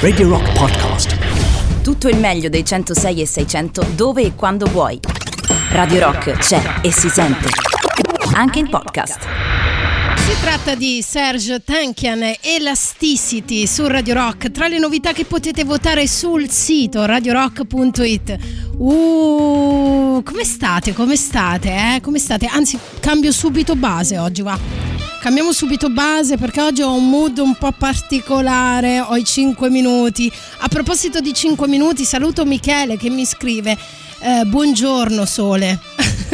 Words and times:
Radio 0.00 0.28
Rock 0.28 0.58
Podcast. 0.58 1.82
Tutto 1.82 2.08
il 2.08 2.18
meglio 2.18 2.48
dei 2.48 2.64
106 2.64 3.20
e 3.20 3.26
600 3.26 3.86
dove 3.94 4.22
e 4.22 4.34
quando 4.34 4.66
vuoi. 4.66 4.98
Radio 5.70 6.00
Rock 6.00 6.32
c'è 6.32 6.60
e 6.82 6.90
si 6.90 7.08
sente. 7.08 7.48
Anche 8.34 8.58
in 8.58 8.68
podcast. 8.68 9.20
Si 10.16 10.40
tratta 10.40 10.74
di 10.74 11.00
Serge 11.00 11.62
Tankian 11.62 12.24
Elasticity 12.40 13.68
su 13.68 13.86
Radio 13.86 14.14
Rock, 14.14 14.50
tra 14.50 14.66
le 14.66 14.80
novità 14.80 15.12
che 15.12 15.24
potete 15.24 15.62
votare 15.62 16.08
sul 16.08 16.50
sito 16.50 17.04
radiorock.it. 17.04 18.38
Uh, 18.82 20.22
come 20.24 20.42
state? 20.42 20.94
Come 20.94 21.14
state? 21.14 21.68
Eh? 21.68 22.00
Come 22.00 22.18
state? 22.18 22.46
Anzi, 22.46 22.78
cambio 22.98 23.30
subito 23.30 23.76
base 23.76 24.16
oggi, 24.16 24.40
va. 24.40 24.58
Cambiamo 25.20 25.52
subito 25.52 25.90
base 25.90 26.38
perché 26.38 26.62
oggi 26.62 26.80
ho 26.80 26.94
un 26.94 27.10
mood 27.10 27.36
un 27.36 27.56
po' 27.56 27.72
particolare, 27.72 29.00
ho 29.00 29.14
i 29.18 29.24
5 29.24 29.68
minuti. 29.68 30.32
A 30.60 30.68
proposito 30.68 31.20
di 31.20 31.34
5 31.34 31.68
minuti, 31.68 32.06
saluto 32.06 32.46
Michele 32.46 32.96
che 32.96 33.10
mi 33.10 33.26
scrive 33.26 33.76
eh, 34.20 34.44
buongiorno 34.46 35.26
Sole. 35.26 35.78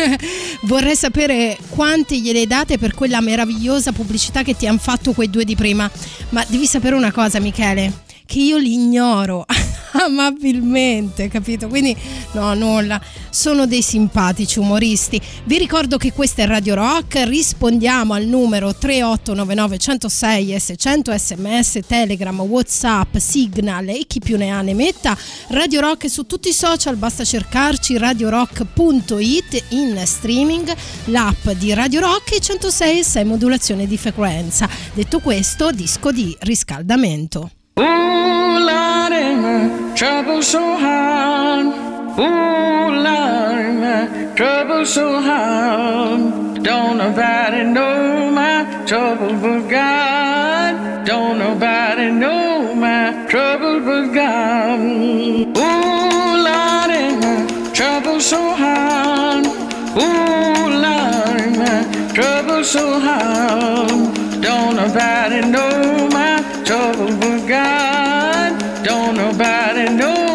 Vorrei 0.62 0.94
sapere 0.94 1.58
quante 1.70 2.16
gliele 2.16 2.46
date 2.46 2.78
per 2.78 2.94
quella 2.94 3.20
meravigliosa 3.20 3.90
pubblicità 3.90 4.44
che 4.44 4.54
ti 4.54 4.68
hanno 4.68 4.78
fatto 4.78 5.14
quei 5.14 5.30
due 5.30 5.44
di 5.44 5.56
prima. 5.56 5.90
Ma 6.28 6.44
devi 6.46 6.66
sapere 6.66 6.94
una 6.94 7.10
cosa, 7.10 7.40
Michele, 7.40 8.04
che 8.26 8.40
io 8.40 8.56
li 8.58 8.74
ignoro. 8.74 9.46
amabilmente, 10.04 11.28
capito? 11.28 11.68
Quindi 11.68 11.96
no, 12.32 12.54
nulla, 12.54 13.00
sono 13.30 13.66
dei 13.66 13.82
simpatici 13.82 14.58
umoristi. 14.58 15.20
Vi 15.44 15.58
ricordo 15.58 15.96
che 15.96 16.12
questa 16.12 16.42
è 16.42 16.46
Radio 16.46 16.74
Rock, 16.74 17.22
rispondiamo 17.26 18.14
al 18.14 18.24
numero 18.24 18.74
3899 18.74 19.78
106 19.78 20.54
S100 20.54 21.14
sms, 21.14 21.78
telegram, 21.86 22.40
whatsapp, 22.40 23.16
signal 23.16 23.88
e 23.88 24.04
chi 24.06 24.20
più 24.20 24.36
ne 24.36 24.50
ha 24.50 24.60
ne 24.62 24.74
metta. 24.74 25.16
Radio 25.48 25.80
Rock 25.80 26.04
è 26.04 26.08
su 26.08 26.26
tutti 26.26 26.48
i 26.48 26.52
social, 26.52 26.96
basta 26.96 27.24
cercarci 27.24 27.98
radiorock.it 27.98 29.64
in 29.70 30.00
streaming, 30.04 30.74
l'app 31.06 31.48
di 31.50 31.72
Radio 31.72 32.00
Rock 32.00 32.32
e 32.32 32.40
106 32.40 33.02
6 33.02 33.24
modulazione 33.24 33.86
di 33.86 33.96
frequenza. 33.96 34.68
Detto 34.92 35.20
questo, 35.20 35.70
disco 35.70 36.12
di 36.12 36.36
riscaldamento. 36.40 37.55
Ooh, 37.78 37.82
Lordy, 37.84 39.36
my 39.36 39.92
trouble 39.94 40.40
so 40.40 40.78
hard. 40.78 41.66
Ooh, 42.18 42.88
Lordy, 43.04 43.72
my 43.84 44.32
trouble 44.34 44.86
so 44.86 45.20
hard. 45.20 46.62
Don't 46.62 46.96
nobody 46.96 47.64
know 47.64 48.30
my 48.30 48.64
trouble 48.86 49.34
but 49.42 49.68
God. 49.68 51.04
Don't 51.04 51.38
nobody 51.38 52.10
know 52.10 52.74
my 52.74 53.26
trouble 53.28 53.80
but 53.80 54.06
God. 54.14 54.80
Ooh, 54.80 56.32
Lordy, 56.46 57.04
my 57.20 57.70
trouble 57.74 58.20
so 58.20 58.54
hard. 58.54 59.44
Ooh, 60.00 60.64
Lordy, 60.84 61.58
my 61.58 61.84
trouble 62.14 62.64
so 62.64 62.98
hard. 63.00 64.14
Don't 64.40 64.76
nobody 64.76 65.42
know 65.46 66.08
my 66.10 66.55
trouble 66.66 67.16
but 67.20 67.46
God. 67.46 68.84
Don't 68.84 69.16
nobody 69.16 69.88
know 69.94 70.25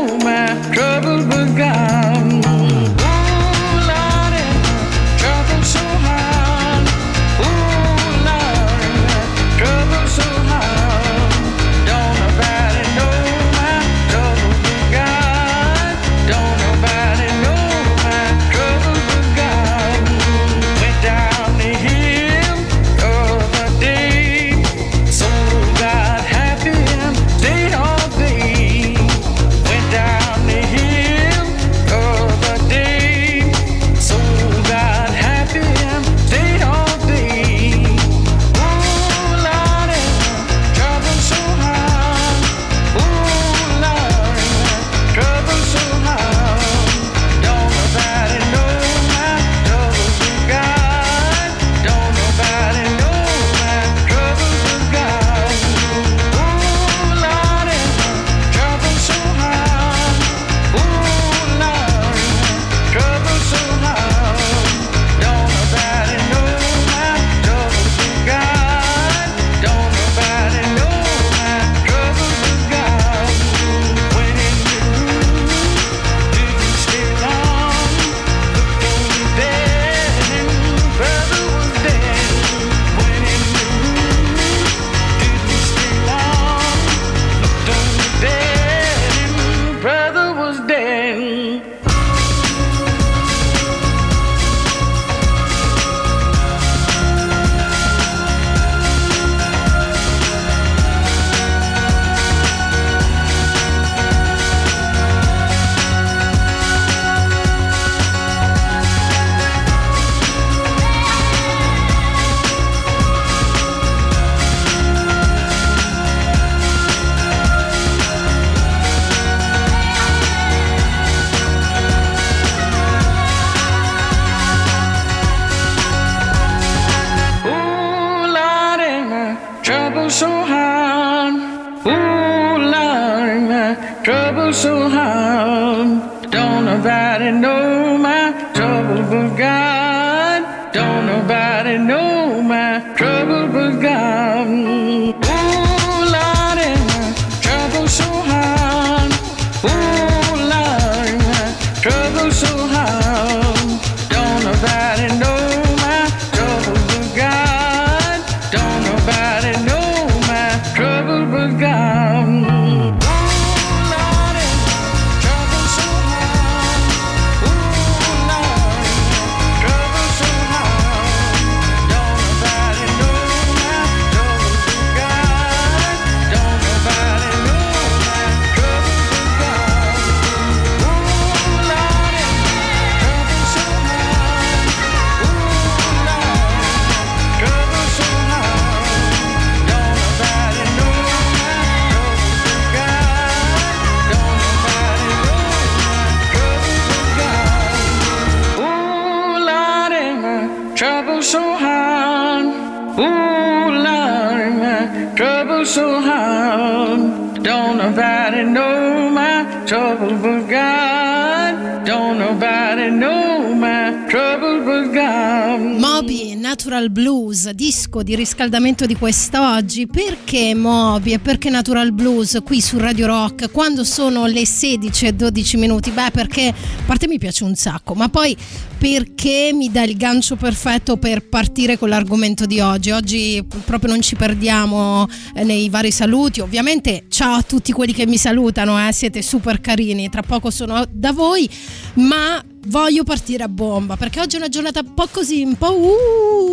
Disco 217.91 218.03
di 218.03 218.16
riscaldamento 218.16 218.85
di 218.85 218.96
quest'oggi. 218.96 219.85
Perché 219.85 220.55
Moby 220.55 221.11
e 221.11 221.20
perché 221.20 221.49
Natural 221.49 221.91
Blues 221.91 222.40
qui 222.41 222.61
su 222.61 222.78
Radio 222.78 223.08
Rock 223.08 223.52
quando 223.52 223.84
sono 223.84 224.28
le 224.28 224.46
16 224.46 225.08
e 225.08 225.14
12 225.14 225.58
minuti? 225.58 225.91
Beh, 225.91 226.11
perché 226.11 226.47
a 226.47 226.84
parte 226.85 227.08
mi 227.08 227.17
piace 227.17 227.43
un 227.43 227.53
sacco, 227.55 227.93
ma 227.93 228.08
poi 228.08 228.35
perché 228.78 229.52
mi 229.53 229.70
dà 229.70 229.84
il 229.84 229.97
gancio 229.97 230.38
perfetto 230.38 230.96
per 230.96 231.28
partire 231.28 231.78
con 231.78 231.90
l'argomento 231.90 232.46
di 232.46 232.61
oggi. 232.61 232.91
Oggi 232.91 233.46
proprio 233.66 233.91
non 233.91 234.02
ci 234.02 234.16
perdiamo 234.16 235.05
eh, 235.35 235.43
nei 235.43 235.67
vari 235.67 235.91
saluti. 235.91 236.40
Ovviamente 236.40 237.08
ciao 237.09 237.34
a 237.34 237.41
tutti 237.41 237.73
quelli 237.73 237.91
che 237.91 238.08
mi 238.08 238.17
salutano, 238.17 238.88
eh, 238.88 238.93
siete 238.93 239.22
super 239.22 239.59
carini. 239.59 240.09
Tra 240.09 240.22
poco 240.22 240.49
sono 240.49 240.85
da 240.90 241.11
voi, 241.11 241.49
ma 241.96 242.41
voglio 242.67 243.03
partire 243.03 243.43
a 243.43 243.47
bomba 243.47 243.97
perché 243.97 244.20
oggi 244.20 244.35
è 244.35 244.40
una 244.40 244.49
giornata 244.49 244.82
un 244.82 244.93
po' 244.93 245.08
così, 245.09 245.41
un 245.41 245.55
po' 245.55 245.73
uh, 245.73 246.51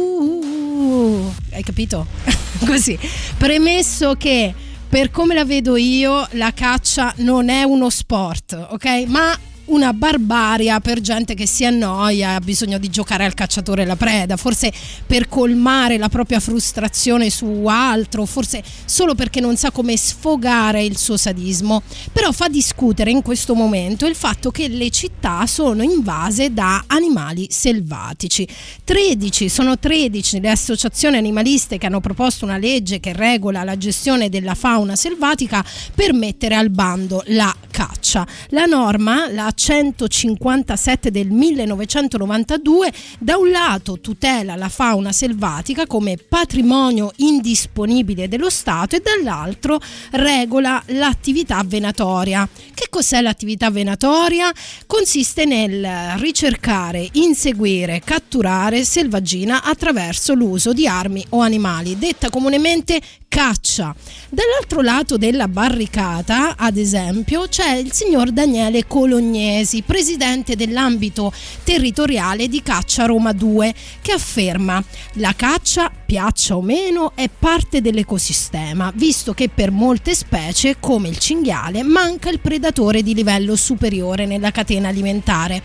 hai 1.58 1.64
capito? 1.64 2.06
così. 2.66 2.99
Premesso 3.37 4.14
che 4.14 4.55
per 4.88 5.10
come 5.10 5.34
la 5.34 5.44
vedo 5.44 5.76
io, 5.76 6.26
la 6.32 6.52
caccia 6.52 7.12
non 7.19 7.49
è 7.49 7.62
uno 7.62 7.90
sport, 7.90 8.69
ok? 8.70 9.05
Ma 9.06 9.38
una 9.69 9.93
barbaria 9.93 10.81
per 10.81 11.00
gente 11.00 11.35
che 11.35 11.47
si 11.47 11.65
annoia, 11.65 12.35
ha 12.35 12.41
bisogno 12.41 12.79
di 12.79 12.88
giocare 12.88 13.25
al 13.25 13.35
cacciatore 13.35 13.82
e 13.82 13.87
la 13.87 13.97
preda, 13.97 14.37
forse 14.37 14.73
per 15.06 15.29
colmare 15.29 15.99
la 15.99 16.09
propria 16.09 16.41
frustrazione 16.41 17.31
su 17.31 17.65
altro, 17.67 18.25
forse 18.25 18.62
solo 18.85 19.15
perché 19.15 19.41
non 19.41 19.56
sa 19.56 19.70
come 19.70 19.97
sfogare 19.97 20.82
il 20.85 20.97
suo 20.97 21.17
sadismo. 21.17 21.82
Però 22.12 22.32
fa 22.32 22.49
discutere 22.49 23.11
in 23.11 23.23
questo 23.23 23.55
momento 23.55 24.06
il 24.06 24.15
fatto 24.15 24.50
che 24.50 24.69
le 24.69 24.91
città 24.91 25.47
sono 25.47 25.82
invase 25.82 26.53
da 26.53 26.85
animali 26.87 27.49
selvatici. 27.50 28.47
13, 28.85 29.49
sono 29.49 29.79
13 29.79 30.41
le 30.41 30.50
associazioni 30.50 31.17
animaliste 31.17 31.79
che 31.79 31.87
hanno 31.87 32.00
proposto 32.00 32.44
una 32.44 32.56
legge 32.56 33.00
che 33.00 33.12
regola 33.12 33.64
la 33.64 33.76
gestione 33.76 34.29
della 34.29 34.55
fauna 34.55 34.97
selvatica 34.97 35.64
per 35.94 36.12
mettere 36.12 36.55
al 36.55 36.71
bando 36.71 37.23
la 37.26 37.55
caccia. 37.71 38.26
La 38.49 38.64
norma, 38.64 39.31
la 39.31 39.53
157 39.58 41.10
del 41.10 41.28
1992 41.31 42.93
da 43.19 43.37
un 43.37 43.50
lato 43.50 43.99
tutela 43.99 44.55
la 44.55 44.69
fauna 44.69 45.10
selvatica 45.10 45.84
come 45.87 46.16
patrimonio 46.16 47.10
indisponibile 47.16 48.28
dello 48.28 48.50
Stato 48.50 48.94
e 48.94 49.00
dall'altro 49.00 49.81
regola 50.12 50.81
l'attività 50.87 51.60
venatoria. 51.66 52.49
Che 52.72 52.87
cos'è 52.88 53.20
l'attività 53.20 53.70
venatoria? 53.70 54.52
Consiste 54.87 55.44
nel 55.44 56.16
ricercare, 56.19 57.08
inseguire, 57.12 58.00
catturare 58.04 58.84
selvaggina 58.84 59.64
attraverso 59.64 60.34
l'uso 60.34 60.72
di 60.72 60.87
armi 60.87 61.25
o 61.31 61.40
animali, 61.40 61.99
detta 61.99 62.31
comunemente 62.31 63.00
caccia. 63.28 63.94
Dall'altro 64.31 64.81
lato 64.81 65.16
della 65.16 65.49
barricata, 65.49 66.56
ad 66.56 66.76
esempio, 66.76 67.46
c'è 67.49 67.75
il 67.75 67.93
signor 67.93 68.31
Daniele 68.31 68.87
Colognesi, 69.49 69.83
presidente 69.83 70.56
dell'ambito 70.56 71.33
territoriale 71.65 72.49
di 72.49 72.62
Caccia 72.62 73.06
Roma 73.06 73.33
2, 73.33 73.75
che 74.03 74.12
afferma 74.12 74.83
la 75.15 75.33
caccia, 75.35 75.91
piaccia 75.91 76.55
o 76.55 76.61
meno, 76.61 77.12
è 77.15 77.31
parte 77.31 77.81
dell'ecosistema, 77.81 78.93
visto 78.95 79.33
che 79.33 79.49
per 79.49 79.71
molte 79.71 80.15
specie, 80.15 80.77
come 80.79 81.09
il 81.09 81.19
cinghiale, 81.19 81.83
manca 81.83 82.29
il 82.29 82.41
predatore 82.41 83.03
di 83.03 83.15
livello 83.15 83.56
superiore 83.56 84.27
nella 84.27 84.50
catena 84.50 84.89
alimentare. 84.89 85.62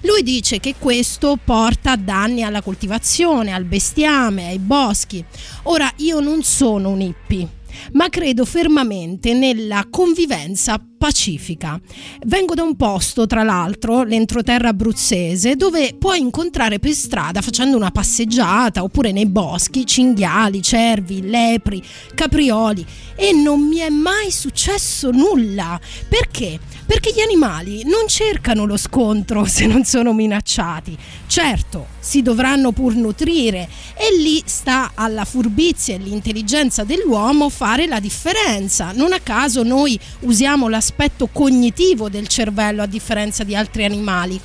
Lui 0.00 0.22
dice 0.22 0.58
che 0.58 0.74
questo 0.78 1.38
porta 1.42 1.96
danni 1.96 2.42
alla 2.42 2.62
coltivazione, 2.62 3.52
al 3.52 3.64
bestiame, 3.64 4.48
ai 4.48 4.58
boschi. 4.58 5.22
Ora 5.64 5.92
io 5.96 6.20
non 6.20 6.42
sono 6.42 6.88
un 6.88 7.00
hippie 7.02 7.48
ma 7.92 8.08
credo 8.08 8.46
fermamente 8.46 9.34
nella 9.34 9.86
convivenza 9.90 10.80
pacifica. 10.96 11.80
Vengo 12.26 12.54
da 12.54 12.62
un 12.62 12.76
posto, 12.76 13.26
tra 13.26 13.42
l'altro, 13.42 14.02
l'entroterra 14.02 14.68
abruzzese, 14.68 15.56
dove 15.56 15.94
puoi 15.98 16.20
incontrare 16.20 16.78
per 16.78 16.92
strada 16.92 17.40
facendo 17.40 17.76
una 17.76 17.90
passeggiata 17.90 18.82
oppure 18.82 19.12
nei 19.12 19.26
boschi 19.26 19.86
cinghiali, 19.86 20.62
cervi, 20.62 21.28
lepri, 21.28 21.82
caprioli 22.14 22.84
e 23.16 23.32
non 23.32 23.60
mi 23.66 23.78
è 23.78 23.88
mai 23.88 24.30
successo 24.30 25.10
nulla. 25.10 25.80
Perché? 26.08 26.58
Perché 26.86 27.12
gli 27.12 27.20
animali 27.20 27.82
non 27.84 28.06
cercano 28.06 28.64
lo 28.64 28.76
scontro 28.76 29.44
se 29.48 29.66
non 29.66 29.84
sono 29.84 30.12
minacciati. 30.12 30.96
Certo, 31.26 31.88
si 31.98 32.22
dovranno 32.22 32.70
pur 32.70 32.94
nutrire 32.94 33.68
e 33.94 34.16
lì 34.20 34.40
sta 34.44 34.92
alla 34.94 35.24
furbizia 35.24 35.94
e 35.94 35.98
l'intelligenza 35.98 36.84
dell'uomo 36.84 37.48
fare 37.48 37.86
la 37.86 37.98
differenza. 37.98 38.92
Non 38.92 39.12
a 39.12 39.18
caso 39.18 39.62
noi 39.64 39.98
usiamo 40.20 40.68
l'aspetto 40.86 41.28
cognitivo 41.32 42.08
del 42.08 42.28
cervello 42.28 42.82
a 42.82 42.86
differenza 42.86 43.42
di 43.42 43.56
altri 43.56 43.84
animali. 43.84 44.40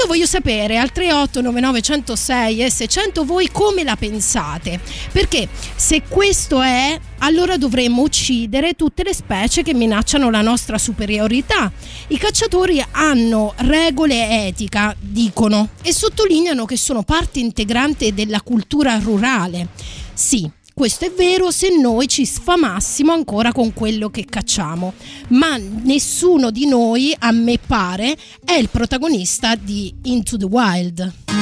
Io 0.00 0.06
voglio 0.06 0.24
sapere 0.24 0.78
al 0.78 0.90
3899 0.90 1.80
106 1.82 2.62
e 2.62 2.70
600 2.70 3.24
voi 3.24 3.50
come 3.50 3.82
la 3.82 3.96
pensate, 3.96 4.80
perché 5.10 5.48
se 5.74 6.02
questo 6.08 6.62
è, 6.62 6.98
allora 7.18 7.58
dovremmo 7.58 8.02
uccidere 8.02 8.74
tutte 8.74 9.02
le 9.02 9.12
specie 9.12 9.62
che 9.62 9.74
minacciano 9.74 10.30
la 10.30 10.40
nostra 10.40 10.78
superiorità. 10.78 11.70
I 12.06 12.16
cacciatori 12.16 12.82
hanno 12.92 13.52
regole 13.56 14.46
etica, 14.46 14.96
dicono, 14.98 15.70
e 15.82 15.92
sottolineano 15.92 16.64
che 16.64 16.76
sono 16.76 17.02
parte 17.02 17.40
integrante 17.40 18.14
della 18.14 18.40
cultura 18.40 18.98
rurale. 18.98 19.68
Sì, 20.14 20.50
questo 20.82 21.04
è 21.04 21.12
vero 21.12 21.52
se 21.52 21.68
noi 21.78 22.08
ci 22.08 22.26
sfamassimo 22.26 23.12
ancora 23.12 23.52
con 23.52 23.72
quello 23.72 24.10
che 24.10 24.24
cacciamo, 24.24 24.94
ma 25.28 25.56
nessuno 25.56 26.50
di 26.50 26.66
noi, 26.66 27.14
a 27.16 27.30
me 27.30 27.56
pare, 27.64 28.16
è 28.44 28.54
il 28.54 28.68
protagonista 28.68 29.54
di 29.54 29.94
Into 30.02 30.36
the 30.36 30.44
Wild. 30.44 31.41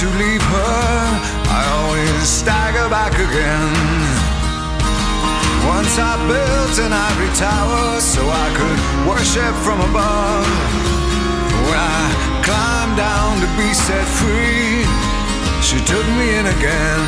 To 0.00 0.06
leave 0.16 0.40
her, 0.40 1.04
I 1.52 1.60
always 1.76 2.24
stagger 2.26 2.88
back 2.88 3.12
again. 3.12 3.68
Once 5.68 5.92
I 6.00 6.16
built 6.24 6.76
an 6.80 6.92
ivory 6.96 7.28
tower 7.36 8.00
so 8.00 8.24
I 8.24 8.48
could 8.56 8.80
worship 9.04 9.52
from 9.60 9.84
above. 9.84 10.48
When 11.68 11.76
I 11.76 12.08
climbed 12.40 12.96
down 12.96 13.44
to 13.44 13.48
be 13.60 13.68
set 13.76 14.08
free, 14.16 14.88
she 15.60 15.76
took 15.84 16.06
me 16.16 16.32
in 16.32 16.46
again. 16.48 17.04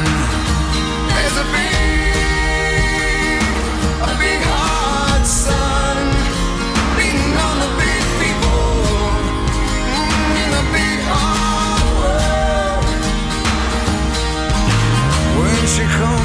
There's 1.16 1.36
a 1.40 1.48
big, 1.48 3.40
a 4.04 4.12
big 4.20 4.40
hot 4.52 5.24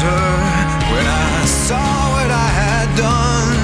lose 0.00 0.04
when 0.92 1.06
I 1.06 1.44
saw 1.44 1.88
what 2.14 2.30
I 2.30 2.48
had 2.62 2.88
done. 2.96 3.60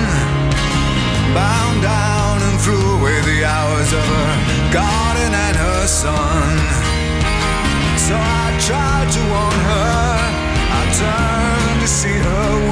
Bound 1.35 1.83
down 1.83 2.43
and 2.43 2.61
threw 2.61 2.85
away 2.99 3.21
the 3.23 3.45
hours 3.45 3.91
of 3.93 4.05
her 4.15 4.35
garden 4.73 5.33
and 5.47 5.57
her 5.57 5.87
son. 5.87 6.59
So 7.97 8.15
I 8.17 8.47
tried 8.69 9.09
to 9.17 9.21
warn 9.33 9.61
her, 9.73 10.11
I 10.79 10.83
turned 11.01 11.81
to 11.81 11.89
see 11.89 12.19
her. 12.19 12.68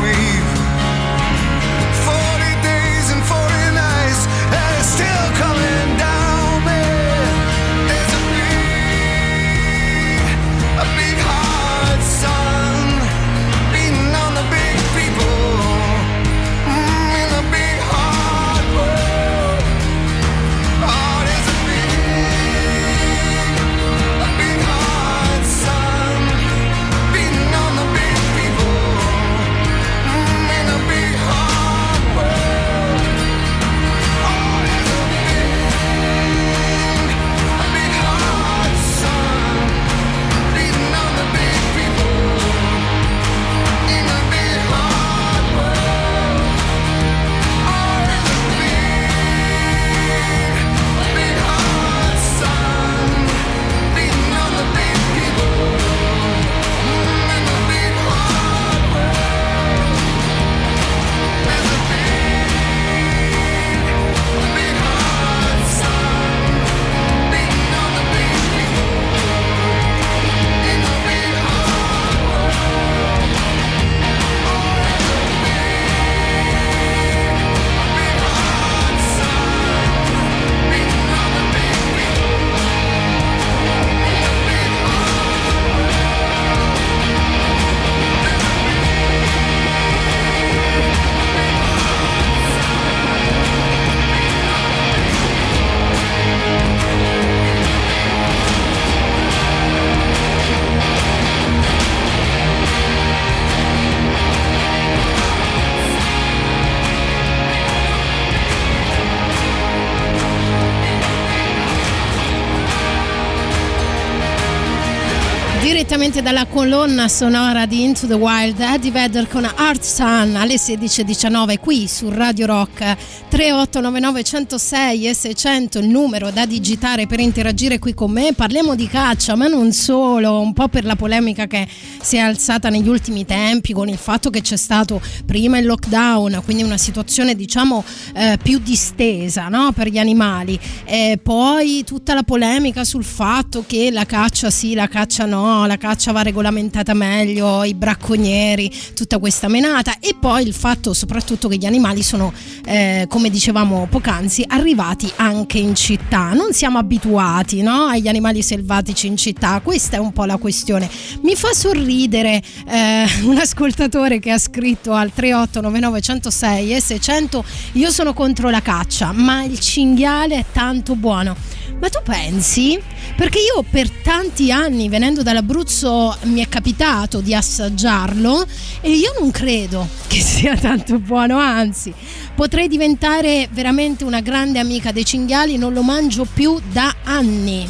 Direttamente 116.17 116.23
dalla 116.23 116.47
colonna 116.47 117.09
sonora 117.09 117.67
di 117.67 117.83
Into 117.83 118.07
the 118.07 118.15
Wild, 118.15 118.59
Eddie 118.61 118.91
Vedder 118.91 119.29
con 119.29 119.45
Art 119.45 119.83
Sun 119.83 120.35
alle 120.37 120.55
16.19 120.55 121.59
qui 121.59 121.87
su 121.87 122.09
Radio 122.09 122.47
Rock 122.47 122.97
3899 123.29 124.23
106 124.23 125.09
e 125.09 125.15
600 125.15 125.79
il 125.79 125.89
numero 125.89 126.31
da 126.31 126.47
digitare 126.47 127.07
per 127.07 127.21
interagire 127.21 127.79
qui 127.79 127.93
con 127.93 128.13
me. 128.13 128.33
Parliamo 128.35 128.75
di 128.75 128.87
caccia, 128.87 129.37
ma 129.37 129.47
non 129.47 129.73
solo, 129.73 130.41
un 130.41 130.55
po' 130.55 130.69
per 130.69 130.85
la 130.85 130.97
polemica 130.97 131.47
che 131.47 131.69
si 132.01 132.17
è 132.17 132.21
alzata 132.21 132.71
negli 132.71 132.89
ultimi 132.89 133.27
tempi 133.27 133.75
con 133.75 133.89
il 133.89 133.99
fatto 133.99 134.31
che 134.31 134.41
c'è 134.41 134.57
stato 134.57 135.03
prima 135.27 135.59
il 135.59 135.67
lockdown, 135.67 136.41
quindi 136.45 136.63
una 136.63 136.79
situazione 136.79 137.35
diciamo 137.35 137.85
eh, 138.15 138.39
più 138.43 138.59
distesa 138.59 139.49
no? 139.49 139.73
per 139.73 139.89
gli 139.89 139.99
animali, 139.99 140.59
e 140.85 141.19
poi 141.23 141.85
tutta 141.85 142.15
la 142.15 142.23
polemica 142.23 142.85
sul 142.85 143.05
fatto 143.05 143.65
che 143.67 143.91
la 143.91 144.07
caccia 144.07 144.51
sì, 144.51 144.73
la 144.75 144.89
caccia 144.89 145.27
no, 145.27 145.67
la 145.67 145.77
caccia 145.77 146.06
va 146.13 146.23
regolamentata 146.23 146.95
meglio, 146.95 147.65
i 147.65 147.75
bracconieri, 147.75 148.73
tutta 148.95 149.19
questa 149.19 149.49
menata 149.49 149.99
e 149.99 150.15
poi 150.19 150.47
il 150.47 150.55
fatto 150.55 150.93
soprattutto 150.93 151.49
che 151.49 151.57
gli 151.57 151.67
animali 151.67 152.03
sono, 152.03 152.33
eh, 152.65 153.07
come 153.09 153.31
dicevamo 153.31 153.87
poc'anzi, 153.91 154.45
arrivati 154.47 155.11
anche 155.17 155.59
in 155.59 155.75
città. 155.75 156.33
Non 156.33 156.53
siamo 156.53 156.79
abituati 156.79 157.63
no? 157.63 157.85
agli 157.87 158.09
animali 158.09 158.43
selvatici 158.43 159.07
in 159.07 159.17
città, 159.17 159.61
questa 159.63 159.97
è 159.97 160.01
un 160.01 160.13
po' 160.13 160.25
la 160.25 160.37
questione. 160.37 160.89
Mi 161.23 161.35
fa 161.35 161.53
sorridere 161.53 162.43
eh, 162.69 163.05
un 163.23 163.39
ascoltatore 163.39 164.19
che 164.19 164.31
ha 164.31 164.39
scritto 164.39 164.93
al 164.93 165.13
3899 165.13 166.01
106 166.01 166.75
e 166.75 166.81
600 166.81 167.45
io 167.73 167.91
sono 167.91 168.13
contro 168.15 168.51
la 168.51 168.61
caccia, 168.61 169.13
ma 169.13 169.43
il 169.43 169.59
cinghiale 169.61 170.39
è 170.39 170.45
tanto 170.53 170.95
buono. 170.95 171.37
Ma 171.79 171.89
tu 171.89 171.99
pensi? 172.03 172.81
Perché 173.17 173.39
io 173.39 173.65
per 173.69 173.91
tanti 173.91 174.51
anni 174.51 174.89
venendo 174.89 175.23
dall'Abruzzo 175.23 176.17
mi 176.25 176.45
è 176.45 176.49
capitato 176.49 177.21
di 177.21 177.35
assaggiarlo 177.35 178.47
e 178.81 178.91
io 178.91 179.15
non 179.19 179.31
credo 179.31 179.87
che 180.07 180.21
sia 180.21 180.57
tanto 180.57 180.99
buono, 180.99 181.39
anzi 181.39 181.93
potrei 182.35 182.69
diventare 182.69 183.49
veramente 183.53 184.05
una 184.05 184.21
grande 184.21 184.59
amica 184.59 184.93
dei 184.93 185.05
cinghiali, 185.05 185.57
non 185.57 185.73
lo 185.73 185.83
mangio 185.83 186.27
più 186.31 186.61
da 186.71 186.95
anni. 187.05 187.69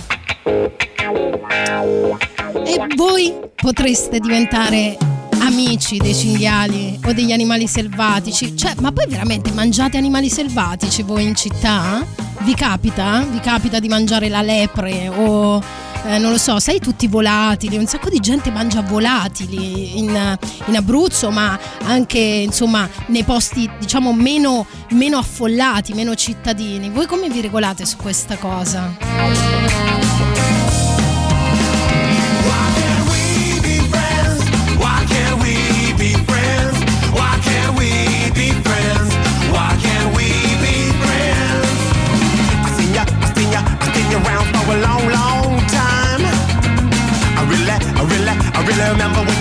E 2.64 2.86
voi 2.96 3.34
potreste 3.54 4.18
diventare 4.18 4.96
amici 5.40 5.98
dei 5.98 6.14
cinghiali 6.14 6.98
o 7.04 7.12
degli 7.12 7.32
animali 7.32 7.66
selvatici? 7.66 8.56
Cioè, 8.56 8.74
ma 8.80 8.92
poi 8.92 9.06
veramente 9.08 9.50
mangiate 9.52 9.96
animali 9.96 10.28
selvatici 10.28 11.02
voi 11.02 11.24
in 11.24 11.34
città? 11.34 12.04
Vi 12.40 12.54
capita? 12.54 13.24
Vi 13.30 13.40
capita 13.40 13.78
di 13.78 13.88
mangiare 13.88 14.28
la 14.28 14.42
lepre 14.42 15.08
o 15.08 15.62
eh, 16.06 16.18
non 16.18 16.30
lo 16.30 16.38
so, 16.38 16.60
sai 16.60 16.78
tutti 16.78 17.08
volatili, 17.08 17.76
un 17.76 17.86
sacco 17.86 18.08
di 18.08 18.20
gente 18.20 18.52
mangia 18.52 18.80
volatili 18.80 19.98
in, 19.98 20.38
in 20.66 20.76
Abruzzo, 20.76 21.30
ma 21.30 21.58
anche 21.82 22.18
insomma 22.18 22.88
nei 23.06 23.24
posti 23.24 23.68
diciamo 23.78 24.12
meno, 24.12 24.66
meno 24.90 25.18
affollati, 25.18 25.94
meno 25.94 26.14
cittadini. 26.14 26.90
Voi 26.90 27.06
come 27.06 27.28
vi 27.28 27.40
regolate 27.40 27.84
su 27.84 27.96
questa 27.96 28.36
cosa? 28.36 30.05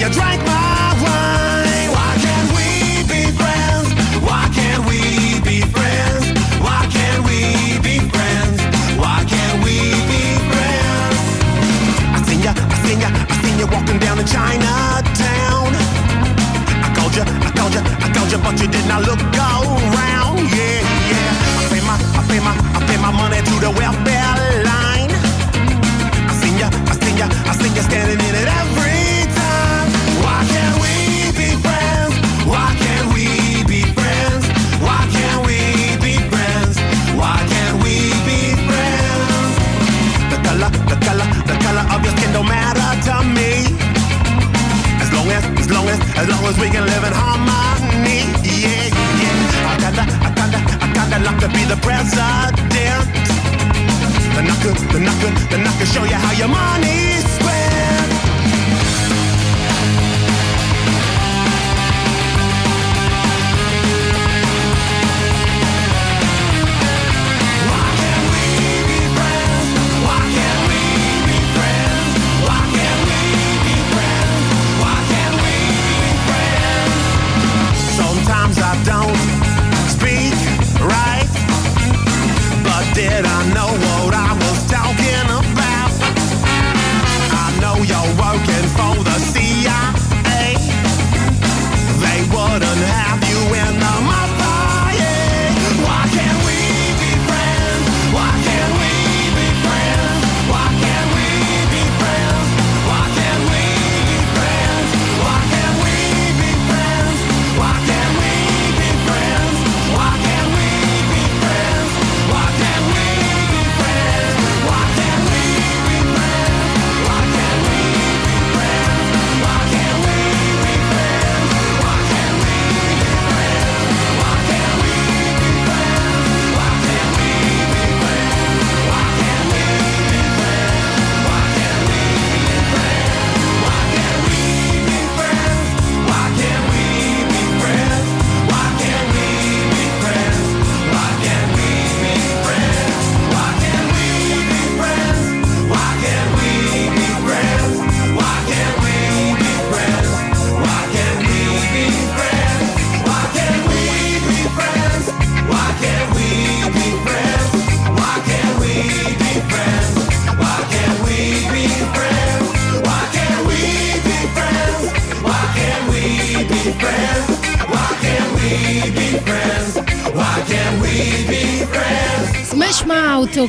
You 0.05 0.12
drank 0.12 0.44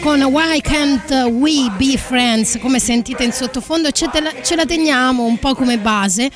Con 0.00 0.22
Why 0.22 0.60
Can't 0.60 1.10
We 1.10 1.70
Be 1.76 1.96
Friends, 1.96 2.58
come 2.60 2.78
sentite 2.78 3.22
in 3.24 3.32
sottofondo, 3.32 3.90
ce, 3.90 4.08
la, 4.20 4.32
ce 4.42 4.54
la 4.54 4.64
teniamo 4.64 5.24
un 5.24 5.38
po' 5.38 5.54
come 5.54 5.78
base. 5.78 6.30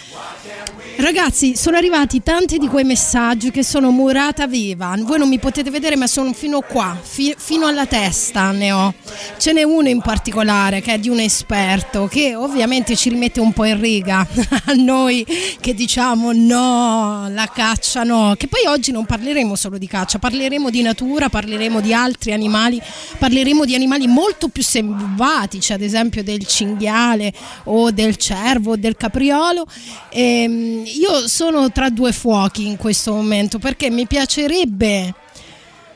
Ragazzi, 1.12 1.56
sono 1.56 1.76
arrivati 1.76 2.22
tanti 2.22 2.56
di 2.56 2.68
quei 2.68 2.84
messaggi 2.84 3.50
che 3.50 3.64
sono 3.64 3.90
murata 3.90 4.46
viva. 4.46 4.94
Voi 4.96 5.18
non 5.18 5.28
mi 5.28 5.40
potete 5.40 5.68
vedere, 5.68 5.96
ma 5.96 6.06
sono 6.06 6.32
fino 6.32 6.60
qua, 6.60 6.96
fi- 7.02 7.34
fino 7.36 7.66
alla 7.66 7.84
testa 7.84 8.52
ne 8.52 8.70
ho. 8.70 8.94
Ce 9.36 9.52
n'è 9.52 9.64
uno 9.64 9.88
in 9.88 10.00
particolare 10.02 10.80
che 10.80 10.94
è 10.94 10.98
di 11.00 11.08
un 11.08 11.18
esperto 11.18 12.06
che 12.06 12.36
ovviamente 12.36 12.94
ci 12.94 13.08
rimette 13.08 13.40
un 13.40 13.52
po' 13.52 13.64
in 13.64 13.80
riga 13.80 14.20
a 14.66 14.72
noi 14.74 15.26
che 15.60 15.74
diciamo 15.74 16.30
no, 16.32 17.26
la 17.28 17.50
caccia 17.52 18.04
no. 18.04 18.34
Che 18.38 18.46
poi 18.46 18.66
oggi 18.66 18.92
non 18.92 19.04
parleremo 19.04 19.56
solo 19.56 19.78
di 19.78 19.88
caccia, 19.88 20.20
parleremo 20.20 20.70
di 20.70 20.80
natura, 20.80 21.28
parleremo 21.28 21.80
di 21.80 21.92
altri 21.92 22.32
animali, 22.32 22.80
parleremo 23.18 23.64
di 23.64 23.74
animali 23.74 24.06
molto 24.06 24.46
più 24.46 24.62
selvatici, 24.62 25.72
ad 25.72 25.80
esempio 25.80 26.22
del 26.22 26.46
cinghiale 26.46 27.32
o 27.64 27.90
del 27.90 28.14
cervo 28.14 28.72
o 28.72 28.76
del 28.76 28.96
capriolo. 28.96 29.66
Ehm, 30.10 30.84
io 31.00 31.26
sono 31.28 31.72
tra 31.72 31.88
due 31.88 32.12
fuochi 32.12 32.66
in 32.66 32.76
questo 32.76 33.14
momento 33.14 33.58
perché 33.58 33.88
mi 33.88 34.06
piacerebbe. 34.06 35.14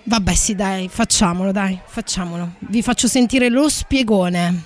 Vabbè, 0.05 0.35
sì, 0.35 0.55
dai, 0.55 0.89
facciamolo, 0.89 1.53
dai, 1.53 1.79
facciamolo. 1.87 2.55
Vi 2.61 2.83
faccio 2.83 3.07
sentire 3.07 3.51
lo 3.51 3.69
spiegone. 3.69 4.65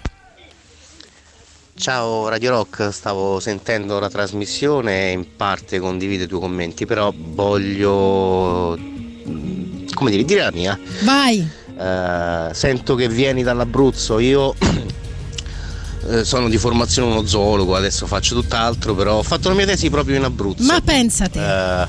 Ciao 1.75 2.29
Radio 2.29 2.51
Rock, 2.51 2.93
stavo 2.93 3.41
sentendo 3.41 3.99
la 3.99 4.09
trasmissione 4.09 5.09
e 5.09 5.13
in 5.13 5.37
parte 5.37 5.79
condivido 5.79 6.25
i 6.25 6.27
tuoi 6.29 6.41
commenti, 6.41 6.87
però 6.87 7.13
voglio 7.15 8.77
come 9.95 10.11
dire, 10.11 10.25
dire 10.25 10.43
la 10.43 10.53
mia. 10.53 10.79
Vai. 11.03 11.49
Eh, 11.79 12.51
sento 12.53 12.95
che 12.95 13.09
vieni 13.09 13.43
dall'Abruzzo, 13.43 14.19
io 14.21 14.55
sono 16.23 16.49
di 16.49 16.59
formazione 16.59 17.11
uno 17.13 17.27
zoologo, 17.27 17.77
adesso 17.77 18.07
faccio 18.07 18.35
tutt'altro, 18.35 18.95
però 18.95 19.17
ho 19.19 19.23
fatto 19.23 19.49
la 19.49 19.55
mia 19.55 19.67
tesi 19.67 19.91
proprio 19.91 20.17
in 20.17 20.25
Abruzzo. 20.25 20.63
Ma 20.65 20.81
pensate. 20.81 21.39
Eh, 21.41 21.87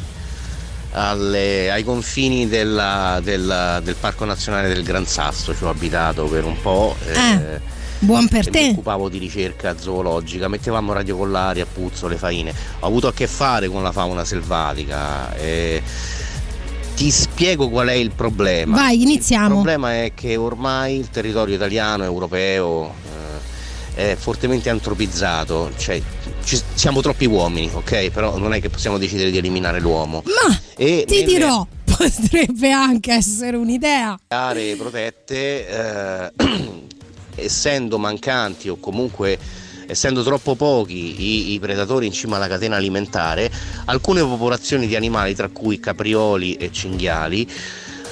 alle- 0.91 1.71
ai 1.71 1.83
confini 1.83 2.47
della- 2.47 3.19
della- 3.23 3.79
del 3.79 3.95
Parco 3.95 4.25
Nazionale 4.25 4.67
del 4.69 4.83
Gran 4.83 5.05
Sasso, 5.05 5.55
ci 5.55 5.63
ho 5.63 5.69
abitato 5.69 6.25
per 6.25 6.45
un 6.45 6.59
po'. 6.61 6.95
Eh, 7.05 7.59
buon 7.99 8.27
per 8.27 8.47
e 8.47 8.49
Mi 8.51 8.57
te. 8.57 8.69
occupavo 8.71 9.07
di 9.09 9.19
ricerca 9.19 9.75
zoologica, 9.77 10.47
mettevamo 10.47 10.91
radiocollari 10.93 11.61
a 11.61 11.67
puzzo, 11.71 12.07
le 12.07 12.17
faine. 12.17 12.53
Ho 12.79 12.87
avuto 12.87 13.07
a 13.07 13.13
che 13.13 13.27
fare 13.27 13.67
con 13.67 13.83
la 13.83 13.91
fauna 13.91 14.25
selvatica. 14.25 15.35
e 15.35 15.81
ti 16.95 17.11
spiego 17.11 17.69
qual 17.69 17.87
è 17.87 17.93
il 17.93 18.11
problema. 18.11 18.75
Vai, 18.75 19.01
iniziamo. 19.03 19.45
Il 19.45 19.51
problema 19.53 19.93
è 20.03 20.11
che 20.13 20.35
ormai 20.35 20.97
il 20.97 21.09
territorio 21.09 21.55
italiano, 21.55 22.03
europeo, 22.03 22.93
eh, 23.99 24.15
fortemente 24.17 24.69
antropizzato, 24.69 25.71
cioè 25.77 26.01
ci- 26.45 26.61
siamo 26.73 27.01
troppi 27.01 27.25
uomini, 27.25 27.69
ok? 27.73 28.09
Però 28.11 28.37
non 28.37 28.53
è 28.53 28.61
che 28.61 28.69
possiamo 28.69 28.97
decidere 28.97 29.29
di 29.29 29.37
eliminare 29.37 29.81
l'uomo. 29.81 30.23
Ma 30.25 30.57
E 30.77 31.03
ti 31.05 31.15
nelle- 31.21 31.25
dirò, 31.25 31.67
potrebbe 31.83 32.71
anche 32.71 33.11
essere 33.11 33.57
un'idea. 33.57 34.17
aree 34.29 34.77
protette, 34.77 35.67
eh, 35.67 36.31
essendo 37.35 37.97
mancanti 37.97 38.69
o 38.69 38.77
comunque 38.77 39.37
essendo 39.87 40.21
troppo 40.23 40.53
pochi 40.55 41.19
i, 41.49 41.53
i 41.53 41.59
predatori 41.59 42.05
in 42.05 42.11
cima 42.13 42.35
alla 42.35 42.47
catena 42.47 42.75
alimentare, 42.75 43.51
alcune 43.85 44.21
popolazioni 44.21 44.85
di 44.87 44.95
animali, 44.95 45.33
tra 45.35 45.49
cui 45.49 45.79
caprioli 45.79 46.53
e 46.55 46.71
cinghiali, 46.71 47.49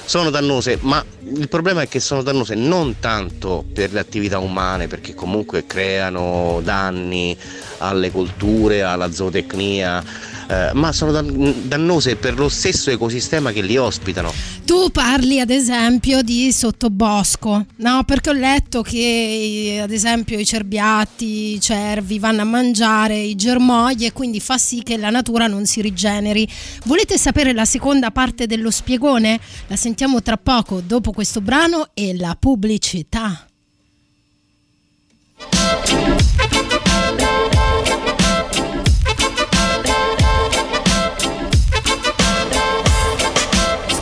sono 0.08 0.30
dannose, 0.30 0.78
ma 0.80 1.04
il 1.34 1.50
problema 1.50 1.82
è 1.82 1.88
che 1.88 2.00
sono 2.00 2.22
dannose 2.22 2.54
non 2.54 2.98
tanto 2.98 3.62
per 3.74 3.92
le 3.92 4.00
attività 4.00 4.38
umane, 4.38 4.86
perché 4.86 5.14
comunque 5.14 5.66
creano 5.66 6.62
danni 6.64 7.36
alle 7.76 8.10
colture, 8.10 8.80
alla 8.80 9.12
zootecnia, 9.12 10.02
eh, 10.48 10.70
ma 10.72 10.92
sono 10.92 11.12
dan- 11.12 11.54
dannose 11.68 12.16
per 12.16 12.38
lo 12.38 12.48
stesso 12.48 12.90
ecosistema 12.90 13.52
che 13.52 13.60
li 13.60 13.76
ospitano. 13.76 14.32
Tu 14.64 14.90
parli 14.90 15.40
ad 15.40 15.50
esempio 15.50 16.22
di 16.22 16.50
sottobosco, 16.52 17.66
no? 17.76 18.02
Perché 18.04 18.30
ho 18.30 18.34
letto 18.34 18.82
che 18.82 19.80
ad 19.82 19.90
esempio 19.90 20.38
i 20.38 20.46
cerbiatti, 20.46 21.54
i 21.54 21.60
cervi 21.60 22.18
vanno 22.18 22.42
a 22.42 22.44
mangiare 22.44 23.16
i 23.18 23.34
germogli 23.34 24.04
e 24.04 24.12
quindi 24.12 24.40
fa 24.40 24.58
sì 24.58 24.82
che 24.82 24.96
la 24.96 25.10
natura 25.10 25.46
non 25.46 25.66
si 25.66 25.80
rigeneri. 25.80 26.48
Volete 26.84 27.18
sapere 27.18 27.52
la 27.52 27.64
seconda 27.64 28.10
parte 28.10 28.46
dello 28.46 28.70
spiegone? 28.70 29.38
La 29.66 29.76
sentiamo 29.76 30.22
tra 30.22 30.36
poco 30.36 30.80
dopo 30.84 31.12
questo 31.12 31.40
brano 31.40 31.88
e 31.94 32.16
la 32.16 32.36
pubblicità. 32.38 33.47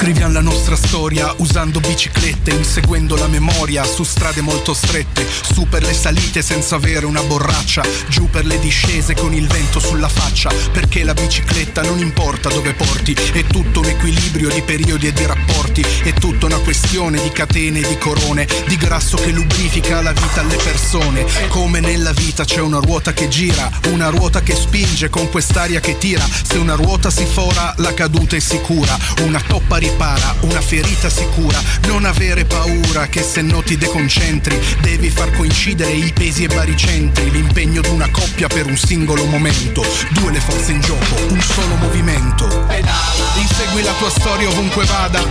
Scriviamo 0.06 0.34
la 0.34 0.40
nostra 0.40 0.76
storia 0.76 1.34
usando 1.38 1.80
biciclette, 1.80 2.52
inseguendo 2.52 3.16
la 3.16 3.26
memoria 3.26 3.82
su 3.82 4.04
strade 4.04 4.40
molto 4.40 4.72
strette, 4.72 5.26
su 5.52 5.66
per 5.68 5.82
le 5.82 5.92
salite 5.92 6.42
senza 6.42 6.76
avere 6.76 7.06
una 7.06 7.24
borraccia, 7.24 7.82
giù 8.06 8.30
per 8.30 8.46
le 8.46 8.60
discese 8.60 9.16
con 9.16 9.34
il 9.34 9.48
vento 9.48 9.80
sulla 9.80 10.08
faccia, 10.08 10.48
perché 10.70 11.02
la 11.02 11.12
bicicletta 11.12 11.82
non 11.82 11.98
importa 11.98 12.48
dove 12.50 12.72
porti, 12.74 13.16
è 13.32 13.42
tutto 13.46 13.80
un 13.80 13.86
equilibrio 13.86 14.48
di 14.48 14.62
periodi 14.62 15.08
e 15.08 15.12
di 15.12 15.26
rapporti, 15.26 15.84
è 16.04 16.12
tutta 16.12 16.46
una 16.46 16.58
questione 16.58 17.20
di 17.20 17.30
catene 17.30 17.80
e 17.80 17.88
di 17.88 17.98
corone, 17.98 18.46
di 18.68 18.76
grasso 18.76 19.16
che 19.16 19.32
lubrifica 19.32 20.02
la 20.02 20.12
vita 20.12 20.40
alle 20.40 20.54
persone, 20.54 21.26
come 21.48 21.80
nella 21.80 22.12
vita 22.12 22.44
c'è 22.44 22.60
una 22.60 22.78
ruota 22.78 23.12
che 23.12 23.26
gira, 23.26 23.68
una 23.88 24.10
ruota 24.10 24.40
che 24.40 24.54
spinge 24.54 25.10
con 25.10 25.28
quest'aria 25.30 25.80
che 25.80 25.98
tira, 25.98 26.24
se 26.44 26.58
una 26.58 26.74
ruota 26.74 27.10
si 27.10 27.24
fora 27.24 27.74
la 27.78 27.92
caduta 27.92 28.36
è 28.36 28.40
sicura, 28.40 28.96
una 29.22 29.40
toppa 29.40 29.78
ripara, 29.78 29.94
una 29.96 30.36
una 30.40 30.60
ferita 30.60 31.08
sicura. 31.08 31.58
Non 31.86 32.04
avere 32.04 32.44
paura 32.44 33.06
che 33.08 33.22
se 33.22 33.40
no 33.42 33.62
ti 33.62 33.76
deconcentri. 33.76 34.58
Devi 34.80 35.10
far 35.10 35.30
coincidere 35.32 35.92
i 35.92 36.12
pesi 36.12 36.44
e 36.44 36.48
baricentri. 36.48 37.30
L'impegno 37.30 37.80
di 37.80 37.88
una 37.88 38.10
coppia 38.10 38.46
per 38.46 38.66
un 38.66 38.76
singolo 38.76 39.24
momento. 39.24 39.84
Due 40.10 40.32
le 40.32 40.40
forze 40.40 40.72
in 40.72 40.80
gioco, 40.80 41.16
un 41.28 41.40
solo 41.40 41.74
movimento. 41.76 42.66
Insegui 43.36 43.82
la 43.82 43.92
tua 43.98 44.10
storia 44.10 44.48
ovunque 44.48 44.84
vada. 44.84 45.22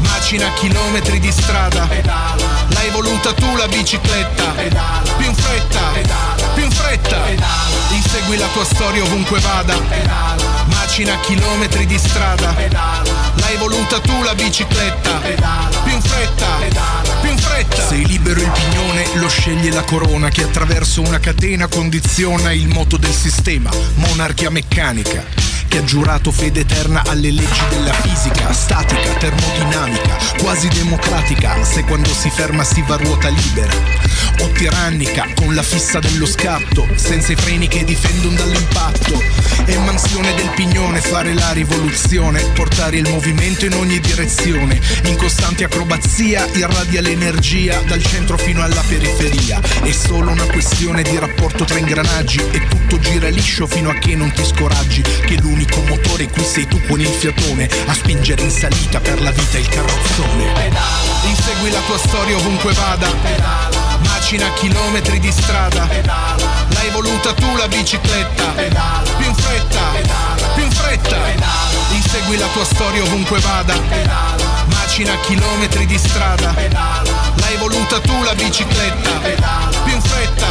Macina 0.00 0.52
chilometri 0.54 1.20
di 1.20 1.30
strada. 1.30 1.88
L'hai 2.68 2.90
voluta 2.90 3.32
tu 3.34 3.56
la 3.56 3.68
bicicletta. 3.68 4.54
Più 5.16 5.26
in 5.26 5.34
fretta, 5.34 5.80
più 6.54 6.64
in 6.64 6.70
fretta. 6.70 7.18
Insegui 7.90 8.36
la 8.36 8.48
tua 8.52 8.64
storia 8.64 9.02
ovunque 9.02 9.40
vada. 9.40 9.76
Macina 10.66 11.18
chilometri 11.20 11.86
di 11.86 11.98
strada. 11.98 12.54
L'hai 13.36 13.56
voluta 13.56 13.73
tu 14.00 14.22
la 14.22 14.34
bicicletta. 14.34 15.18
Più 15.82 15.92
in 15.92 16.00
fretta, 16.00 16.46
più 17.20 17.30
in 17.30 17.38
fretta. 17.38 17.86
Sei 17.86 18.06
libero 18.06 18.40
il 18.40 18.50
pignone, 18.50 19.06
lo 19.14 19.28
sceglie 19.28 19.70
la 19.70 19.82
corona 19.82 20.28
che 20.28 20.42
attraverso 20.42 21.00
una 21.00 21.18
catena 21.18 21.66
condiziona 21.66 22.52
il 22.52 22.68
moto 22.68 22.96
del 22.96 23.12
sistema. 23.12 23.70
Monarchia 23.94 24.50
meccanica 24.50 25.53
che 25.74 25.80
ha 25.80 25.84
giurato 25.84 26.30
fede 26.30 26.60
eterna 26.60 27.02
alle 27.04 27.32
leggi 27.32 27.60
della 27.68 27.92
fisica, 27.94 28.52
statica, 28.52 29.10
termodinamica, 29.18 30.16
quasi 30.38 30.68
democratica, 30.68 31.64
se 31.64 31.82
quando 31.82 32.10
si 32.14 32.30
ferma 32.30 32.62
si 32.62 32.80
va 32.86 32.94
a 32.94 32.98
ruota 32.98 33.28
libera, 33.28 33.72
o 34.38 34.48
tirannica, 34.50 35.26
con 35.34 35.52
la 35.52 35.64
fissa 35.64 35.98
dello 35.98 36.26
scatto, 36.26 36.86
senza 36.94 37.32
i 37.32 37.34
freni 37.34 37.66
che 37.66 37.82
difendono 37.82 38.36
dall'impatto, 38.36 39.20
e 39.66 39.76
mansione 39.78 40.34
del 40.34 40.50
pignone, 40.50 41.00
fare 41.00 41.34
la 41.34 41.50
rivoluzione, 41.52 42.42
portare 42.54 42.98
il 42.98 43.08
movimento 43.08 43.64
in 43.64 43.72
ogni 43.74 43.98
direzione, 43.98 44.78
in 45.06 45.16
costante 45.16 45.64
acrobazia 45.64 46.46
irradia 46.52 47.00
l'energia. 47.00 47.80
Dal 47.86 48.04
centro 48.04 48.36
fino 48.36 48.62
alla 48.62 48.82
periferia, 48.86 49.60
è 49.82 49.90
solo 49.90 50.30
una 50.30 50.44
questione 50.44 51.02
di 51.02 51.18
rapporto 51.18 51.64
tra 51.64 51.78
ingranaggi. 51.78 52.40
E 52.50 52.66
tutto 52.68 52.98
gira 52.98 53.28
liscio 53.28 53.66
fino 53.66 53.88
a 53.90 53.94
che 53.94 54.14
non 54.14 54.30
ti 54.32 54.44
scoraggi, 54.44 55.02
che 55.24 55.36
l'unico 55.40 55.63
motore 55.86 56.28
qui 56.28 56.44
sei 56.44 56.66
tu 56.66 56.80
con 56.86 57.00
il 57.00 57.06
fiatone 57.08 57.68
a 57.86 57.94
spingere 57.94 58.42
in 58.42 58.50
salita 58.50 59.00
per 59.00 59.20
la 59.20 59.30
vita 59.30 59.58
il 59.58 59.68
carrozzone. 59.68 60.72
Insegui 61.24 61.70
la 61.70 61.80
tua 61.86 61.98
storia 61.98 62.36
ovunque 62.36 62.72
vada, 62.72 63.08
macina 64.00 64.52
chilometri 64.54 65.18
di 65.18 65.32
strada, 65.32 65.86
l'hai 65.86 66.90
voluta 66.92 67.32
tu 67.34 67.56
la 67.56 67.68
bicicletta, 67.68 68.44
più 69.16 69.26
in 69.26 69.34
fretta, 69.34 69.82
più 70.54 70.64
in 70.64 70.70
fretta. 70.70 71.16
Insegui 71.90 72.36
la 72.36 72.46
tua 72.52 72.64
storia 72.64 73.02
ovunque 73.02 73.38
vada, 73.40 73.74
macina 74.66 75.16
chilometri 75.20 75.86
di 75.86 75.98
strada, 75.98 76.54
l'hai 76.54 77.56
voluta 77.58 78.00
tu 78.00 78.22
la 78.22 78.34
bicicletta, 78.34 79.10
più 79.84 79.94
in 79.94 80.00
fretta, 80.00 80.46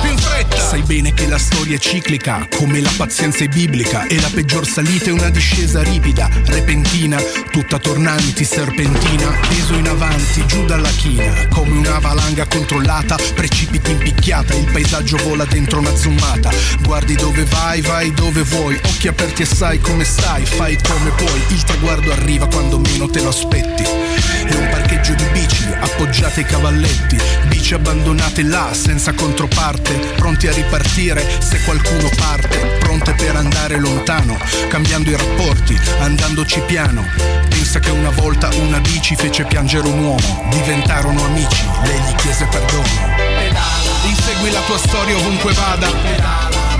più 0.00 0.10
in 0.10 0.18
fretta. 0.18 0.58
Sai 0.58 0.82
bene 0.82 1.14
che 1.14 1.26
la 1.26 1.38
storia 1.38 1.76
è 1.76 1.78
ciclica, 1.78 2.46
come 2.56 2.80
la 2.80 2.92
pazienza 2.96 3.44
è 3.44 3.48
biblica, 3.48 4.06
e 4.06 4.20
la 4.20 4.30
peggior 4.32 4.66
salita 4.66 5.06
è 5.06 5.12
una 5.12 5.30
discesa 5.30 5.82
ripida, 5.82 6.28
repentina, 6.46 7.18
tutta 7.50 7.78
tornanti, 7.78 8.44
serpentina, 8.44 9.38
peso 9.48 9.74
in 9.74 9.88
avanti, 9.88 10.44
giù 10.46 10.64
dalla 10.64 10.90
china, 10.90 11.46
come 11.48 11.76
una 11.76 11.98
valanga 11.98 12.46
controllata, 12.46 13.16
precipiti 13.34 13.90
in 13.90 13.98
picchiata, 13.98 14.54
il 14.54 14.70
paesaggio 14.70 15.16
vola 15.18 15.44
dentro 15.44 15.78
una 15.78 15.94
zoomata, 15.94 16.50
guardi 16.80 17.14
dove 17.14 17.44
vai, 17.44 17.80
vai 17.80 18.12
dove 18.12 18.42
vuoi, 18.42 18.78
occhi 18.84 19.08
aperti 19.08 19.42
e 19.42 19.46
sai 19.46 19.78
come 19.80 20.04
stai, 20.04 20.44
fai 20.44 20.78
come 20.86 21.10
puoi, 21.10 21.42
il 21.48 21.62
traguardo 21.62 22.12
arriva 22.12 22.46
quando 22.46 22.78
meno 22.78 23.08
te 23.08 23.20
lo 23.20 23.30
aspetti, 23.34 23.82
è 23.82 24.54
un 24.54 24.68
parcheggio 24.70 25.12
di 25.14 25.24
bici, 25.32 25.66
appoggiate 25.66 26.40
ai 26.40 26.46
cavalletti, 26.46 27.18
bici 27.48 27.74
abbandonate 27.74 28.44
là, 28.44 28.72
senza 28.72 29.12
controparte, 29.12 29.92
pronti 30.14 30.46
a 30.46 30.52
ripartire 30.52 31.26
se 31.40 31.60
qualcuno 31.64 32.08
parte, 32.16 32.56
pronte 32.78 33.12
per 33.14 33.34
andare 33.34 33.80
lontano, 33.80 34.38
cambiando 34.68 35.10
i 35.10 35.16
rapporti, 35.16 35.76
andandoci 35.98 36.60
piano. 36.60 37.04
Pensa 37.48 37.80
che 37.80 37.90
una 37.90 38.10
volta 38.10 38.48
una 38.54 38.78
bici 38.78 39.16
fece 39.16 39.42
piangere 39.44 39.88
un 39.88 39.98
uomo, 39.98 40.46
diventarono 40.50 41.24
amici, 41.24 41.64
lei 41.82 41.98
gli 41.98 42.14
chiese 42.14 42.46
perdono. 42.46 42.86
Insegui 44.04 44.50
la 44.52 44.60
tua 44.60 44.78
storia 44.78 45.16
ovunque 45.16 45.52
vada, 45.54 45.88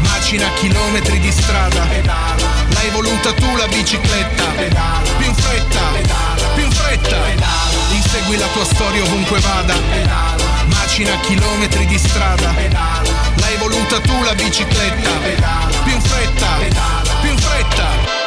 macina 0.05 0.49
chilometri 0.55 1.19
di 1.19 1.31
strada, 1.31 1.85
l'hai 1.85 2.91
voluta 2.91 3.33
tu 3.35 3.57
la 3.57 3.67
bicicletta, 3.69 4.45
più 5.19 5.27
in 5.27 5.35
fretta, 5.35 5.81
più 6.55 6.65
in 6.65 6.71
fretta. 6.71 7.17
Insegui 7.91 8.37
la 8.37 8.47
tua 8.53 8.65
storia 8.65 9.03
ovunque 9.03 9.39
vada, 9.41 9.75
macina 10.67 11.19
chilometri 11.21 11.87
di 11.87 11.99
strada, 11.99 12.53
l'hai 13.37 13.57
voluta 13.59 14.01
tu 14.01 14.23
la 14.23 14.35
bicicletta, 14.35 15.11
più 15.85 15.93
in 15.93 16.01
fretta, 16.01 16.49
più 17.21 17.31
in 17.31 17.39
fretta. 17.39 18.23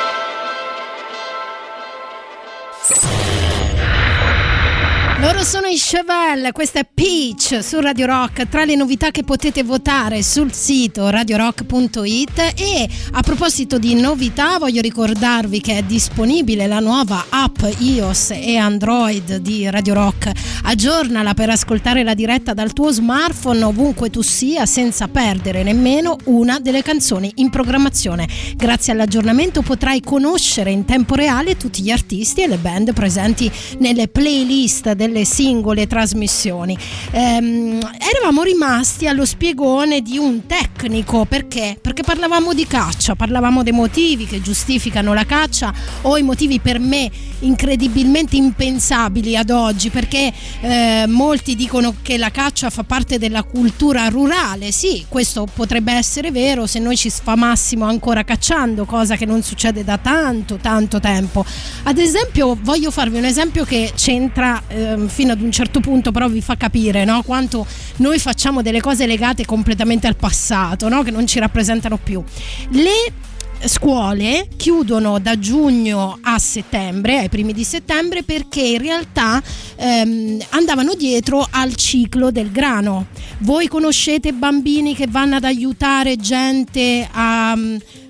Loro 5.28 5.44
sono 5.44 5.68
i 5.68 5.76
Chevelle, 5.76 6.54
questa 6.54 6.80
è 6.80 6.86
Peach 6.86 7.62
su 7.62 7.82
Radio 7.82 8.06
Rock, 8.06 8.48
tra 8.48 8.64
le 8.64 8.76
novità 8.76 9.12
che 9.12 9.26
potete 9.26 9.62
votare 9.62 10.24
sul 10.24 10.54
sito 10.54 11.10
radiorock.it 11.10 12.54
e 12.56 12.88
a 13.12 13.22
proposito 13.24 13.78
di 13.78 13.94
novità 13.96 14.58
voglio 14.58 14.80
ricordarvi 14.80 15.60
che 15.60 15.80
è 15.80 15.84
disponibile 15.84 16.66
la 16.66 16.80
nuova 16.80 17.26
app 17.28 17.58
iOS 17.78 18.32
e 18.32 18.56
Android 18.56 19.36
di 19.36 19.70
Radio 19.70 19.96
Rock. 19.96 20.32
Aggiornala 20.64 21.34
per 21.34 21.50
ascoltare 21.50 22.04
la 22.04 22.14
diretta 22.14 22.54
dal 22.54 22.72
tuo 22.72 22.92
smartphone 22.92 23.64
ovunque 23.64 24.10
tu 24.10 24.22
sia 24.22 24.66
senza 24.66 25.10
perdere 25.10 25.62
nemmeno 25.62 26.16
una 26.26 26.60
delle 26.60 26.82
canzoni 26.82 27.34
in 27.36 27.50
programmazione. 27.50 28.30
Grazie 28.56 28.94
all'aggiornamento 28.94 29.62
potrai 29.62 30.00
conoscere 30.00 30.72
in 30.72 30.86
tempo 30.86 31.16
reale 31.16 31.58
tutti 31.58 31.82
gli 31.82 31.92
artisti 31.92 32.44
e 32.44 32.48
le 32.48 32.58
band 32.58 32.94
presenti 32.94 33.52
nelle 33.80 34.08
playlist 34.08 34.94
delle 34.94 35.16
singole 35.26 35.88
trasmissioni. 35.88 36.78
Ehm, 37.12 37.80
eravamo 37.98 38.44
rimasti 38.44 39.08
allo 39.08 39.26
spiegone 39.26 40.02
di 40.02 40.18
un 40.18 40.46
tecnico 40.46 41.26
perché? 41.26 41.78
Perché 41.82 42.04
parlavamo 42.04 42.54
di 42.54 42.66
caccia, 42.68 43.16
parlavamo 43.16 43.64
dei 43.64 43.74
motivi 43.74 44.26
che 44.26 44.42
giustificano 44.42 45.14
la 45.14 45.26
caccia 45.26 45.74
o 46.04 46.18
i 46.18 46.24
motivi 46.24 46.60
per 46.60 46.80
me 46.80 47.10
incredibilmente 47.40 48.36
impensabili 48.36 49.36
ad 49.38 49.50
oggi 49.50 49.90
perché 49.90 50.32
eh, 50.62 51.06
molti 51.08 51.56
dicono 51.56 51.96
che 52.02 52.18
la 52.18 52.32
caccia 52.32 52.70
fa 52.70 52.84
parte 52.84 53.18
della 53.18 53.44
cultura 53.44 54.08
rurale. 54.08 54.72
Sì, 54.72 55.06
questo 55.08 55.48
potrebbe 55.52 55.94
essere 55.94 56.32
vero 56.32 56.66
se 56.68 56.80
noi 56.80 56.98
ci 56.98 57.10
sfamassimo 57.10 57.86
ancora 57.86 58.24
cacciando, 58.24 58.86
cosa 58.86 59.16
che 59.16 59.26
non 59.26 59.42
succede 59.44 59.84
da 59.84 59.98
tanto 59.98 60.58
tanto 60.58 61.00
tempo. 61.00 61.46
Ad 61.84 61.98
esempio, 61.98 62.58
voglio 62.62 62.92
farvi 62.92 63.18
un 63.18 63.26
esempio 63.26 63.64
che 63.64 63.92
c'entra 63.96 64.62
ehm, 64.68 65.07
fino 65.08 65.32
ad 65.32 65.42
un 65.42 65.52
certo 65.52 65.80
punto, 65.80 66.12
però 66.12 66.28
vi 66.28 66.42
fa 66.42 66.56
capire 66.56 67.06
no? 67.06 67.24
quanto 67.24 67.66
noi 67.98 68.20
facciamo 68.20 68.62
delle 68.62 68.82
cose 68.82 69.06
legate 69.06 69.46
completamente 69.46 70.08
al 70.08 70.16
passato, 70.16 70.90
no? 70.90 71.04
che 71.04 71.12
non 71.12 71.28
ci 71.28 71.40
rappresentano 71.40 71.98
più. 71.98 72.24
Le 72.72 73.26
scuole 73.66 74.48
chiudono 74.56 75.20
da 75.20 75.40
giugno 75.40 76.20
a 76.22 76.38
settembre, 76.38 77.20
ai 77.20 77.30
primi 77.30 77.54
di 77.54 77.64
settembre, 77.64 78.24
perché 78.24 78.62
in 78.62 78.78
realtà 78.78 79.42
ehm, 79.76 80.40
andavano 80.50 80.94
dietro 80.94 81.46
al 81.50 81.76
ciclo 81.76 82.32
del 82.32 82.52
grano. 82.52 83.08
Voi 83.40 83.68
conoscete 83.68 84.34
bambini 84.34 84.96
che 84.96 85.08
vanno 85.08 85.38
ad 85.38 85.44
aiutare 85.44 86.16
gente 86.18 87.08
a, 87.12 87.58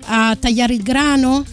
a 0.06 0.36
tagliare 0.36 0.74
il 0.74 0.82
grano? 0.82 1.44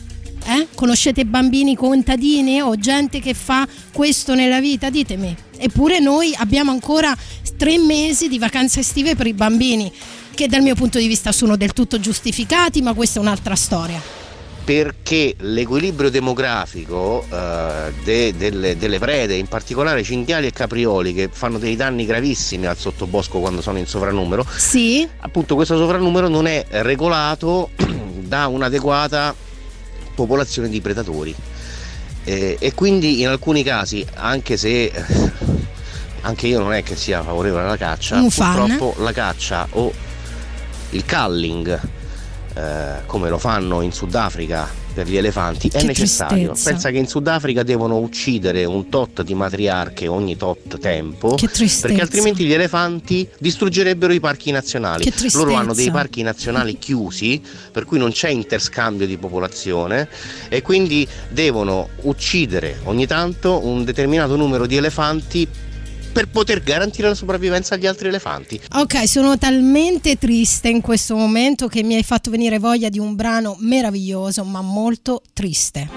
Eh? 0.47 0.67
Conoscete 0.75 1.25
bambini 1.25 1.75
contadini 1.75 2.61
o 2.61 2.75
gente 2.77 3.19
che 3.19 3.33
fa 3.33 3.67
questo 3.91 4.35
nella 4.35 4.59
vita? 4.59 4.89
Ditemi. 4.89 5.35
Eppure 5.57 5.99
noi 5.99 6.33
abbiamo 6.37 6.69
ancora 6.71 7.15
tre 7.57 7.77
mesi 7.79 8.27
di 8.27 8.37
vacanze 8.37 8.81
estive 8.81 9.15
per 9.15 9.25
i 9.27 9.33
bambini, 9.33 9.91
che 10.35 10.47
dal 10.47 10.61
mio 10.61 10.75
punto 10.75 10.99
di 10.99 11.07
vista 11.07 11.31
sono 11.31 11.55
del 11.55 11.73
tutto 11.73 11.99
giustificati, 11.99 12.81
ma 12.81 12.93
questa 12.93 13.19
è 13.19 13.21
un'altra 13.21 13.55
storia. 13.55 13.99
perché 14.65 15.35
l'equilibrio 15.39 16.09
demografico 16.09 17.23
eh, 17.31 17.93
de- 18.03 18.35
delle, 18.35 18.75
delle 18.77 18.97
prede, 18.99 19.35
in 19.35 19.45
particolare 19.47 20.01
cinghiali 20.03 20.47
e 20.47 20.51
caprioli, 20.51 21.13
che 21.13 21.29
fanno 21.31 21.59
dei 21.59 21.75
danni 21.75 22.03
gravissimi 22.05 22.65
al 22.65 22.75
sottobosco 22.77 23.39
quando 23.39 23.61
sono 23.61 23.77
in 23.77 23.85
sovrannumero, 23.85 24.45
Sì, 24.57 25.07
appunto 25.19 25.53
questo 25.55 25.77
sovrannumero 25.77 26.27
non 26.27 26.47
è 26.47 26.65
regolato 26.69 27.69
da 28.25 28.47
un'adeguata 28.47 29.35
popolazione 30.15 30.69
di 30.69 30.81
predatori. 30.81 31.35
Eh, 32.23 32.57
e 32.59 32.73
quindi 32.73 33.21
in 33.21 33.27
alcuni 33.27 33.61
casi, 33.61 34.03
anche 34.15 34.57
se 34.57 34.85
eh, 34.85 35.03
anche 36.21 36.47
io 36.47 36.59
non 36.59 36.73
è 36.73 36.81
che 36.81 36.95
sia 36.95 37.21
favorevole 37.21 37.63
alla 37.63 37.77
caccia, 37.77 38.17
Un 38.19 38.31
fan. 38.31 38.55
purtroppo 38.65 39.03
la 39.03 39.11
caccia 39.11 39.67
o 39.71 39.93
il 40.89 41.05
culling 41.05 41.79
eh, 42.55 43.05
come 43.05 43.29
lo 43.29 43.37
fanno 43.37 43.81
in 43.81 43.91
Sudafrica 43.91 44.83
per 44.95 45.09
gli 45.09 45.17
elefanti 45.17 45.67
è 45.67 45.79
Che 45.79 45.85
necessario. 45.85 46.51
tristezza. 46.51 46.69
Pensa 46.69 46.89
che 46.89 46.97
in 46.97 47.07
Sudafrica 47.07 47.63
devono 47.63 47.97
uccidere 47.97 48.63
un 48.63 48.87
tot 48.87 49.23
di 49.23 49.33
matriarche 49.33 50.07
ogni 50.07 50.37
tot 50.37 50.79
tempo 50.79 51.35
perché 51.35 52.01
altrimenti 52.01 52.45
gli 52.45 52.53
elefanti 52.53 53.27
distruggerebbero 53.37 54.13
i 54.13 54.21
parchi 54.21 54.51
nazionali. 54.51 55.03
Che. 55.03 55.13
Loro 55.33 55.55
hanno 55.55 55.73
dei 55.73 55.91
parchi 55.91 56.21
nazionali 56.21 56.79
chiusi, 56.79 57.41
per 57.71 57.83
cui 57.83 57.97
non 57.97 58.11
c'è 58.11 58.29
interscambio 58.29 59.05
di 59.05 59.17
popolazione 59.17 60.07
e 60.47 60.61
quindi 60.61 61.05
devono 61.27 61.89
uccidere 62.03 62.79
ogni 62.85 63.05
tanto 63.05 63.65
un 63.65 63.83
determinato 63.83 64.37
numero 64.37 64.65
di 64.65 64.77
elefanti 64.77 65.45
per 66.15 66.29
poter 66.29 66.63
garantire 66.63 67.09
la 67.09 67.13
sopravvivenza 67.13 67.75
agli 67.75 67.85
altri 67.85 68.07
elefanti. 68.07 68.57
Ok, 68.75 69.05
sono 69.05 69.37
talmente 69.37 70.17
triste 70.17 70.69
in 70.69 70.79
questo 70.79 71.17
momento 71.17 71.67
che 71.67 71.83
mi 71.83 71.95
hai 71.95 72.03
fatto 72.03 72.29
venire 72.29 72.57
voglia 72.57 72.87
di 72.87 72.99
un 72.99 73.15
brano 73.15 73.57
meraviglioso, 73.59 74.45
ma 74.45 74.61
molto 74.61 75.21
triste. 75.33 75.89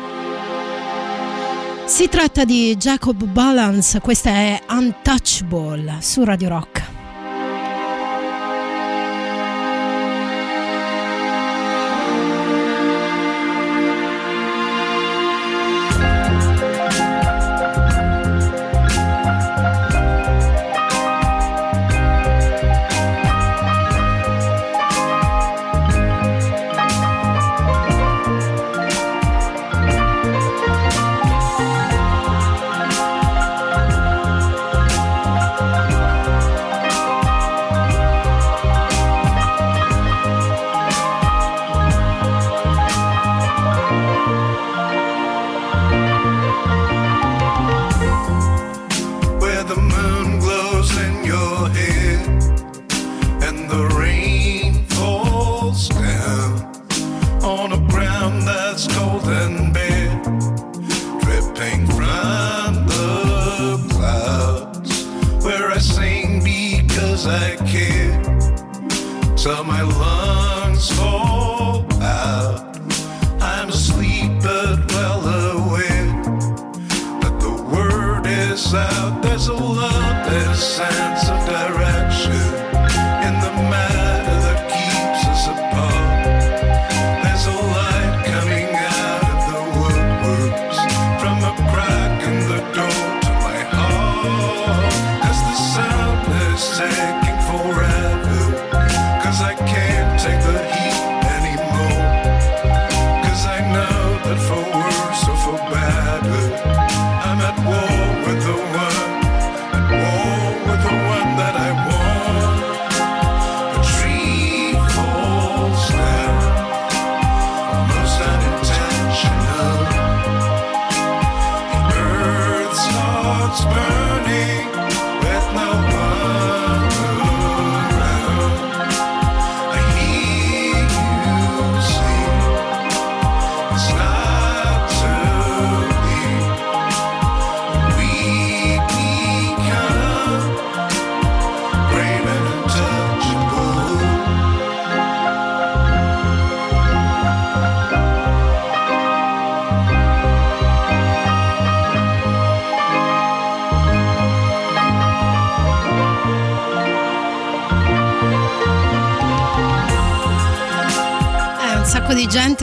Si 1.84 2.08
tratta 2.08 2.44
di 2.44 2.74
Jacob 2.76 3.22
Balance, 3.26 4.00
questa 4.00 4.30
è 4.30 4.60
Untouchable 4.68 5.98
su 6.00 6.24
Radio 6.24 6.48
Rock. 6.48 6.97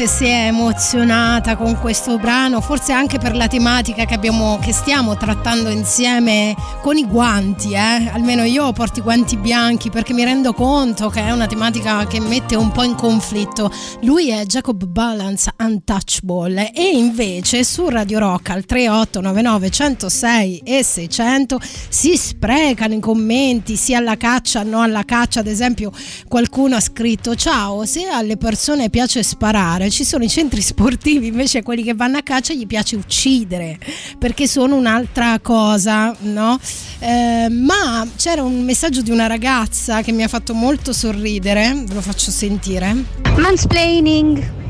Gente 0.06 0.08
si 0.08 0.26
è 0.26 0.48
emozionata 0.48 1.56
con 1.56 1.78
questo 1.80 2.18
brano, 2.18 2.62
forse 2.62 2.94
anche 2.94 3.18
per 3.18 3.36
la 3.36 3.48
tematica 3.48 4.06
che, 4.06 4.14
abbiamo, 4.14 4.60
che 4.62 4.72
stiamo 4.72 5.18
trattando 5.18 5.70
insieme 5.70 6.56
con 6.82 6.98
i 6.98 7.06
guanti, 7.06 7.74
eh? 7.74 8.10
almeno 8.12 8.44
io 8.44 8.72
porto 8.72 9.00
i 9.00 9.02
guanti 9.02 9.38
bianchi 9.38 9.90
perché 9.90 10.14
mi 10.14 10.24
rendo 10.24 10.54
conto 10.54 11.10
che 11.10 11.22
è 11.22 11.32
una 11.32 11.48
tematica 11.48 12.06
che 12.06 12.20
mette 12.20 12.56
un 12.56 12.72
po' 12.72 12.84
in 12.84 12.96
conflitto. 12.96 13.72
Lui 14.02 14.30
è 14.30 14.46
Jacob 14.46 14.84
Balance 14.86 15.52
Untouchable. 15.66 16.72
E 16.74 16.90
invece 16.90 17.64
su 17.64 17.88
Radio 17.90 18.20
Rock 18.20 18.50
al 18.50 18.66
3899 18.66 19.70
106 19.70 20.62
e 20.64 20.84
600 20.84 21.60
si 21.90 22.16
sprecano 22.18 22.94
i 22.94 23.00
commenti 23.00 23.76
sia 23.76 23.98
alla 23.98 24.18
caccia 24.18 24.64
no 24.64 24.82
alla 24.82 25.04
caccia. 25.04 25.40
Ad 25.40 25.48
esempio 25.48 25.92
qualcuno 26.28 26.76
ha 26.76 26.80
scritto 26.80 27.36
ciao 27.36 27.86
se 27.86 28.06
alle 28.08 28.38
persone 28.38 28.90
piace 28.90 29.24
sparare 29.24 29.90
ci 29.90 30.04
sono 30.04 30.24
i 30.24 30.30
centri 30.30 30.62
sportivi 30.62 31.28
invece 31.28 31.64
quelli 31.64 31.84
che 31.84 31.94
vanno 31.94 32.18
a 32.18 32.22
caccia 32.22 32.54
gli 32.54 32.68
piace 32.68 32.96
uccidere 32.96 33.78
perché 34.18 34.48
sono 34.48 34.76
un'altra 34.76 35.40
cosa 35.40 36.16
no? 36.22 36.60
Eh, 37.00 37.48
ma 37.50 38.08
c'era 38.16 38.44
un 38.44 38.64
messaggio 38.64 39.02
di 39.02 39.12
una 39.12 39.28
ragazza 39.28 40.02
che 40.02 40.12
mi 40.12 40.24
ha 40.24 40.28
fatto 40.28 40.54
molto 40.54 40.94
sorridere 40.94 41.84
ve 41.86 41.94
lo 41.94 42.02
faccio 42.02 42.32
sentire. 42.32 42.96
Mansplaining. 43.38 44.65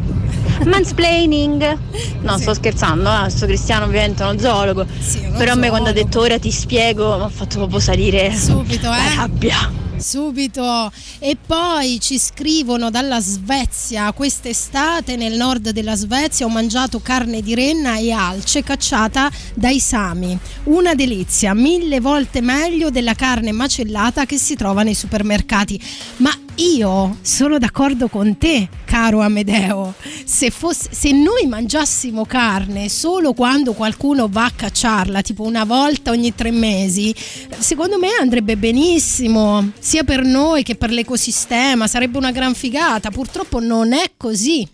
Mansplaining. 0.63 1.77
No, 2.21 2.35
Sì. 2.37 2.41
sto 2.41 2.53
scherzando, 2.53 3.25
eh. 3.25 3.29
sto 3.29 3.45
Cristiano 3.45 3.85
ovviamente 3.85 4.23
è 4.23 4.29
uno 4.29 4.39
zoologo. 4.39 4.85
Sì, 4.99 5.19
uno 5.19 5.37
Però 5.37 5.51
a 5.51 5.55
me 5.55 5.69
quando 5.69 5.89
ha 5.89 5.93
detto 5.93 6.19
ora 6.21 6.39
ti 6.39 6.51
spiego, 6.51 7.17
mi 7.17 7.23
ha 7.23 7.29
fatto 7.29 7.57
proprio 7.57 7.79
salire 7.79 8.33
subito 8.35 8.87
la 8.87 9.11
eh 9.11 9.15
rabbia. 9.15 9.83
Subito. 9.97 10.91
E 11.19 11.37
poi 11.43 11.99
ci 12.01 12.19
scrivono 12.19 12.89
dalla 12.89 13.21
Svezia: 13.21 14.11
quest'estate 14.11 15.15
nel 15.15 15.35
nord 15.35 15.69
della 15.69 15.95
Svezia 15.95 16.45
ho 16.45 16.49
mangiato 16.49 16.99
carne 16.99 17.41
di 17.41 17.55
renna 17.55 17.97
e 17.97 18.11
alce 18.11 18.61
cacciata 18.61 19.31
dai 19.53 19.79
sami. 19.79 20.37
Una 20.63 20.95
delizia, 20.95 21.53
mille 21.53 22.01
volte 22.01 22.41
meglio 22.41 22.89
della 22.89 23.13
carne 23.13 23.53
macellata 23.53 24.25
che 24.25 24.37
si 24.37 24.55
trova 24.55 24.83
nei 24.83 24.95
supermercati. 24.95 25.81
Ma 26.17 26.31
io 26.55 27.17
sono 27.21 27.57
d'accordo 27.57 28.07
con 28.07 28.37
te, 28.37 28.69
caro 28.85 29.21
Amedeo. 29.21 29.93
Se, 30.23 30.49
fosse, 30.51 30.89
se 30.91 31.11
noi 31.11 31.47
mangiassimo 31.47 32.25
carne 32.25 32.89
solo 32.89 33.33
quando 33.33 33.73
qualcuno 33.73 34.27
va 34.29 34.45
a 34.45 34.51
cacciarla, 34.55 35.21
tipo 35.21 35.43
una 35.43 35.65
volta 35.65 36.11
ogni 36.11 36.33
tre 36.33 36.51
mesi, 36.51 37.13
secondo 37.57 37.97
me 37.97 38.09
andrebbe 38.19 38.57
benissimo, 38.57 39.71
sia 39.79 40.03
per 40.03 40.23
noi 40.23 40.63
che 40.63 40.75
per 40.75 40.91
l'ecosistema, 40.91 41.87
sarebbe 41.87 42.17
una 42.17 42.31
gran 42.31 42.53
figata. 42.53 43.11
Purtroppo 43.11 43.59
non 43.59 43.93
è 43.93 44.11
così. 44.15 44.67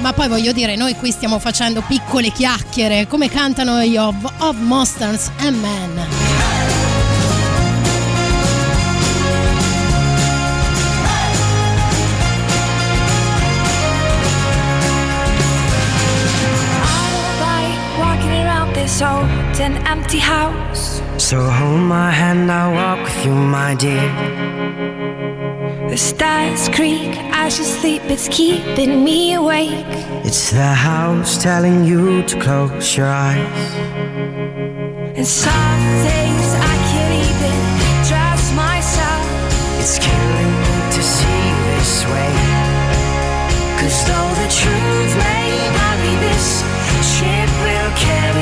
Ma 0.00 0.12
poi 0.12 0.28
voglio 0.28 0.52
dire, 0.52 0.74
noi 0.74 0.96
qui 0.96 1.12
stiamo 1.12 1.38
facendo 1.38 1.82
piccole 1.86 2.30
chiacchiere, 2.30 3.06
come 3.06 3.28
cantano 3.28 3.80
gli 3.84 3.96
of, 3.96 4.16
of 4.38 4.56
Monsters 4.58 5.30
and 5.38 5.56
Men. 5.60 6.21
At 19.04 19.60
an 19.60 19.76
empty 19.86 20.18
house. 20.18 21.02
So 21.18 21.40
hold 21.40 21.80
my 21.80 22.10
hand, 22.10 22.50
I'll 22.50 22.72
walk 22.72 23.04
with 23.04 23.26
you, 23.26 23.34
my 23.34 23.74
dear. 23.74 24.08
The 25.88 25.96
stars 25.96 26.68
creak 26.68 27.16
as 27.32 27.58
you 27.58 27.64
sleep, 27.64 28.02
it's 28.04 28.28
keeping 28.28 29.04
me 29.04 29.34
awake. 29.34 29.86
It's 30.24 30.50
the 30.50 30.74
house 30.74 31.42
telling 31.42 31.84
you 31.84 32.22
to 32.24 32.40
close 32.40 32.96
your 32.96 33.08
eyes. 33.08 33.64
And 35.16 35.26
some 35.26 35.84
days 36.08 36.50
I 36.72 36.74
can't 36.90 37.14
even 37.30 37.58
trust 38.08 38.54
myself. 38.54 39.24
It's 39.80 39.98
killing 39.98 40.52
me 40.64 40.74
to 40.96 41.02
see 41.02 41.44
this 41.76 42.04
way. 42.12 42.34
Cause 43.80 43.98
though 44.08 44.32
the 44.42 44.48
truth 44.60 45.12
may 45.26 45.50
not 45.78 45.96
be 46.04 46.12
this, 46.26 46.62
ship 47.02 47.50
will 47.64 47.90
carry 47.96 48.41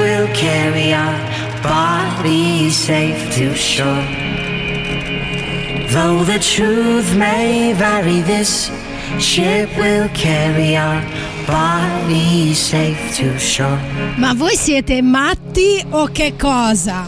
will 0.00 0.28
carry 0.32 0.92
our 0.92 1.16
bodies 1.62 2.74
safe 2.74 3.34
to 3.34 3.54
shore. 3.54 4.04
Though 5.92 6.24
the 6.24 6.38
truth 6.38 7.14
may 7.16 7.72
vary, 7.74 8.22
this 8.22 8.70
ship 9.18 9.68
will 9.76 10.08
carry 10.14 10.76
our 10.76 11.02
bodies 11.46 12.58
safe 12.58 13.16
to 13.16 13.38
shore. 13.38 13.78
Ma 14.16 14.34
voi 14.34 14.56
siete 14.56 15.02
matti 15.02 15.84
o 15.90 16.06
che 16.06 16.34
cosa? 16.36 17.06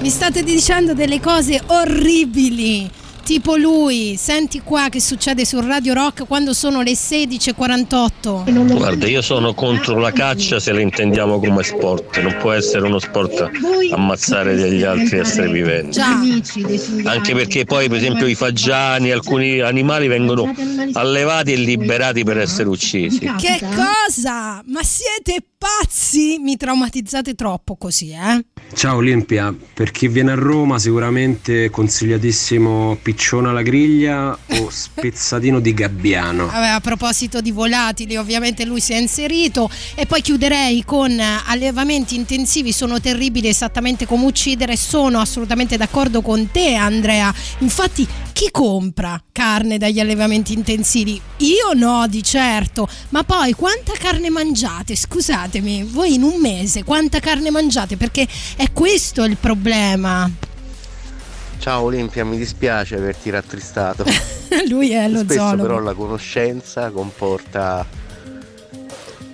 Mi 0.00 0.08
state 0.08 0.42
dicendo 0.42 0.94
delle 0.94 1.20
cose 1.20 1.60
orribili. 1.66 2.99
Tipo 3.30 3.54
lui, 3.54 4.16
senti 4.18 4.60
qua 4.60 4.88
che 4.88 5.00
succede 5.00 5.44
su 5.44 5.60
Radio 5.60 5.94
Rock 5.94 6.26
quando 6.26 6.52
sono 6.52 6.82
le 6.82 6.94
16.48. 6.94 8.74
Guarda, 8.74 9.06
io 9.06 9.22
sono 9.22 9.54
contro 9.54 10.00
la 10.00 10.10
caccia 10.10 10.58
se 10.58 10.72
la 10.72 10.80
intendiamo 10.80 11.38
come 11.38 11.62
sport, 11.62 12.18
non 12.22 12.36
può 12.40 12.50
essere 12.50 12.86
uno 12.86 12.98
sport 12.98 13.48
ammazzare 13.92 14.56
degli 14.56 14.82
altri 14.82 15.20
esseri 15.20 15.52
viventi. 15.52 15.92
Già. 15.92 16.20
Anche 17.04 17.32
perché 17.32 17.64
poi 17.64 17.86
per 17.86 17.98
esempio 17.98 18.26
i 18.26 18.34
fagiani, 18.34 19.12
alcuni 19.12 19.60
animali 19.60 20.08
vengono 20.08 20.52
allevati 20.94 21.52
e 21.52 21.56
liberati 21.56 22.24
per 22.24 22.38
essere 22.38 22.68
uccisi. 22.68 23.20
Che 23.20 23.60
cosa? 23.60 24.60
Ma 24.66 24.82
siete 24.82 25.44
pazzi? 25.56 26.38
Mi 26.40 26.56
traumatizzate 26.56 27.36
troppo 27.36 27.76
così, 27.76 28.10
eh? 28.10 28.44
Ciao 28.72 28.96
Olimpia, 28.96 29.54
per 29.74 29.90
chi 29.90 30.08
viene 30.08 30.30
a 30.30 30.34
Roma 30.36 30.78
sicuramente 30.78 31.70
consigliatissimo 31.70 32.98
piccione 33.02 33.48
alla 33.48 33.62
griglia 33.62 34.30
o 34.30 34.70
spezzatino 34.70 35.60
di 35.60 35.74
gabbiano. 35.74 36.46
Vabbè, 36.46 36.68
a 36.68 36.80
proposito 36.80 37.40
di 37.40 37.50
volatili, 37.50 38.16
ovviamente 38.16 38.64
lui 38.64 38.80
si 38.80 38.92
è 38.92 38.96
inserito 38.96 39.68
e 39.94 40.06
poi 40.06 40.22
chiuderei 40.22 40.84
con 40.84 41.10
eh, 41.10 41.40
allevamenti 41.46 42.14
intensivi 42.14 42.72
sono 42.72 43.00
terribili 43.00 43.48
esattamente 43.48 44.06
come 44.06 44.24
uccidere, 44.24 44.76
sono 44.76 45.20
assolutamente 45.20 45.76
d'accordo 45.76 46.22
con 46.22 46.50
te 46.50 46.74
Andrea. 46.74 47.34
Infatti 47.58 48.06
chi 48.40 48.50
compra 48.50 49.22
carne 49.32 49.76
dagli 49.76 50.00
allevamenti 50.00 50.54
intensivi? 50.54 51.20
Io 51.40 51.74
no, 51.74 52.06
di 52.08 52.22
certo, 52.22 52.88
ma 53.10 53.22
poi 53.22 53.52
quanta 53.52 53.92
carne 53.92 54.30
mangiate? 54.30 54.96
Scusatemi, 54.96 55.82
voi 55.82 56.14
in 56.14 56.22
un 56.22 56.40
mese 56.40 56.82
quanta 56.82 57.20
carne 57.20 57.50
mangiate? 57.50 57.98
Perché 57.98 58.26
è 58.56 58.72
questo 58.72 59.24
il 59.24 59.36
problema. 59.36 60.30
Ciao 61.58 61.82
Olimpia, 61.82 62.24
mi 62.24 62.38
dispiace 62.38 62.94
averti 62.94 63.28
rattristato. 63.28 64.06
lui 64.70 64.92
è 64.92 65.06
lo 65.06 65.18
Spesso 65.18 65.38
zoologo. 65.38 65.62
però 65.62 65.78
la 65.80 65.92
conoscenza 65.92 66.88
comporta 66.88 67.86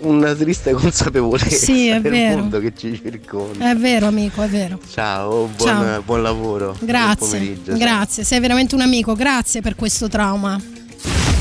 una 0.00 0.34
triste 0.34 0.72
consapevolezza 0.72 1.48
Sì, 1.56 1.88
è 1.90 2.00
del 2.00 2.10
vero. 2.12 2.36
mondo 2.38 2.60
che 2.60 2.72
ci 2.76 3.00
circonda. 3.02 3.70
È 3.70 3.74
vero 3.76 4.06
amico, 4.06 4.42
è 4.42 4.48
vero. 4.48 4.78
Ciao, 4.90 5.46
buon, 5.56 5.68
Ciao. 5.68 6.02
buon 6.02 6.22
lavoro. 6.22 6.66
buon 6.72 6.78
Grazie, 6.86 7.26
pomeriggio, 7.26 7.70
ciao. 7.70 7.78
grazie, 7.78 8.24
sei 8.24 8.40
veramente 8.40 8.74
un 8.74 8.80
amico, 8.82 9.14
grazie 9.14 9.60
per 9.60 9.74
questo 9.74 10.08
trauma. 10.08 10.60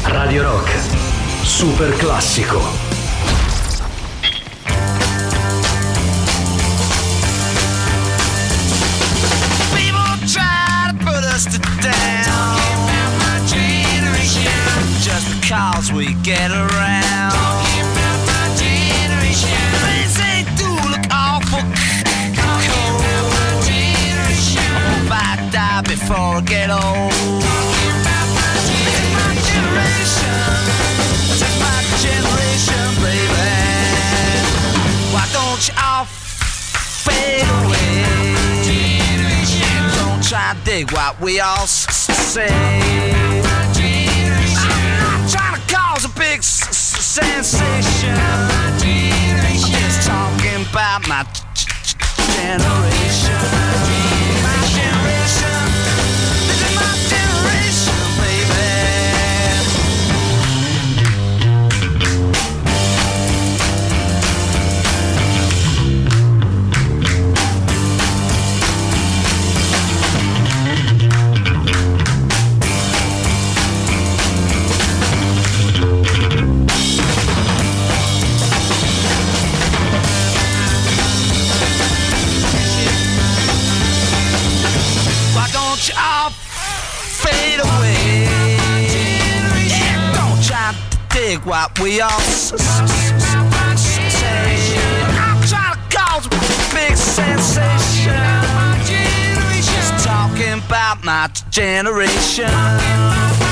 Radio 0.04 0.44
Rock. 0.44 0.70
Super 1.44 1.96
classico. 1.98 2.94
Down. 11.82 12.56
Just 15.02 15.42
because 15.42 15.92
we 15.92 16.14
get 16.24 16.52
around. 16.52 17.15
Before 26.08 26.38
I 26.38 26.42
get 26.42 26.70
old. 26.70 27.12
This 27.66 28.94
is 28.94 29.10
my 29.18 29.34
generation. 29.50 30.38
My 31.58 31.82
generation, 32.06 32.86
baby. 33.02 33.50
Why 35.14 35.26
don't 35.34 35.62
you 35.68 35.74
all 35.82 36.06
fade 36.06 37.50
away? 37.58 38.06
Don't 39.98 40.22
try 40.22 40.54
to 40.54 40.60
dig 40.64 40.92
what 40.92 41.20
we 41.20 41.40
all 41.40 41.66
say. 41.66 42.54
I'm 43.18 43.42
not 43.42 45.30
trying 45.32 45.56
to 45.56 45.62
cause 45.74 46.06
a 46.06 46.10
big 46.10 46.44
sensation. 46.44 48.14
I'm 48.14 48.78
just 49.58 50.08
talking 50.08 50.66
about 50.70 51.08
my 51.08 51.26
generation. 52.38 53.95
Dig 91.26 91.40
what 91.46 91.80
we 91.80 92.02
all 92.02 92.20
say. 92.20 92.56
I'm 95.18 95.42
trying 95.48 95.74
to 95.74 95.96
cause 95.96 96.26
a 96.28 96.30
big 96.74 96.96
sensation. 96.96 98.14
Just 99.62 100.06
talking 100.06 100.60
about 100.66 101.04
my 101.04 101.30
generation. 101.50 103.45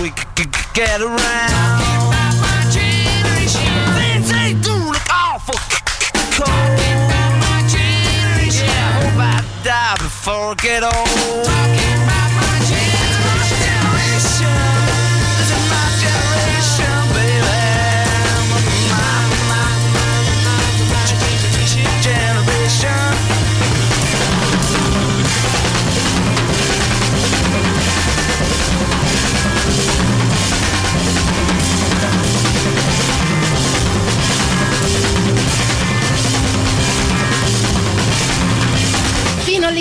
We 0.00 0.08
c- 0.08 0.14
c- 0.36 0.48
get 0.72 1.00
around. 1.02 1.82
Things 3.96 4.30
they 4.32 4.54
do 4.62 4.72
look 4.74 5.06
awful 5.12 5.58
cold. 6.32 6.78
Yeah, 8.50 8.72
I 8.72 8.92
hope 8.98 9.18
I 9.20 9.44
die 9.62 9.96
before 9.98 10.52
I 10.52 10.54
get 10.54 10.82
old. 10.82 11.83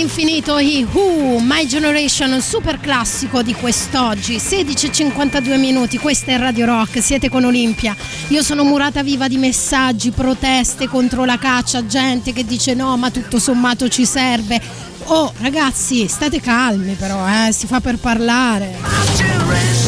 All'infinito 0.03 0.59
i 0.59 0.85
Who, 0.91 1.39
My 1.39 1.65
Generation, 1.65 2.41
super 2.41 2.77
classico 2.81 3.41
di 3.41 3.53
quest'oggi, 3.53 4.35
16.52 4.35 5.57
minuti, 5.57 5.97
questa 5.97 6.33
è 6.33 6.37
Radio 6.37 6.65
Rock, 6.65 7.01
siete 7.01 7.29
con 7.29 7.45
Olimpia. 7.45 7.95
Io 8.27 8.43
sono 8.43 8.65
murata 8.65 9.01
viva 9.01 9.29
di 9.29 9.37
messaggi, 9.37 10.11
proteste 10.11 10.89
contro 10.89 11.23
la 11.23 11.37
caccia, 11.37 11.85
gente 11.85 12.33
che 12.33 12.43
dice 12.43 12.73
no, 12.73 12.97
ma 12.97 13.11
tutto 13.11 13.39
sommato 13.39 13.87
ci 13.87 14.05
serve. 14.05 14.59
Oh 15.05 15.31
ragazzi, 15.37 16.05
state 16.09 16.41
calmi 16.41 16.95
però, 16.95 17.25
eh, 17.25 17.53
si 17.53 17.65
fa 17.65 17.79
per 17.79 17.97
parlare. 17.97 19.82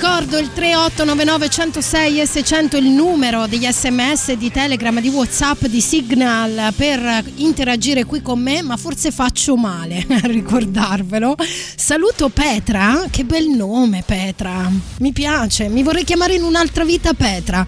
Ricordo 0.00 0.38
il 0.38 0.52
3899 0.52 1.48
106 1.48 2.20
e 2.20 2.26
600 2.26 2.76
il 2.76 2.86
numero 2.86 3.48
degli 3.48 3.66
sms 3.66 4.34
di 4.34 4.48
Telegram, 4.48 5.00
di 5.00 5.08
Whatsapp, 5.08 5.64
di 5.64 5.80
Signal 5.80 6.72
per 6.76 7.24
interagire 7.34 8.04
qui 8.04 8.22
con 8.22 8.38
me, 8.38 8.62
ma 8.62 8.76
forse 8.76 9.10
faccio 9.10 9.56
male 9.56 10.06
a 10.08 10.20
ricordarvelo. 10.22 11.34
Saluto 11.74 12.28
Petra, 12.28 13.06
che 13.10 13.24
bel 13.24 13.48
nome 13.48 14.04
Petra, 14.06 14.70
mi 15.00 15.12
piace, 15.12 15.68
mi 15.68 15.82
vorrei 15.82 16.04
chiamare 16.04 16.34
in 16.34 16.44
un'altra 16.44 16.84
vita 16.84 17.12
Petra, 17.14 17.66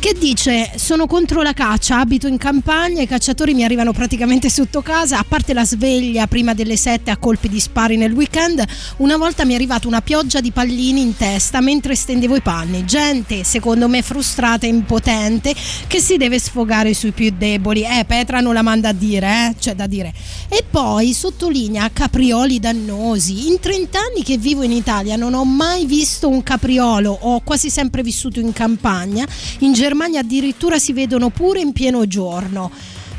che 0.00 0.16
dice 0.18 0.70
sono 0.76 1.06
contro 1.06 1.42
la 1.42 1.52
caccia, 1.52 1.98
abito 1.98 2.26
in 2.26 2.38
campagna, 2.38 3.02
i 3.02 3.06
cacciatori 3.06 3.52
mi 3.52 3.64
arrivano 3.64 3.92
praticamente 3.92 4.48
sotto 4.48 4.80
casa, 4.80 5.18
a 5.18 5.24
parte 5.28 5.52
la 5.52 5.66
sveglia 5.66 6.26
prima 6.26 6.54
delle 6.54 6.78
7 6.78 7.10
a 7.10 7.18
colpi 7.18 7.50
di 7.50 7.60
spari 7.60 7.98
nel 7.98 8.12
weekend, 8.12 8.64
una 8.96 9.18
volta 9.18 9.44
mi 9.44 9.52
è 9.52 9.56
arrivata 9.56 9.86
una 9.86 10.00
pioggia 10.00 10.40
di 10.40 10.52
pallini 10.52 11.02
in 11.02 11.16
testa 11.16 11.60
mentre 11.60 11.94
stendevo 11.94 12.34
i 12.34 12.40
panni. 12.40 12.86
Gente, 12.86 13.44
secondo 13.44 13.88
me, 13.88 14.00
frustrata 14.00 14.64
e 14.64 14.70
impotente 14.70 15.54
che 15.86 16.00
si 16.00 16.16
deve 16.16 16.38
sfogare 16.38 16.94
sui 16.94 17.10
più 17.10 17.30
deboli. 17.36 17.82
Eh, 17.82 18.04
Petra 18.06 18.40
non 18.40 18.54
la 18.54 18.62
manda 18.62 18.88
a 18.88 18.94
dire, 18.94 19.26
eh? 19.26 19.54
C'è 19.58 19.74
da 19.74 19.86
dire. 19.86 20.14
E 20.48 20.64
poi 20.68 21.12
sottolinea 21.12 21.90
caprioli 21.92 22.58
dannosi. 22.58 23.48
In 23.48 23.60
30 23.60 23.98
anni 23.98 24.22
che 24.22 24.38
vivo 24.38 24.62
in 24.62 24.72
Italia 24.72 25.16
non 25.16 25.34
ho 25.34 25.44
mai 25.44 25.84
visto 25.84 26.26
un 26.26 26.42
capriolo, 26.42 27.14
ho 27.20 27.40
quasi 27.40 27.68
sempre 27.68 28.02
vissuto 28.02 28.40
in 28.40 28.54
campagna. 28.54 29.26
In 29.58 29.74
Germania 29.74 29.88
addirittura 30.18 30.78
si 30.78 30.92
vedono 30.92 31.30
pure 31.30 31.60
in 31.60 31.72
pieno 31.72 32.06
giorno. 32.06 32.70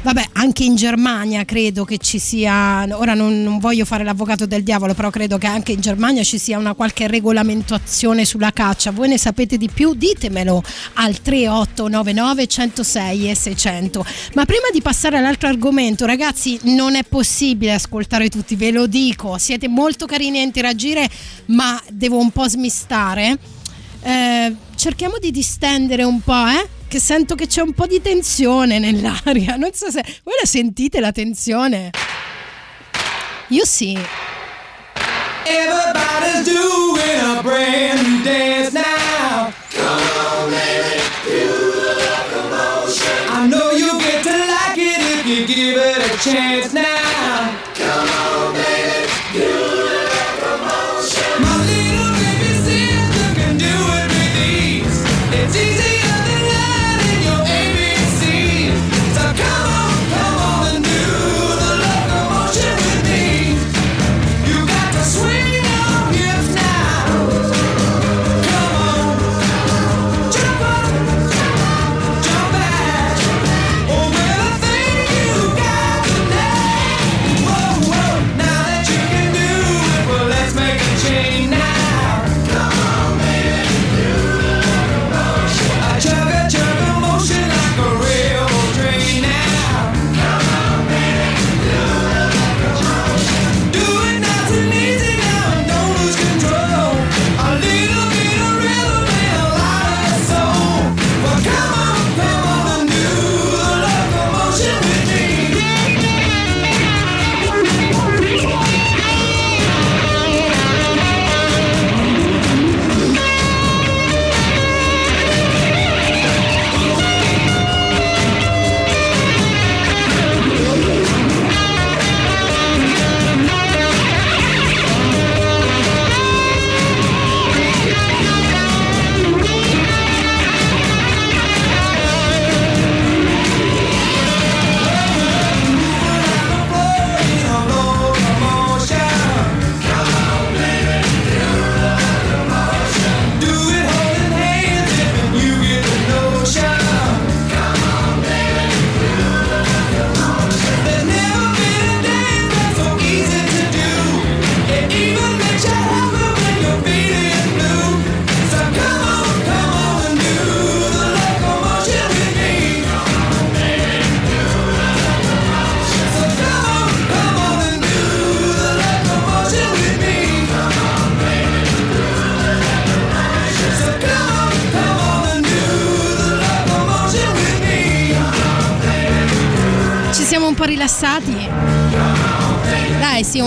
Vabbè, 0.04 0.30
anche 0.34 0.64
in 0.64 0.76
Germania 0.76 1.46
credo 1.46 1.86
che 1.86 2.00
ci 2.00 2.18
sia, 2.18 2.88
ora 2.98 3.14
non, 3.14 3.44
non 3.44 3.60
voglio 3.60 3.86
fare 3.86 4.04
l'avvocato 4.04 4.48
del 4.48 4.64
diavolo, 4.64 4.96
però 4.96 5.12
credo 5.12 5.38
che 5.38 5.46
anche 5.46 5.74
in 5.74 5.80
Germania 5.80 6.24
ci 6.24 6.40
sia 6.40 6.58
una 6.58 6.74
qualche 6.74 7.06
regolamentazione 7.06 8.26
sulla 8.26 8.50
caccia. 8.52 8.90
Voi 8.90 9.10
ne 9.10 9.20
sapete 9.20 9.58
di 9.58 9.70
più? 9.72 9.94
Ditemelo 9.94 10.64
al 10.96 11.22
3899 11.22 12.48
106 12.48 13.30
e 13.30 13.36
600. 13.36 14.06
Ma 14.34 14.46
prima 14.46 14.70
di 14.74 14.82
passare 14.82 15.18
all'altro 15.18 15.50
argomento, 15.50 16.08
ragazzi, 16.08 16.60
non 16.64 16.96
è 16.96 17.04
possibile 17.04 17.74
ascoltare 17.74 18.30
tutti, 18.30 18.56
ve 18.56 18.72
lo 18.72 18.88
dico. 18.88 19.38
Siete 19.38 19.68
molto 19.68 20.08
carini 20.08 20.40
a 20.40 20.44
interagire, 20.44 21.08
ma 21.48 21.80
devo 21.92 22.18
un 22.18 22.32
po' 22.32 22.48
smistare. 22.48 23.38
Eh, 24.02 24.56
cerchiamo 24.82 25.20
di 25.20 25.30
distendere 25.30 26.02
un 26.02 26.22
po', 26.22 26.48
eh? 26.48 26.68
Che 26.88 27.00
sento 27.00 27.36
che 27.36 27.46
c'è 27.46 27.62
un 27.62 27.74
po' 27.74 27.86
di 27.86 28.02
tensione 28.02 28.80
nell'aria. 28.80 29.56
Non 29.56 29.70
so 29.74 29.92
se. 29.92 30.04
Voi 30.24 30.34
la 30.42 30.48
sentite 30.48 31.00
la 31.00 31.12
tensione? 31.12 31.92
Io 33.50 33.64
sì. 33.64 33.96
Everybody's 35.46 36.46
doing 36.46 37.38
a 37.38 37.44
brand 37.44 38.02
new 38.02 38.24
dance 38.24 38.72
now. 38.74 39.54
Come 39.70 39.86
on, 39.86 40.50
baby, 40.50 41.00
do 41.26 41.72
the 41.78 41.94
locomotion. 42.02 43.30
I 43.30 43.48
know 43.48 43.70
you 43.78 44.00
get 44.00 44.24
to 44.24 44.32
we 45.24 45.46
give 45.46 45.78
it 45.78 46.12
a 46.12 46.18
chance 46.24 46.74
now. 46.74 47.61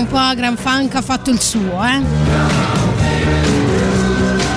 Un 0.05 0.11
po' 0.11 0.35
Gran 0.37 0.57
Funk 0.57 0.95
ha 0.97 1.01
fatto 1.03 1.31
il 1.31 1.41
suo, 1.41 1.83
eh? 1.83 2.03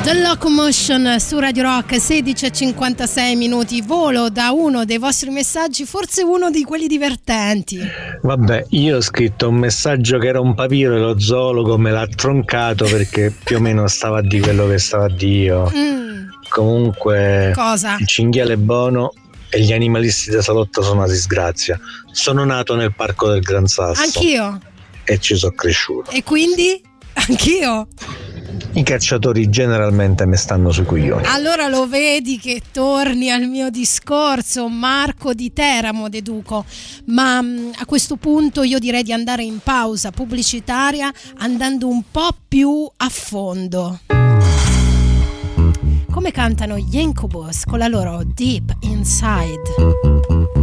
The 0.04 0.14
Locomotion 0.22 1.20
su 1.20 1.40
Radio 1.40 1.64
Rock 1.64 1.96
16.56 1.96 3.36
minuti 3.38 3.82
volo 3.82 4.30
da 4.30 4.52
uno 4.52 4.84
dei 4.86 4.98
vostri 4.98 5.30
messaggi 5.30 5.86
forse 5.86 6.22
uno 6.24 6.50
di 6.50 6.64
quelli 6.64 6.88
divertenti 6.88 7.80
Vabbè, 8.22 8.68
io 8.70 8.98
ho 8.98 9.02
scritto 9.02 9.50
un 9.50 9.56
messaggio 9.56 10.18
che 10.18 10.28
era 10.28 10.40
un 10.40 10.54
papiro 10.54 10.96
e 10.96 11.00
lo 11.00 11.20
zoologo 11.20 11.78
me 11.78 11.92
l'ha 11.92 12.08
troncato 12.08 12.86
perché 12.86 13.34
più 13.44 13.58
o 13.58 13.60
meno 13.60 13.88
stava 13.88 14.20
a 14.20 14.22
di 14.22 14.40
quello 14.40 14.68
che 14.68 14.78
stava 14.80 15.06
a 15.06 15.10
di 15.10 15.42
io. 15.42 15.70
Mm, 15.74 16.28
Comunque, 16.50 17.52
Cosa? 17.54 17.98
il 18.00 18.08
cinghiale 18.08 18.54
è 18.54 18.58
buono 18.58 19.12
e 19.50 19.62
gli 19.62 19.72
animalisti 19.74 20.30
da 20.32 20.42
salotto 20.42 20.82
sono 20.82 21.00
una 21.00 21.08
disgrazia. 21.08 21.78
Sono 22.12 22.44
nato 22.46 22.76
nel 22.76 22.94
parco 22.94 23.30
del 23.30 23.42
Gran 23.42 23.66
Sasso 23.68 24.02
anch'io 24.02 24.60
e 25.08 25.20
ci 25.20 25.36
sono 25.36 25.54
cresciuto. 25.54 26.12
e 26.12 26.24
quindi? 26.24 26.82
Anch'io? 27.14 27.88
I 28.74 28.84
cacciatori 28.84 29.50
generalmente 29.50 30.26
mi 30.28 30.38
stanno 30.38 30.72
sui 30.72 30.86
coglioni. 30.86 31.26
allora 31.26 31.68
lo 31.68 31.88
vedi 31.88 32.38
che 32.38 32.62
torni 32.72 33.32
al 33.32 33.48
mio 33.48 33.70
discorso 33.70 34.68
Marco 34.70 35.34
di 35.34 35.52
Teramo 35.52 36.10
deduco. 36.10 36.64
Ma 37.06 37.42
mm, 37.42 37.72
a 37.78 37.86
questo 37.86 38.18
punto 38.18 38.64
io 38.64 38.78
direi 38.80 39.04
di 39.04 39.14
andare 39.14 39.44
in 39.44 39.60
pausa 39.64 40.12
pubblicitaria 40.12 41.12
andando 41.38 41.88
un 41.88 42.04
po' 42.12 42.30
più 42.48 42.90
a 42.98 43.10
fondo. 43.10 44.00
Come 46.12 46.32
cantano 46.32 46.78
gli 46.78 46.98
Incubus 46.98 47.64
con 47.64 47.80
la 47.80 47.88
loro 47.88 48.22
Deep 48.24 48.76
Inside 48.82 50.57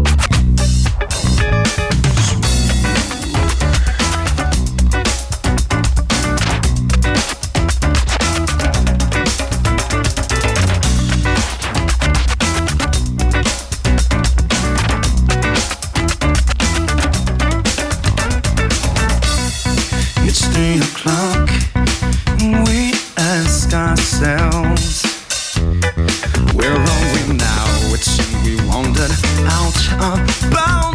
Pão 30.05 30.93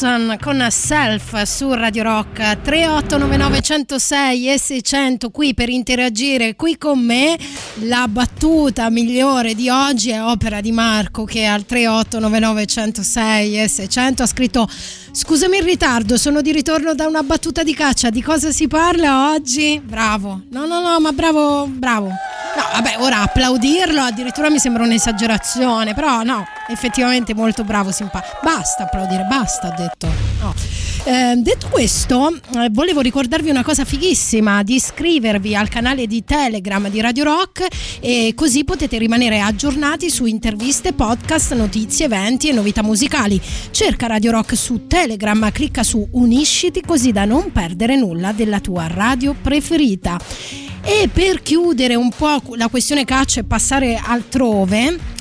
Wilson 0.00 0.36
con 0.40 0.64
Self 0.70 1.42
su 1.42 1.72
Radio 1.72 2.04
Rock 2.04 2.60
3899 2.62 3.60
106 3.60 4.52
e 4.52 4.56
600 4.56 5.30
qui 5.30 5.54
per 5.54 5.68
interagire 5.68 6.54
qui 6.54 6.78
con 6.78 7.00
me. 7.00 7.36
La 7.80 8.06
battuta 8.06 8.90
migliore 8.90 9.56
di 9.56 9.68
oggi 9.68 10.10
è 10.10 10.22
opera 10.22 10.60
di 10.60 10.70
Marco 10.70 11.24
che 11.24 11.46
al 11.46 11.64
3899 11.64 12.66
106 12.66 13.60
e 13.60 13.66
600 13.66 14.22
ha 14.22 14.26
scritto 14.26 14.68
scusami 15.10 15.56
il 15.56 15.64
ritardo 15.64 16.16
sono 16.16 16.42
di 16.42 16.52
ritorno 16.52 16.94
da 16.94 17.08
una 17.08 17.24
battuta 17.24 17.64
di 17.64 17.74
caccia. 17.74 18.10
Di 18.10 18.22
cosa 18.22 18.52
si 18.52 18.68
parla 18.68 19.32
oggi? 19.32 19.80
bravo. 19.82 20.42
No 20.50 20.64
no 20.66 20.80
no 20.80 21.00
ma 21.00 21.10
bravo 21.10 21.66
bravo. 21.66 22.06
No, 22.06 22.64
vabbè, 22.72 22.96
ora 23.00 23.22
applaudirlo 23.22 24.00
addirittura 24.00 24.48
mi 24.48 24.58
sembra 24.58 24.84
un'esagerazione, 24.84 25.94
però 25.94 26.22
no, 26.22 26.44
effettivamente 26.68 27.34
molto 27.34 27.64
bravo, 27.64 27.90
simpatico. 27.90 28.38
Basta 28.42 28.84
applaudire, 28.84 29.24
basta, 29.24 29.68
ho 29.68 29.74
detto. 29.76 30.06
No. 30.40 30.54
Eh, 31.04 31.36
detto 31.36 31.68
questo, 31.70 32.38
eh, 32.56 32.68
volevo 32.70 33.00
ricordarvi 33.00 33.48
una 33.48 33.62
cosa 33.62 33.84
fighissima, 33.84 34.62
di 34.62 34.74
iscrivervi 34.74 35.54
al 35.56 35.68
canale 35.68 36.06
di 36.06 36.22
Telegram 36.22 36.86
di 36.90 37.00
Radio 37.00 37.24
Rock 37.24 37.66
e 38.00 38.32
così 38.34 38.64
potete 38.64 38.98
rimanere 38.98 39.40
aggiornati 39.40 40.10
su 40.10 40.26
interviste, 40.26 40.92
podcast, 40.92 41.54
notizie, 41.54 42.04
eventi 42.06 42.48
e 42.48 42.52
novità 42.52 42.82
musicali. 42.82 43.40
Cerca 43.70 44.06
Radio 44.06 44.32
Rock 44.32 44.54
su 44.56 44.86
Telegram, 44.86 45.50
clicca 45.50 45.82
su 45.82 46.06
Unisciti 46.10 46.82
così 46.82 47.10
da 47.10 47.24
non 47.24 47.52
perdere 47.52 47.96
nulla 47.96 48.32
della 48.32 48.60
tua 48.60 48.86
radio 48.86 49.34
preferita. 49.40 50.18
E 50.82 51.08
per 51.12 51.42
chiudere 51.42 51.94
un 51.94 52.10
po' 52.10 52.42
la 52.56 52.68
questione 52.68 53.04
caccia 53.04 53.40
e 53.40 53.44
passare 53.44 54.00
altrove, 54.02 55.16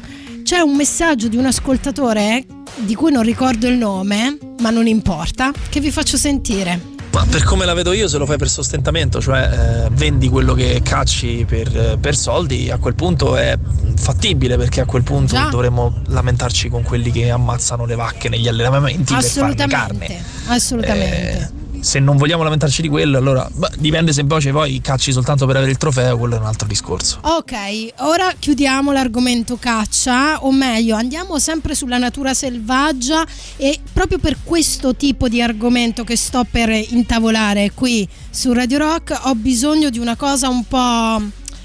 c'è 0.48 0.60
un 0.60 0.78
messaggio 0.78 1.28
di 1.28 1.36
un 1.36 1.45
ascoltatore 1.45 2.45
di 2.78 2.95
cui 2.95 3.12
non 3.12 3.24
ricordo 3.24 3.68
il 3.68 3.76
nome, 3.76 4.38
ma 4.62 4.70
non 4.70 4.88
importa, 4.88 5.52
che 5.68 5.82
vi 5.82 5.91
faccio 5.91 6.16
sentire. 6.16 6.80
Ma 7.12 7.26
per 7.30 7.43
come 7.43 7.66
la 7.66 7.74
vedo 7.74 7.91
io, 7.91 8.08
se 8.08 8.18
lo 8.18 8.26
fai 8.26 8.38
per 8.38 8.48
sostentamento, 8.48 9.20
cioè 9.20 9.41
eh, 9.41 9.89
vendi 9.91 10.30
quello 10.30 10.54
che 10.54 10.80
cacci 10.82 11.43
per, 11.45 11.98
per 12.00 12.16
soldi, 12.16 12.72
a 12.72 12.78
quel 12.78 12.95
punto 12.95 13.36
è 13.36 13.60
fattibile 13.98 14.56
perché 14.56 14.80
a 14.80 14.86
quel 14.86 15.04
punto 15.04 15.36
Già. 15.36 15.50
dovremmo 15.50 16.02
lamentarci 16.08 16.70
con 16.70 16.82
quelli 16.82 17.12
che 17.12 17.30
ammazzano 17.30 17.86
le 17.86 17.95
vacche 17.95 18.30
negli 18.30 18.48
allevamenti 18.48 19.16
per 19.16 19.24
farne 19.24 19.68
carne. 19.68 20.06
Assolutamente, 20.06 20.24
assolutamente. 20.48 21.52
Se 21.88 22.00
non 22.00 22.18
vogliamo 22.18 22.44
lamentarci 22.44 22.82
di 22.82 22.90
quello, 22.90 23.18
allora 23.18 23.48
beh, 23.50 23.70
dipende 23.78 24.12
se 24.12 24.20
invece 24.20 24.52
poi 24.52 24.82
cacci 24.82 25.14
soltanto 25.14 25.46
per 25.46 25.56
avere 25.56 25.72
il 25.72 25.78
trofeo, 25.78 26.18
quello 26.18 26.36
è 26.36 26.38
un 26.38 26.46
altro 26.46 26.68
discorso. 26.68 27.20
Ok, 27.22 27.94
ora 28.00 28.34
chiudiamo 28.38 28.92
l'argomento 28.92 29.56
caccia, 29.56 30.44
o 30.44 30.52
meglio, 30.52 30.98
andiamo 30.98 31.40
sempre 31.40 31.76
sulla 31.76 31.98
natura 31.98 32.34
selvaggia 32.34 33.26
e 33.56 33.80
proprio 33.94 34.18
per 34.18 34.36
questo 34.44 34.98
tipo 34.98 35.30
di 35.30 35.42
argomento 35.42 36.04
che 36.04 36.18
sto 36.18 36.44
per 36.44 36.70
intavolare 36.72 37.72
qui 37.74 38.06
su 38.30 38.52
Radio 38.52 38.80
Rock 38.80 39.18
ho 39.24 39.36
bisogno 39.36 39.90
di 39.90 40.00
una 40.00 40.18
cosa 40.18 40.50
un 40.50 40.66
po' 40.66 41.22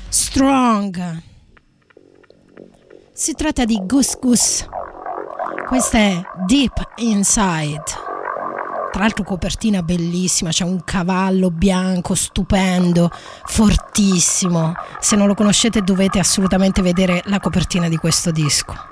strong. 0.09 1.21
Si 3.13 3.33
tratta 3.33 3.65
di 3.65 3.77
Goose 3.83 4.19
Goose. 4.21 4.69
Questa 5.67 5.99
è 5.99 6.23
Deep 6.47 6.93
Inside. 6.99 8.12
Tra 8.93 9.01
l'altro 9.01 9.25
copertina 9.25 9.83
bellissima, 9.83 10.51
c'è 10.51 10.65
un 10.65 10.85
cavallo 10.85 11.51
bianco 11.51 12.15
stupendo, 12.15 13.11
fortissimo. 13.47 14.75
Se 15.01 15.17
non 15.17 15.27
lo 15.27 15.35
conoscete 15.35 15.81
dovete 15.81 16.19
assolutamente 16.19 16.83
vedere 16.83 17.23
la 17.25 17.41
copertina 17.41 17.89
di 17.89 17.97
questo 17.97 18.31
disco. 18.31 18.92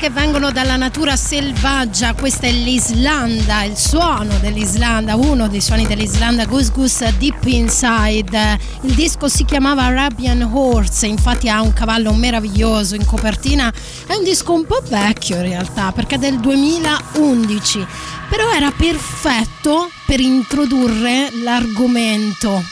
Che 0.00 0.08
vengono 0.08 0.50
dalla 0.50 0.76
natura 0.76 1.14
selvaggia, 1.14 2.14
questa 2.14 2.46
è 2.46 2.50
l'Islanda, 2.50 3.64
il 3.64 3.76
suono 3.76 4.38
dell'Islanda, 4.38 5.14
uno 5.14 5.46
dei 5.46 5.60
suoni 5.60 5.86
dell'Islanda, 5.86 6.46
Goose 6.46 6.70
Goose 6.72 7.14
Deep 7.18 7.44
Inside. 7.44 8.58
Il 8.80 8.94
disco 8.94 9.28
si 9.28 9.44
chiamava 9.44 9.82
Arabian 9.82 10.40
Horse, 10.40 11.06
infatti 11.06 11.50
ha 11.50 11.60
un 11.60 11.74
cavallo 11.74 12.14
meraviglioso 12.14 12.94
in 12.94 13.04
copertina, 13.04 13.70
è 14.06 14.14
un 14.14 14.24
disco 14.24 14.54
un 14.54 14.64
po' 14.64 14.80
vecchio 14.88 15.36
in 15.36 15.42
realtà 15.42 15.92
perché 15.92 16.14
è 16.14 16.18
del 16.18 16.40
2011, 16.40 17.86
però 18.30 18.50
era 18.52 18.70
perfetto 18.70 19.90
per 20.06 20.18
introdurre 20.18 21.28
l'argomento. 21.42 22.64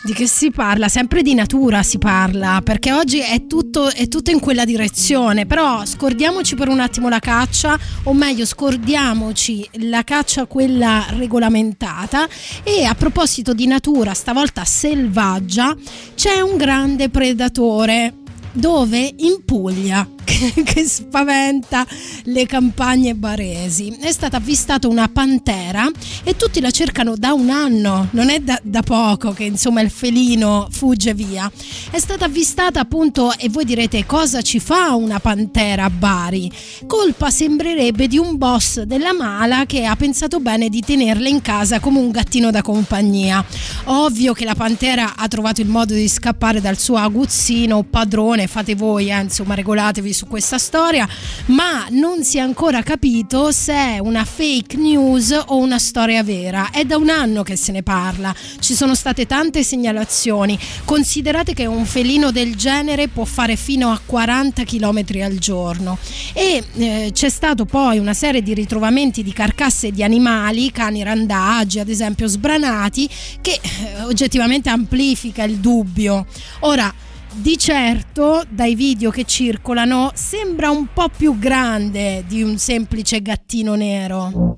Di 0.03 0.15
che 0.15 0.27
si 0.27 0.51
parla? 0.51 0.89
Sempre 0.89 1.21
di 1.21 1.35
natura 1.35 1.83
si 1.83 1.99
parla, 1.99 2.63
perché 2.65 2.93
oggi 2.93 3.21
è 3.21 3.47
tutto, 3.47 3.91
è 3.91 4.09
tutto 4.09 4.31
in 4.31 4.41
quella 4.41 4.65
direzione, 4.65 5.45
però 5.45 5.85
scordiamoci 5.85 6.55
per 6.55 6.69
un 6.69 6.81
attimo 6.81 7.11
la 7.11 7.19
caccia, 7.19 7.79
o 8.05 8.15
meglio 8.15 8.47
scordiamoci 8.47 9.69
la 9.81 10.03
caccia 10.05 10.47
quella 10.47 11.05
regolamentata 11.11 12.27
e 12.63 12.85
a 12.85 12.95
proposito 12.95 13.53
di 13.53 13.67
natura, 13.67 14.15
stavolta 14.15 14.65
selvaggia, 14.65 15.77
c'è 16.15 16.41
un 16.41 16.57
grande 16.57 17.11
predatore. 17.11 18.15
Dove? 18.53 19.13
In 19.19 19.45
Puglia, 19.45 20.09
che 20.25 20.85
spaventa 20.85 21.87
le 22.25 22.47
campagne 22.47 23.15
baresi. 23.15 23.97
È 24.01 24.11
stata 24.11 24.39
avvistata 24.39 24.89
una 24.89 25.09
pantera 25.09 25.89
e 26.23 26.37
tutti 26.37 26.61
la 26.61 26.71
cercano 26.71 27.15
da 27.17 27.33
un 27.33 27.51
anno, 27.51 28.09
non 28.13 28.31
è 28.31 28.41
da, 28.41 28.59
da 28.63 28.83
poco 28.83 29.33
che 29.33 29.45
insomma 29.45 29.81
il 29.81 29.91
felino 29.91 30.69
fugge 30.71 31.15
via. 31.15 31.51
È 31.91 31.99
stata 31.99 32.25
avvistata 32.25 32.81
appunto 32.81 33.33
e 33.37 33.49
voi 33.49 33.65
direte 33.65 34.07
cosa 34.07 34.43
ci 34.43 34.59
fa 34.59 34.95
una 34.95 35.21
pantera 35.21 35.85
a 35.85 35.91
Bari? 35.91 36.51
Colpa 36.87 37.31
sembrerebbe 37.31 38.07
di 38.07 38.19
un 38.19 38.37
boss 38.37 38.83
della 38.83 39.13
mala 39.13 39.67
che 39.67 39.85
ha 39.85 39.97
pensato 39.97 40.41
bene 40.41 40.69
di 40.69 40.81
tenerla 40.81 41.29
in 41.29 41.43
casa 41.43 41.81
come 41.81 41.99
un 41.99 42.11
gattino 42.11 42.51
da 42.51 42.63
compagnia. 42.63 43.45
Ovvio 43.85 44.33
che 44.33 44.45
la 44.45 44.55
pantera 44.55 45.15
ha 45.17 45.29
trovato 45.29 45.61
il 45.61 45.69
modo 45.69 45.93
di 45.95 46.09
scappare 46.09 46.61
dal 46.61 46.79
suo 46.79 46.97
aguzzino 46.97 47.83
padrone, 47.83 48.47
fate 48.47 48.75
voi, 48.75 49.11
eh, 49.11 49.21
insomma 49.21 49.55
regolatevi 49.55 50.13
su 50.15 50.27
questa 50.27 50.57
storia, 50.57 51.07
ma 51.47 51.87
non 51.91 52.25
si 52.25 52.39
è 52.39 52.41
ancora 52.41 52.83
capito 52.83 53.53
se 53.53 53.75
è 53.75 53.99
una 53.99 54.25
fake 54.25 54.79
news 54.79 55.39
o 55.49 55.57
una 55.57 55.79
storia 55.79 56.23
vera. 56.23 56.71
È 56.71 56.85
da 56.85 56.97
un 56.97 57.11
anno 57.11 57.43
che 57.43 57.57
se 57.57 57.73
ne 57.73 57.83
parla, 57.83 58.35
ci 58.61 58.75
sono 58.75 58.95
state 58.95 59.27
tante 59.27 59.63
segnalazioni. 59.63 60.59
Considerate 60.85 61.53
che 61.53 61.67
un 61.67 61.85
felino 61.85 62.31
del 62.31 62.57
genere 62.57 63.09
può 63.09 63.25
fare 63.25 63.57
fino 63.57 63.91
a 63.91 64.01
40 64.05 64.65
km 64.65 65.05
al 65.23 65.39
giorno 65.39 65.99
e 66.33 66.65
eh, 66.75 67.11
c'è 67.13 67.29
stato 67.29 67.65
poi 67.67 67.99
una 67.99 68.15
serie 68.15 68.43
di 68.43 68.55
ritrovamenti 68.55 69.23
di 69.23 69.33
carcasse 69.33 69.91
di 69.91 70.03
animali, 70.03 70.71
cani 70.71 71.03
randagi 71.03 71.81
ad 71.81 71.89
esempio 71.89 72.27
sbranati, 72.27 73.09
che 73.41 73.61
eh, 73.61 74.03
oggettivamente 74.03 74.71
amplifica 74.71 75.43
il 75.43 75.57
dubbio. 75.57 76.27
Ora, 76.61 76.93
di 77.37 77.59
certo, 77.59 78.45
dai 78.49 78.75
video 78.75 79.11
che 79.11 79.25
circolano, 79.25 80.11
sembra 80.15 80.71
un 80.71 80.87
po' 80.93 81.09
più 81.15 81.39
grande 81.39 82.25
di 82.27 82.43
un 82.43 82.59
semplice 82.59 83.21
gattino 83.21 83.75
nero. 83.75 84.57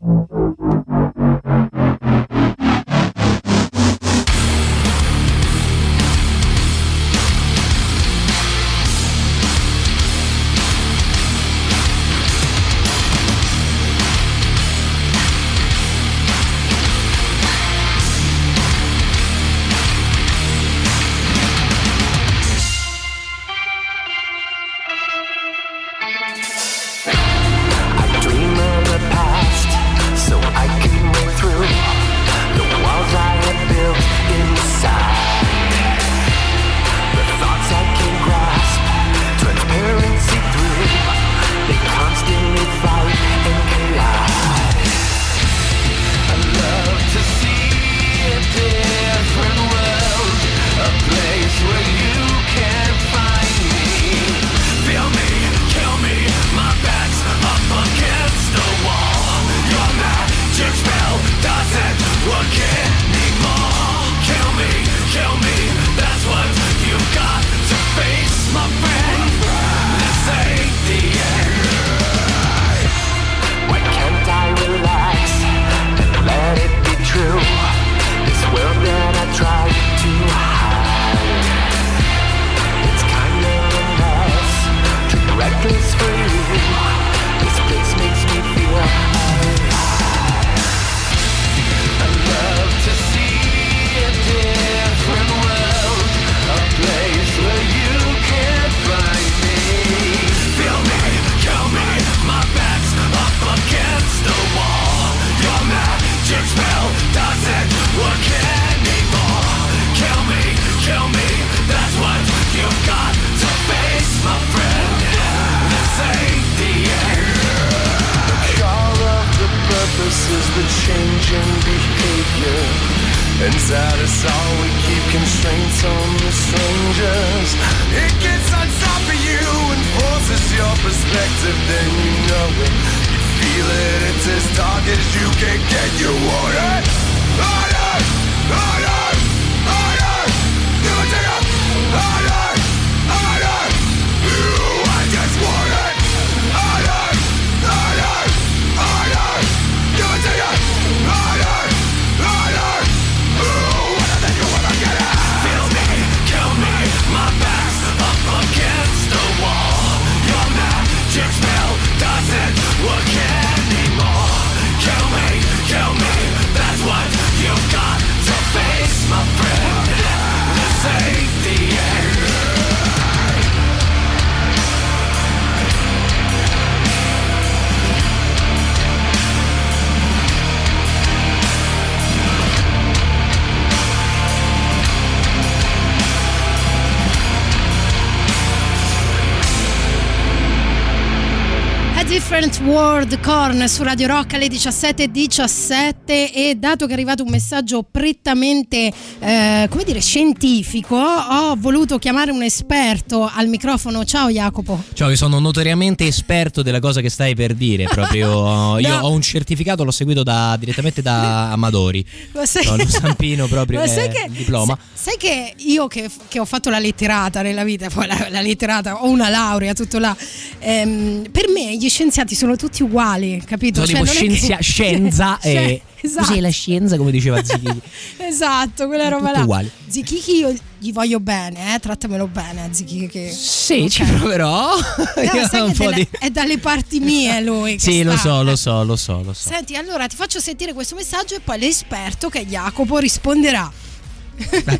World 192.96 193.20
Corn 193.20 193.68
su 193.68 193.82
Radio 193.82 194.06
Rock 194.06 194.32
alle 194.34 194.46
17.17 194.46 195.96
e 196.06 196.56
dato 196.58 196.86
che 196.86 196.92
è 196.92 196.94
arrivato 196.94 197.22
un 197.24 197.28
messaggio 197.28 197.82
prettamente 197.82 198.90
eh, 199.18 199.66
come 199.68 199.84
dire 199.84 200.00
scientifico 200.00 200.96
ho 200.96 201.54
voluto 201.58 201.98
chiamare 201.98 202.30
un 202.30 202.42
esperto 202.42 203.30
al 203.30 203.48
microfono 203.48 204.02
ciao 204.06 204.30
Jacopo 204.30 204.82
Ciao, 204.94 205.10
io 205.10 205.16
sono 205.16 205.38
notoriamente 205.38 206.06
esperto 206.06 206.62
della 206.62 206.80
cosa 206.80 207.02
che 207.02 207.10
stai 207.10 207.34
per 207.34 207.52
dire. 207.52 207.84
Proprio 207.84 208.78
io 208.80 208.88
No. 208.88 209.00
ho 209.08 209.10
un 209.10 209.20
certificato, 209.20 209.84
l'ho 209.84 209.90
seguito 209.90 210.22
da- 210.22 210.56
direttamente 210.58 211.02
da 211.02 211.50
Amadori. 211.52 212.02
Ma 212.32 212.46
sai- 212.46 212.64
No, 212.64 212.76
lo 212.76 212.86
Zampino 212.88 213.44
proprio 213.48 213.80
Ma 213.80 213.86
sai 213.86 214.08
che- 214.08 214.24
il 214.26 214.32
diploma. 214.32 214.76
Sai 214.94 215.16
che 215.18 215.52
io 215.58 215.86
che, 215.86 216.08
che 216.28 216.38
ho 216.40 216.46
fatto 216.46 216.70
la 216.70 216.78
letterata 216.78 217.42
nella 217.42 217.62
vita, 217.62 217.90
poi 217.90 218.06
la, 218.06 218.28
la 218.30 218.40
letterata, 218.40 219.02
ho 219.04 219.08
una 219.10 219.28
laurea, 219.28 219.74
tutto 219.74 219.98
là. 219.98 220.16
ehm, 220.60 221.28
per 221.30 221.50
me 221.50 221.76
gli 221.76 221.88
scienziati 221.90 222.34
sono 222.34 222.56
tutti 222.56 222.82
uguali, 222.86 223.42
capito? 223.44 223.84
Sono 223.84 224.02
tipo 224.04 224.12
non 224.12 224.32
è 224.32 224.38
che- 224.38 224.56
scienza 224.62 225.38
Cioè, 225.42 225.50
e... 225.56 225.82
esatto. 226.00 226.26
Cos'è 226.26 226.40
la 226.40 226.48
scienza, 226.50 226.96
come 226.96 227.10
diceva 227.10 227.42
Zighi. 227.44 227.80
Esatto, 228.18 228.86
quella 228.86 229.08
roba 229.08 229.30
là. 229.32 229.40
uguali. 229.40 229.70
Zichichi 229.86 230.36
io 230.38 230.54
gli 230.78 230.92
voglio 230.92 231.20
bene, 231.20 231.74
eh, 231.74 231.78
trattamelo 231.78 232.26
bene, 232.26 232.68
Zichichi. 232.72 233.06
Che... 233.08 233.30
Sì, 233.30 233.88
ci 233.88 234.02
Ok. 234.02 234.12
proverò. 234.16 234.74
No, 234.76 235.22
Io 235.22 235.46
sai 235.48 235.60
un 235.62 235.68
che 235.72 235.76
po' 235.76 235.90
delle- 235.90 235.94
di- 235.96 236.08
è 236.18 236.30
dalle 236.30 236.58
parti 236.58 236.98
mie 237.00 237.40
lui. 237.40 237.74
che 237.76 237.80
Sì, 237.80 238.02
lo 238.02 238.16
so, 238.16 238.42
lo 238.42 238.56
so, 238.56 238.82
lo 238.84 238.96
so, 238.96 239.22
lo 239.22 239.32
so. 239.32 239.48
Senti, 239.48 239.76
allora 239.76 240.06
ti 240.06 240.16
faccio 240.16 240.40
sentire 240.40 240.72
questo 240.72 240.94
messaggio 240.96 241.34
e 241.36 241.40
poi 241.40 241.58
l'esperto 241.58 242.28
che 242.28 242.40
è 242.40 242.44
Jacopo 242.44 242.98
risponderà. 242.98 243.70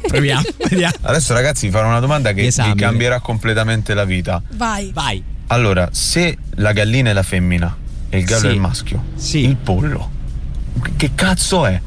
Proviamo, 0.06 0.42
vediamo. 0.68 0.94
Adesso 1.02 1.32
ragazzi 1.32 1.66
vi 1.66 1.72
farò 1.72 1.88
una 1.88 2.00
domanda 2.00 2.32
che 2.32 2.42
vi 2.50 2.74
cambierà 2.74 3.20
completamente 3.20 3.94
la 3.94 4.04
vita. 4.04 4.42
Vai. 4.50 4.90
Vai. 4.92 5.22
Allora, 5.48 5.88
se 5.92 6.36
la 6.56 6.72
gallina 6.72 7.10
è 7.10 7.12
la 7.12 7.22
femmina 7.22 7.74
e 8.08 8.18
il 8.18 8.24
gallo 8.24 8.40
Sì. 8.40 8.46
è 8.46 8.50
il 8.50 8.60
maschio, 8.60 9.04
il 9.32 9.56
pollo, 9.56 10.10
che- 10.82 10.92
che 10.96 11.10
cazzo 11.14 11.66
è? 11.66 11.80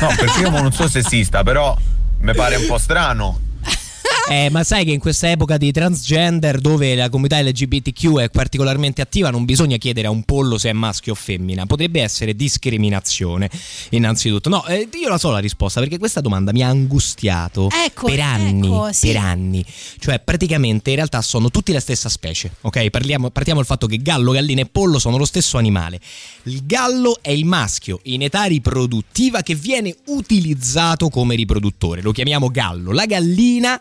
No, 0.00 0.08
perché 0.16 0.40
io 0.40 0.50
non 0.50 0.72
so 0.72 0.88
se 0.88 0.98
esista, 0.98 1.42
però 1.42 1.76
mi 2.20 2.34
pare 2.34 2.56
un 2.56 2.66
po' 2.66 2.78
strano. 2.78 3.38
Eh, 4.30 4.48
ma 4.48 4.62
sai 4.62 4.84
che 4.84 4.92
in 4.92 5.00
questa 5.00 5.28
epoca 5.28 5.56
di 5.56 5.72
transgender, 5.72 6.60
dove 6.60 6.94
la 6.94 7.08
comunità 7.08 7.40
LGBTQ 7.42 8.18
è 8.20 8.30
particolarmente 8.30 9.02
attiva, 9.02 9.30
non 9.30 9.44
bisogna 9.44 9.76
chiedere 9.76 10.06
a 10.06 10.10
un 10.10 10.22
pollo 10.22 10.56
se 10.56 10.70
è 10.70 10.72
maschio 10.72 11.12
o 11.12 11.14
femmina. 11.16 11.66
Potrebbe 11.66 12.00
essere 12.00 12.36
discriminazione, 12.36 13.50
innanzitutto. 13.90 14.48
No, 14.48 14.64
eh, 14.66 14.88
io 14.92 15.08
la 15.08 15.18
so 15.18 15.30
la 15.30 15.38
risposta 15.38 15.80
perché 15.80 15.98
questa 15.98 16.20
domanda 16.20 16.52
mi 16.52 16.62
ha 16.62 16.68
angustiato 16.68 17.68
Ecco, 17.84 18.06
per 18.06 18.20
anni. 18.20 18.66
ecco, 18.68 18.92
sì. 18.92 19.08
Per 19.08 19.16
anni. 19.16 19.64
Cioè, 19.98 20.20
praticamente 20.20 20.90
in 20.90 20.96
realtà 20.96 21.22
sono 21.22 21.50
tutti 21.50 21.72
la 21.72 21.80
stessa 21.80 22.08
specie. 22.08 22.52
Ok? 22.60 22.88
Parliamo, 22.90 23.30
partiamo 23.30 23.58
dal 23.58 23.68
fatto 23.68 23.88
che 23.88 23.98
gallo, 23.98 24.30
gallina 24.30 24.60
e 24.60 24.66
pollo 24.66 25.00
sono 25.00 25.16
lo 25.16 25.24
stesso 25.24 25.58
animale. 25.58 25.98
Il 26.44 26.64
gallo 26.66 27.18
è 27.20 27.30
il 27.30 27.44
maschio 27.46 27.98
in 28.04 28.22
età 28.22 28.44
riproduttiva 28.44 29.42
che 29.42 29.56
viene 29.56 29.94
utilizzato 30.06 31.08
come 31.08 31.34
riproduttore. 31.34 32.00
Lo 32.00 32.12
chiamiamo 32.12 32.48
gallo. 32.48 32.92
La 32.92 33.06
gallina 33.06 33.80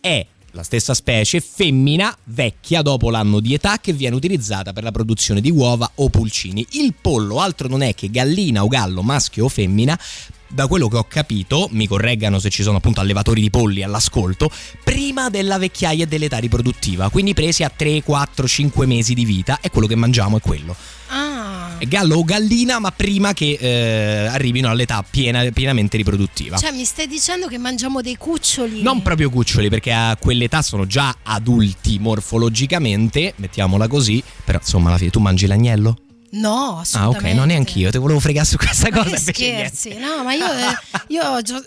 è 0.00 0.26
la 0.52 0.62
stessa 0.64 0.94
specie 0.94 1.40
femmina 1.40 2.16
vecchia 2.24 2.82
dopo 2.82 3.10
l'anno 3.10 3.38
di 3.38 3.54
età 3.54 3.78
che 3.78 3.92
viene 3.92 4.16
utilizzata 4.16 4.72
per 4.72 4.82
la 4.82 4.90
produzione 4.90 5.40
di 5.40 5.50
uova 5.50 5.90
o 5.96 6.08
pulcini. 6.08 6.66
Il 6.72 6.94
pollo 7.00 7.40
altro 7.40 7.68
non 7.68 7.82
è 7.82 7.94
che 7.94 8.10
gallina 8.10 8.64
o 8.64 8.68
gallo, 8.68 9.02
maschio 9.02 9.44
o 9.44 9.48
femmina. 9.48 9.98
Da 10.48 10.66
quello 10.66 10.88
che 10.88 10.96
ho 10.96 11.04
capito, 11.04 11.68
mi 11.70 11.86
correggano 11.86 12.40
se 12.40 12.50
ci 12.50 12.64
sono 12.64 12.78
appunto 12.78 13.00
allevatori 13.00 13.40
di 13.40 13.50
polli 13.50 13.84
all'ascolto, 13.84 14.50
prima 14.82 15.30
della 15.30 15.58
vecchiaia 15.58 16.02
e 16.02 16.08
dell'età 16.08 16.38
riproduttiva, 16.38 17.08
quindi 17.08 17.34
presi 17.34 17.62
a 17.62 17.70
3, 17.70 18.02
4, 18.02 18.48
5 18.48 18.86
mesi 18.86 19.14
di 19.14 19.24
vita 19.24 19.60
e 19.60 19.70
quello 19.70 19.86
che 19.86 19.94
mangiamo 19.94 20.38
è 20.38 20.40
quello. 20.40 20.74
Ah. 21.10 21.29
Gallo 21.88 22.16
o 22.16 22.24
gallina, 22.24 22.78
ma 22.78 22.90
prima 22.92 23.32
che 23.32 23.56
eh, 23.60 24.26
arrivino 24.26 24.68
all'età 24.68 25.04
piena- 25.08 25.44
pienamente 25.50 25.96
riproduttiva. 25.96 26.56
Cioè, 26.58 26.72
mi 26.72 26.84
stai 26.84 27.06
dicendo 27.06 27.46
che 27.46 27.58
mangiamo 27.58 28.00
dei 28.02 28.16
cuccioli? 28.16 28.82
Non 28.82 29.02
proprio 29.02 29.30
cuccioli, 29.30 29.68
perché 29.68 29.92
a 29.92 30.16
quell'età 30.20 30.62
sono 30.62 30.86
già 30.86 31.14
adulti 31.22 31.98
morfologicamente, 31.98 33.32
mettiamola 33.36 33.88
così. 33.88 34.22
Però 34.44 34.58
insomma, 34.58 34.88
alla 34.88 34.98
fine 34.98 35.10
tu 35.10 35.20
mangi 35.20 35.46
l'agnello? 35.46 35.96
No, 36.32 36.76
Ah, 36.76 36.80
assolutamente. 36.80 37.28
ok, 37.30 37.34
non 37.36 37.46
neanch'io, 37.48 37.90
ti 37.90 37.98
volevo 37.98 38.20
fregare 38.20 38.46
su 38.46 38.56
questa 38.56 38.88
Ma 38.90 38.98
cosa. 38.98 39.08
niente. 39.10 39.32
scherzi, 39.32 39.96
no, 39.98 40.22
ma 40.22 40.32
io, 40.32 40.44
eh, 40.46 40.78
io 41.08 41.22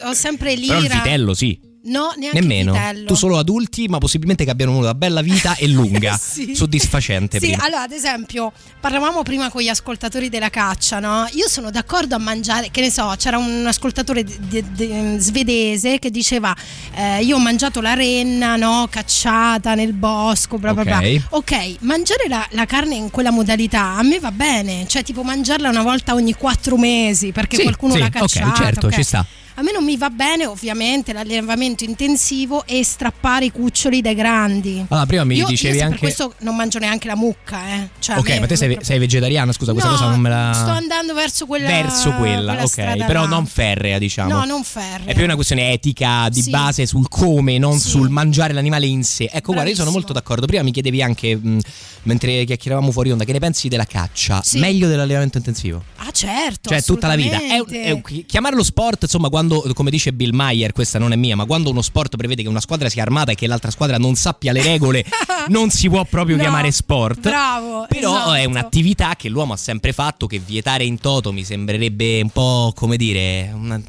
ho 0.10 0.14
sempre 0.14 0.56
l'ira. 0.56 0.76
Però 0.78 0.86
il 0.88 0.94
vitello 1.02 1.34
sì. 1.34 1.60
No, 1.86 2.14
neanche 2.16 2.40
Nemmeno. 2.40 2.72
vitello. 2.72 3.08
Tu 3.08 3.16
solo 3.16 3.38
adulti, 3.38 3.88
ma 3.90 3.98
possibilmente 3.98 4.46
che 4.46 4.50
abbiano 4.52 4.72
avuto 4.72 4.86
una 4.86 4.96
bella 4.96 5.22
vita 5.22 5.56
e 5.58 5.68
lunga, 5.68 6.16
Sì. 6.22 6.56
soddisfacente. 6.56 7.40
Sì, 7.40 7.48
prima. 7.48 7.64
allora 7.66 7.82
ad 7.82 7.92
esempio, 7.92 8.54
parlavamo 8.80 9.22
prima 9.24 9.50
con 9.50 9.62
gli 9.62 9.68
ascoltatori 9.68 10.30
della 10.30 10.50
caccia, 10.50 11.00
no? 11.00 11.28
Io 11.34 11.50
sono 11.50 11.72
d'accordo 11.72 12.16
a 12.16 12.20
mangiare, 12.20 12.70
che 12.72 12.80
ne 12.80 12.90
so, 12.90 13.14
c'era 13.18 13.38
un 13.38 13.66
ascoltatore 13.68 14.24
di- 14.24 14.38
di- 14.48 14.64
di- 14.72 15.16
svedese 15.20 16.00
che 16.00 16.10
diceva 16.10 16.56
eh, 16.96 17.22
io 17.24 17.36
ho 17.36 17.40
mangiato 17.40 17.82
la 17.82 17.96
renna, 17.96 18.56
no? 18.56 18.88
Cacciata 18.90 19.76
nel 19.76 19.92
bosco, 19.92 20.58
bla 20.58 20.74
bla 20.74 20.84
bla. 20.84 20.98
Ok. 21.00 21.22
Ok, 21.32 21.76
mangiare 21.80 22.30
la, 22.30 22.48
la 22.52 22.66
carne 22.66 22.96
in 22.96 23.10
quella 23.12 23.32
modalità 23.32 23.96
a 23.98 24.04
me 24.04 24.20
va 24.20 24.32
bene, 24.32 24.86
cioè 24.88 25.04
tipo 25.04 25.22
mangiarla 25.24 25.68
una 25.68 25.84
volta 25.84 26.14
ogni 26.14 26.34
quattro 26.34 26.78
mesi 26.78 27.34
perché 27.34 27.58
Sì, 27.58 27.64
qualcuno 27.64 27.94
sì, 27.96 28.00
l'ha 28.00 28.06
ok, 28.06 28.12
cacciata. 28.20 28.54
certo, 28.56 28.86
ok. 28.88 28.94
ci 28.94 29.04
sta. 29.04 29.26
A 29.56 29.62
me 29.62 29.72
non 29.72 29.84
mi 29.84 29.98
va 29.98 30.10
bene 30.10 30.48
ovviamente 30.48 31.14
l'allevamento 31.14 31.84
intensivo 31.84 32.66
e 32.66 32.84
strappare 32.84 33.46
i 33.46 33.52
cuccioli 33.52 34.02
dai 34.02 34.16
grandi. 34.16 34.84
Allora, 34.90 35.06
prima 35.06 35.24
mi 35.24 35.36
io, 35.36 35.46
dicevi 35.46 35.78
io 35.78 35.84
anche. 35.84 36.00
Per 36.00 36.14
questo 36.14 36.34
non 36.40 36.56
mangio 36.56 36.80
neanche 36.80 37.08
la 37.08 37.16
mucca, 37.16 37.60
eh. 37.76 37.90
Cioè, 38.00 38.18
ok, 38.18 38.30
me- 38.30 38.40
ma 38.40 38.48
te 38.48 38.56
sei, 38.56 38.78
sei 38.82 38.98
vegetariana? 38.98 39.52
Scusa, 39.52 39.72
questa 39.74 39.92
No, 39.92 39.96
cosa 39.98 40.10
non 40.10 40.20
me 40.20 40.30
la. 40.30 40.52
Sto 40.54 40.70
andando 40.72 41.14
verso 41.14 41.46
quella 41.46 41.68
Verso 41.68 42.12
quella, 42.14 42.56
quella 42.66 42.96
ok, 42.96 43.06
però 43.06 43.22
là. 43.24 43.28
non 43.28 43.46
ferrea, 43.46 44.00
diciamo. 44.00 44.30
No, 44.30 44.44
non 44.46 44.64
ferrea. 44.64 45.06
È 45.06 45.14
più 45.14 45.24
una 45.24 45.36
questione 45.36 45.72
etica 45.72 46.30
di 46.32 46.42
Sì. 46.42 46.50
base 46.50 46.86
sul 46.88 47.08
come, 47.08 47.60
non 47.60 47.78
Sì. 47.78 47.90
sul 47.90 48.10
mangiare 48.10 48.54
l'animale 48.54 48.88
in 48.88 49.04
sé. 49.04 49.26
Ecco, 49.32 49.52
guarda, 49.54 49.70
io 49.70 49.76
sono 49.76 49.90
Bravissimo. 49.90 49.92
molto 49.92 50.14
d'accordo. 50.14 50.48
Prima 50.48 50.64
mi 50.64 50.72
chiedevi 50.72 51.02
anche, 51.04 51.36
mh, 51.36 51.60
mentre 52.04 52.44
chiacchieravamo 52.46 52.92
fuori 52.92 53.12
onda, 53.12 53.24
che 53.24 53.34
ne 53.34 53.40
pensi 53.40 53.68
della 53.68 53.86
caccia? 53.86 54.42
Sì. 54.44 54.58
Meglio 54.58 54.88
dell'allevamento 54.88 55.38
intensivo? 55.38 55.84
Ah, 55.98 56.10
certo. 56.12 56.70
Cioè, 56.70 56.82
tutta 56.82 57.06
la 57.08 57.16
vita. 57.16 57.38
È 57.38 57.62
è 57.64 58.02
chiamarlo 58.26 58.64
sport, 58.64 59.04
insomma, 59.04 59.30
quando, 59.30 59.42
come 59.74 59.90
dice 59.90 60.14
Bill 60.14 60.34
Mayer, 60.34 60.72
questa 60.74 61.00
non 61.00 61.12
è 61.12 61.16
mia, 61.16 61.36
ma 61.36 61.46
quando 61.46 61.70
uno 61.70 61.82
sport 61.82 62.16
prevede 62.16 62.42
che 62.44 62.48
una 62.48 62.62
squadra 62.62 62.90
sia 62.90 63.02
armata 63.04 63.32
e 63.32 63.36
che 63.36 63.48
l'altra 63.48 63.72
squadra 63.72 63.98
non 63.98 64.16
sappia 64.16 64.52
le 64.52 64.62
regole, 64.62 65.06
non 65.50 65.70
si 65.70 65.90
può 65.90 66.04
proprio 66.06 66.36
No, 66.36 66.42
chiamare 66.42 66.72
sport. 66.72 67.20
Bravo. 67.22 67.86
Però 67.88 68.14
esatto. 68.14 68.34
è 68.34 68.46
un'attività 68.46 69.16
che 69.16 69.30
l'uomo 69.30 69.54
ha 69.54 69.58
sempre 69.58 69.94
fatto, 69.94 70.28
che 70.28 70.40
vietare 70.40 70.84
in 70.84 71.00
toto 71.00 71.32
mi 71.32 71.44
sembrerebbe 71.44 72.22
un 72.22 72.30
po', 72.30 72.72
come 72.76 72.98
dire, 72.98 73.52
una- 73.54 73.82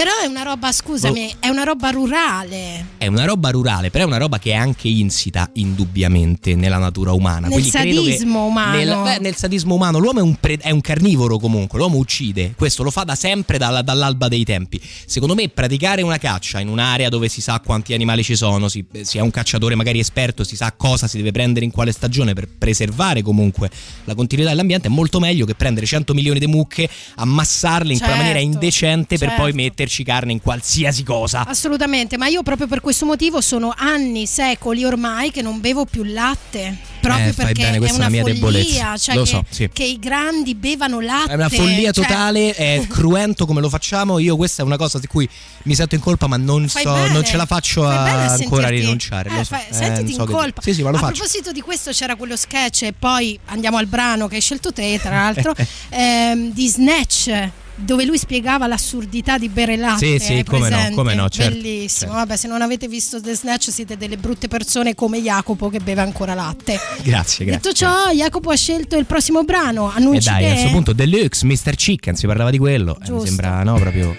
Però 0.00 0.12
è 0.22 0.24
una 0.24 0.44
roba, 0.44 0.72
scusami, 0.72 1.34
è 1.40 1.48
una 1.48 1.62
roba 1.62 1.90
rurale. 1.90 2.86
È 2.96 3.06
una 3.06 3.26
roba 3.26 3.50
rurale, 3.50 3.90
però 3.90 4.04
è 4.04 4.06
una 4.06 4.16
roba 4.16 4.38
che 4.38 4.52
è 4.52 4.54
anche 4.54 4.88
insita 4.88 5.50
indubbiamente 5.56 6.54
nella 6.54 6.78
natura 6.78 7.12
umana. 7.12 7.48
Nel 7.48 7.50
Quindi 7.50 7.68
sadismo 7.68 8.46
umano. 8.46 8.78
Nel, 8.78 9.02
beh, 9.02 9.18
nel 9.18 9.36
sadismo 9.36 9.74
umano. 9.74 9.98
L'uomo 9.98 10.20
è 10.20 10.22
un, 10.22 10.36
pre- 10.36 10.56
è 10.56 10.70
un 10.70 10.80
carnivoro 10.80 11.36
comunque, 11.36 11.78
l'uomo 11.78 11.98
uccide. 11.98 12.54
Questo 12.56 12.82
lo 12.82 12.90
fa 12.90 13.02
da 13.02 13.14
sempre, 13.14 13.58
dalla- 13.58 13.82
dall'alba 13.82 14.28
dei 14.28 14.42
tempi. 14.42 14.80
Secondo 15.04 15.34
me 15.34 15.50
praticare 15.50 16.00
una 16.00 16.16
caccia 16.16 16.60
in 16.60 16.68
un'area 16.68 17.10
dove 17.10 17.28
si 17.28 17.42
sa 17.42 17.60
quanti 17.60 17.92
animali 17.92 18.24
ci 18.24 18.36
sono, 18.36 18.68
si, 18.68 18.82
si 19.02 19.18
è 19.18 19.20
un 19.20 19.30
cacciatore 19.30 19.74
magari 19.74 19.98
esperto, 19.98 20.44
si 20.44 20.56
sa 20.56 20.72
cosa 20.72 21.08
si 21.08 21.18
deve 21.18 21.30
prendere 21.30 21.66
in 21.66 21.72
quale 21.72 21.92
stagione 21.92 22.32
per 22.32 22.48
preservare 22.48 23.20
comunque 23.20 23.68
la 24.04 24.14
continuità 24.14 24.48
dell'ambiente, 24.48 24.88
è 24.88 24.90
molto 24.90 25.20
meglio 25.20 25.44
che 25.44 25.54
prendere 25.54 25.84
100 25.84 26.14
milioni 26.14 26.38
di 26.38 26.46
mucche, 26.46 26.88
ammassarle 27.16 27.92
in 27.92 27.98
quella 27.98 28.14
Certo, 28.14 28.28
maniera 28.28 28.38
indecente 28.40 29.18
per 29.18 29.28
certo. 29.28 29.42
poi 29.42 29.52
metterci 29.52 29.88
carne 30.04 30.32
in 30.32 30.40
qualsiasi 30.40 31.02
cosa. 31.02 31.44
Assolutamente, 31.46 32.16
ma 32.16 32.26
io 32.26 32.42
proprio 32.42 32.66
per 32.66 32.80
questo 32.80 33.04
motivo 33.06 33.40
sono 33.40 33.72
anni, 33.76 34.26
secoli 34.26 34.84
ormai 34.84 35.30
che 35.30 35.42
non 35.42 35.60
bevo 35.60 35.84
più 35.84 36.02
latte. 36.04 36.76
Proprio 37.00 37.28
Eh, 37.30 37.32
perché 37.32 37.52
bene, 37.62 37.78
è 37.78 37.88
è 37.88 37.92
una 37.92 38.08
mia 38.10 38.22
follia, 38.22 38.96
cioè 38.98 39.14
Lo 39.14 39.22
che, 39.22 39.28
so, 39.28 39.44
sì. 39.48 39.70
che 39.72 39.84
i 39.84 39.98
grandi 39.98 40.54
bevano 40.54 41.00
latte. 41.00 41.30
È 41.30 41.34
una 41.34 41.48
follia 41.48 41.92
cioè- 41.92 42.04
totale, 42.06 42.52
è 42.54 42.84
cruento 42.88 43.46
come 43.46 43.60
lo 43.62 43.70
facciamo. 43.70 44.18
Io 44.18 44.36
questa 44.36 44.62
è 44.62 44.64
una 44.66 44.76
cosa 44.76 44.98
di 44.98 45.06
cui 45.06 45.26
mi 45.62 45.74
sento 45.74 45.94
in 45.94 46.00
colpa, 46.02 46.26
ma 46.26 46.36
non, 46.36 46.68
so, 46.68 46.82
non 47.08 47.24
ce 47.24 47.36
la 47.38 47.46
faccio 47.46 47.86
a 47.86 48.02
a 48.02 48.32
ancora 48.32 48.36
sentirti- 48.66 48.80
rinunciare. 48.80 49.30
eh, 49.30 49.44
so. 49.44 49.54
fai- 49.54 49.64
Eh, 49.70 49.74
sentiti 49.74 50.14
non 50.16 50.26
so 50.26 50.30
in 50.30 50.36
colpa. 50.36 50.60
Sì, 50.60 50.74
sì, 50.74 50.82
a 50.82 50.92
faccio. 50.92 50.98
proposito 51.12 51.52
di 51.52 51.60
questo 51.62 51.90
c'era 51.92 52.16
quello 52.16 52.36
sketch 52.36 52.82
e 52.82 52.92
poi 52.92 53.38
andiamo 53.46 53.78
al 53.78 53.86
brano 53.86 54.28
che 54.28 54.34
hai 54.34 54.40
scelto 54.42 54.70
te, 54.72 54.98
tra 55.00 55.10
l'altro, 55.10 55.54
ehm, 55.88 56.52
di 56.52 56.68
Snatch. 56.68 57.48
Dove 57.82 58.04
lui 58.04 58.18
spiegava 58.18 58.66
l'assurdità 58.66 59.38
di 59.38 59.48
bere 59.48 59.76
latte. 59.76 60.18
Sì, 60.18 60.36
sì, 60.36 60.44
come 60.44 60.68
no, 60.68 60.90
come 60.94 61.14
no, 61.14 61.28
certo, 61.28 61.54
Bellissimo. 61.54 61.88
certo. 61.88 62.14
Vabbè, 62.14 62.36
se 62.36 62.46
non 62.48 62.62
avete 62.62 62.88
visto 62.88 63.20
The 63.20 63.34
Snatch 63.34 63.70
siete 63.70 63.96
delle 63.96 64.16
brutte 64.16 64.48
persone 64.48 64.94
come 64.94 65.20
Jacopo 65.20 65.68
che 65.70 65.80
beve 65.80 66.00
ancora 66.02 66.34
latte. 66.34 66.78
Grazie, 67.02 67.44
grazie. 67.44 67.44
Detto 67.44 67.72
ciò, 67.72 68.10
Jacopo 68.12 68.50
ha 68.50 68.56
scelto 68.56 68.96
il 68.96 69.06
prossimo 69.06 69.42
brano. 69.44 69.90
E 69.90 69.96
Annunci 69.96 70.28
dai, 70.28 70.44
a 70.44 70.48
te? 70.48 70.52
questo 70.52 70.70
punto 70.70 70.92
Deluxe, 70.92 71.46
Mr. 71.46 71.74
Chicken, 71.74 72.14
si 72.14 72.26
parlava 72.26 72.50
di 72.50 72.58
quello. 72.58 72.94
Eh, 72.96 72.98
mi 73.00 73.06
Giusto. 73.06 73.26
sembra, 73.26 73.62
no, 73.62 73.74
proprio. 73.78 74.16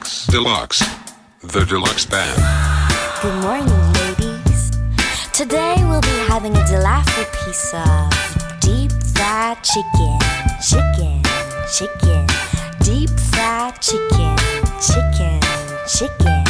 X 0.00 0.26
Deluxe. 0.30 0.84
The 1.46 1.64
Deluxe 1.64 2.06
Band. 2.08 2.42
Good 3.22 3.34
morning, 3.40 3.92
ladies. 3.94 4.70
Today 5.32 5.82
having 6.28 6.56
a 6.56 6.66
delightful 6.66 7.24
piece 7.44 7.72
of 7.72 8.60
deep 8.60 8.90
fried 9.14 9.56
chicken, 9.62 10.18
chicken, 10.60 11.22
chicken, 11.72 12.26
deep 12.80 13.10
fried 13.30 13.80
chicken, 13.80 14.36
chicken, 14.80 15.40
chicken. 15.86 16.45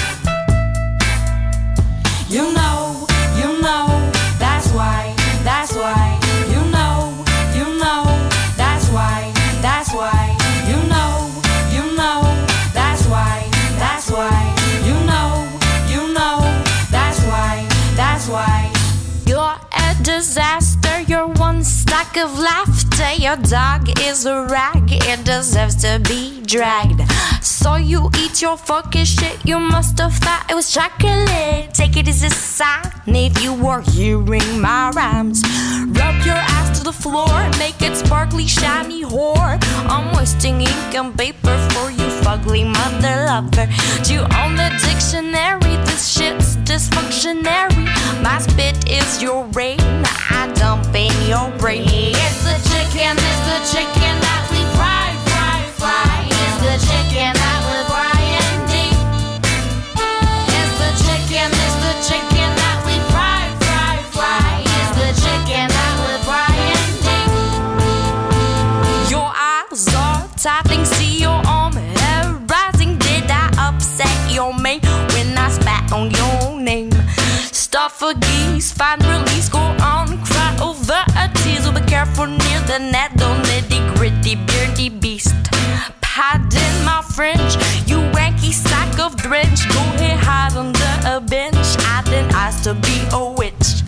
Stack 22.17 22.25
of 22.25 22.39
laughter. 22.99 23.23
Your 23.23 23.37
dog 23.37 24.01
is 24.01 24.27
a 24.27 24.47
rag, 24.47 24.85
it 24.91 25.25
deserves 25.25 25.77
to 25.77 26.01
be 26.01 26.43
dragged. 26.43 27.03
So 27.43 27.77
you 27.77 28.11
eat 28.19 28.43
your 28.43 28.57
fucking 28.57 29.05
shit, 29.05 29.39
you 29.45 29.59
must 29.59 29.99
have 29.99 30.15
thought 30.15 30.47
it 30.51 30.55
was 30.55 30.71
chocolate. 30.71 31.75
Take 31.75 31.97
it 31.97 32.09
as 32.09 32.23
a 32.23 32.31
sign 32.31 32.93
if 33.07 33.43
you 33.43 33.55
were 33.55 33.83
hearing 33.83 34.61
my 34.61 34.91
rhymes. 34.91 35.43
Rub 35.89 36.25
your 36.25 36.35
ass 36.37 36.79
to 36.79 36.85
the 36.85 36.93
floor, 36.93 37.51
make 37.59 37.81
it 37.83 37.97
sparkly, 37.97 38.47
shiny 38.47 39.05
whore. 39.05 39.59
I'm 39.89 40.17
wasting 40.17 40.61
ink 40.61 40.95
and 40.95 41.17
paper 41.17 41.57
for 41.71 41.91
you, 41.91 42.07
fugly 42.23 42.65
mother 42.65 43.27
lover. 43.27 43.67
Do 44.05 44.15
you 44.15 44.21
own 44.21 44.57
the 44.57 44.71
dictionary? 44.85 45.77
This 45.87 46.09
shit's 46.09 46.57
dysfunctionary. 46.69 47.87
My 48.23 48.39
spit 48.39 48.91
is 48.91 49.23
your 49.23 49.45
rain, 49.47 49.81
I 49.81 50.53
dump 50.55 50.95
in 50.95 51.13
your 51.29 51.51
brain. 51.59 52.15
It's 52.99 53.13
the 53.45 53.61
chicken, 53.77 54.17
that 54.25 54.49
we 54.49 54.65
fry, 54.73 55.13
fry, 55.29 55.61
fry. 55.77 56.25
It's 56.33 56.57
the 56.65 56.81
chicken 56.89 57.29
that 57.37 57.61
we 57.69 57.77
fry 57.93 58.17
and 58.41 58.65
deep. 58.73 58.97
It's 60.57 60.73
the 60.81 60.97
chicken, 61.05 61.53
it's 61.53 61.77
the 61.85 61.93
chicken 62.09 62.49
that 62.57 62.81
we 62.89 62.97
fry, 63.13 63.53
fry, 63.61 64.01
fry. 64.17 64.65
It's 64.65 64.97
the 64.97 65.13
chicken 65.13 65.69
that 65.69 65.95
we 66.09 66.17
fry 66.25 66.49
and. 66.73 66.89
Your 69.13 69.29
eyes 69.29 69.93
are 69.95 70.25
see 70.87 71.21
your 71.21 71.41
arm 71.45 71.77
rising. 72.49 72.97
Did 72.97 73.29
I 73.29 73.53
upset 73.69 74.17
your 74.33 74.55
when 75.13 75.37
I 75.37 75.51
spat 75.51 75.93
on 75.93 76.11
your 76.11 76.59
name? 76.59 76.97
Geese, 78.15 78.73
find 78.73 79.05
don't 82.79 83.43
nitty 83.47 83.97
gritty, 83.97 84.35
beardy 84.35 84.91
beast. 84.91 85.35
Pardon 86.03 86.85
my 86.85 87.03
French, 87.15 87.55
you 87.87 87.97
wanky 88.13 88.53
sack 88.53 88.99
of 88.99 89.17
drench. 89.17 89.67
Go 89.69 89.81
ahead, 89.97 90.19
hide 90.19 90.57
under 90.57 90.93
a 91.07 91.21
bench. 91.21 91.57
I 91.57 92.03
didn't 92.05 92.33
ask 92.33 92.65
to 92.65 92.75
be 92.75 93.03
a 93.13 93.33
witch. 93.33 93.83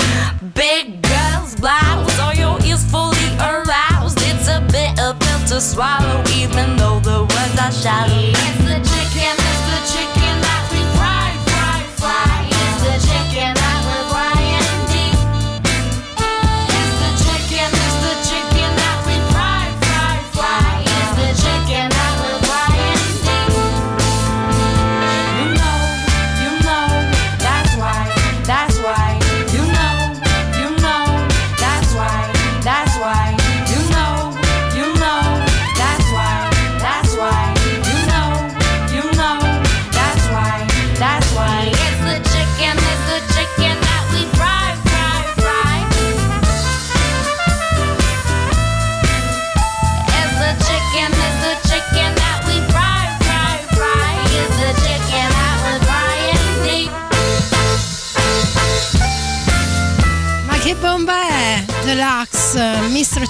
Big 0.55 1.03
girls, 1.03 1.57
blouse, 1.57 2.19
all 2.19 2.33
your 2.33 2.59
ears 2.65 2.85
fully 2.91 3.29
aroused. 3.39 4.19
It's 4.23 4.49
a 4.49 4.61
bit 4.73 4.99
of 5.01 5.19
pill 5.21 5.41
to 5.49 5.61
swallow, 5.61 6.23
even 6.35 6.77
though 6.77 7.01
the 7.01 7.21
words 7.21 7.61
are 7.61 7.73
shallow. 7.73 8.58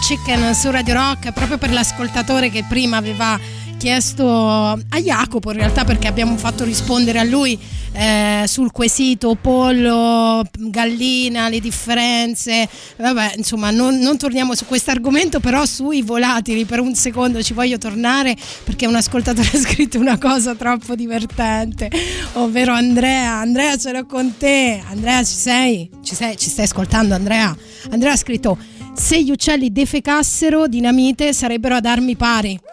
Chicken 0.08 0.54
su 0.54 0.70
Radio 0.70 0.94
Rock, 0.94 1.32
proprio 1.32 1.58
per 1.58 1.70
l'ascoltatore 1.70 2.48
che 2.48 2.64
prima 2.66 2.96
aveva 2.96 3.38
chiesto 3.76 4.26
a 4.26 4.98
Jacopo 5.02 5.50
in 5.50 5.58
realtà 5.58 5.84
perché 5.84 6.06
abbiamo 6.06 6.38
fatto 6.38 6.64
rispondere 6.64 7.18
a 7.18 7.24
lui 7.24 7.58
eh, 7.92 8.44
sul 8.46 8.72
quesito 8.72 9.34
pollo, 9.34 10.42
gallina, 10.58 11.50
le 11.50 11.60
differenze. 11.60 12.66
Vabbè, 12.96 13.34
insomma, 13.36 13.70
non, 13.70 13.98
non 13.98 14.16
torniamo 14.16 14.54
su 14.54 14.64
questo 14.64 14.92
argomento, 14.92 15.40
però 15.40 15.66
sui 15.66 16.00
volatili 16.00 16.64
per 16.64 16.80
un 16.80 16.94
secondo 16.94 17.42
ci 17.42 17.52
voglio 17.52 17.76
tornare 17.76 18.34
perché 18.64 18.86
un 18.86 18.94
ascoltatore 18.94 19.50
ha 19.52 19.58
scritto 19.58 19.98
una 19.98 20.16
cosa 20.16 20.54
troppo 20.54 20.94
divertente, 20.94 21.90
ovvero 22.34 22.72
Andrea. 22.72 23.40
Andrea, 23.40 23.76
ce 23.76 23.92
l'ho 23.92 24.06
con 24.06 24.38
te. 24.38 24.82
Andrea, 24.88 25.22
ci 25.22 25.34
sei? 25.34 25.90
Ci, 26.02 26.14
sei? 26.14 26.34
ci 26.38 26.48
stai 26.48 26.64
ascoltando, 26.64 27.14
Andrea? 27.14 27.54
Andrea 27.90 28.12
ha 28.12 28.16
scritto: 28.16 28.56
Se 28.98 29.22
gli 29.22 29.30
uccelli 29.30 29.70
defecassero 29.70 30.66
dinamite 30.66 31.32
sarebbero 31.32 31.76
ad 31.76 31.86
armi 31.86 32.16
pari. 32.16 32.58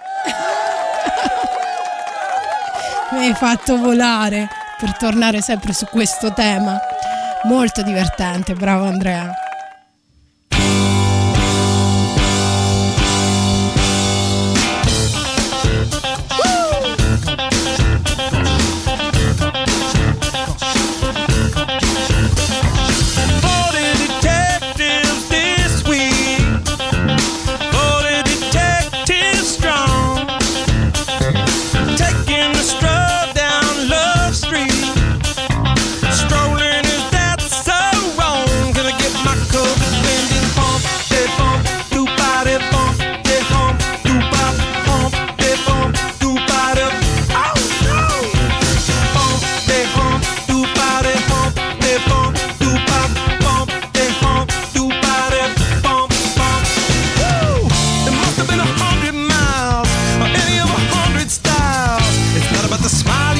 Mi 3.11 3.28
hai 3.28 3.34
fatto 3.36 3.78
volare 3.78 4.49
per 4.80 4.97
tornare 4.97 5.41
sempre 5.41 5.71
su 5.71 5.86
questo 5.86 6.34
tema. 6.34 6.80
Molto 7.43 7.84
divertente, 7.84 8.55
bravo 8.55 8.86
Andrea. 8.86 9.44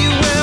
you 0.06 0.35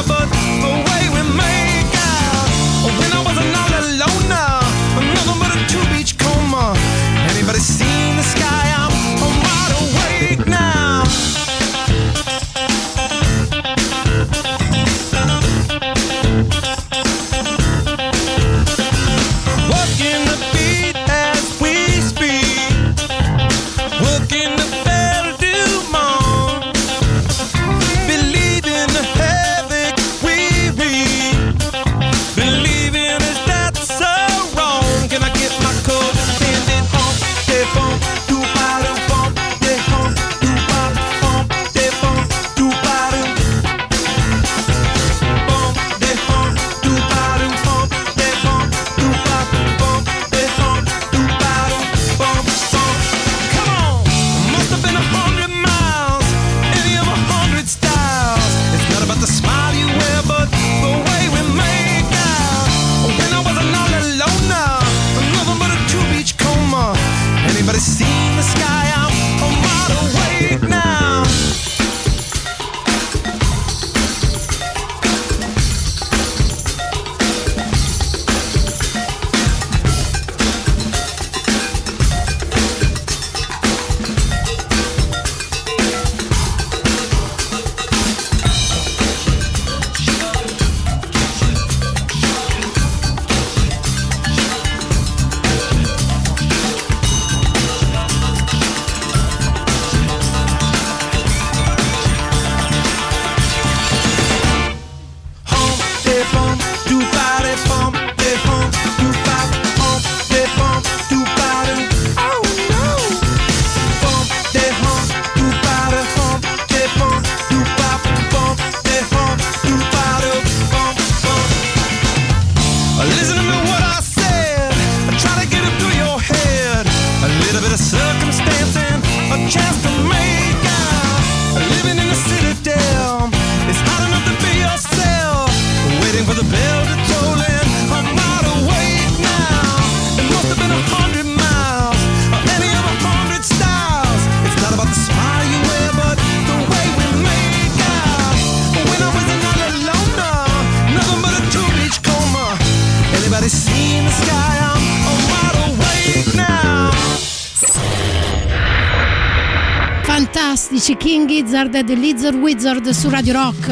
fantastici 160.84 160.98
King 160.98 161.28
Gizzard 161.28 161.74
e 161.76 161.84
The 161.86 161.94
Lizard 161.96 162.36
Wizard 162.36 162.90
su 162.90 163.10
Radio 163.10 163.34
Rock. 163.34 163.68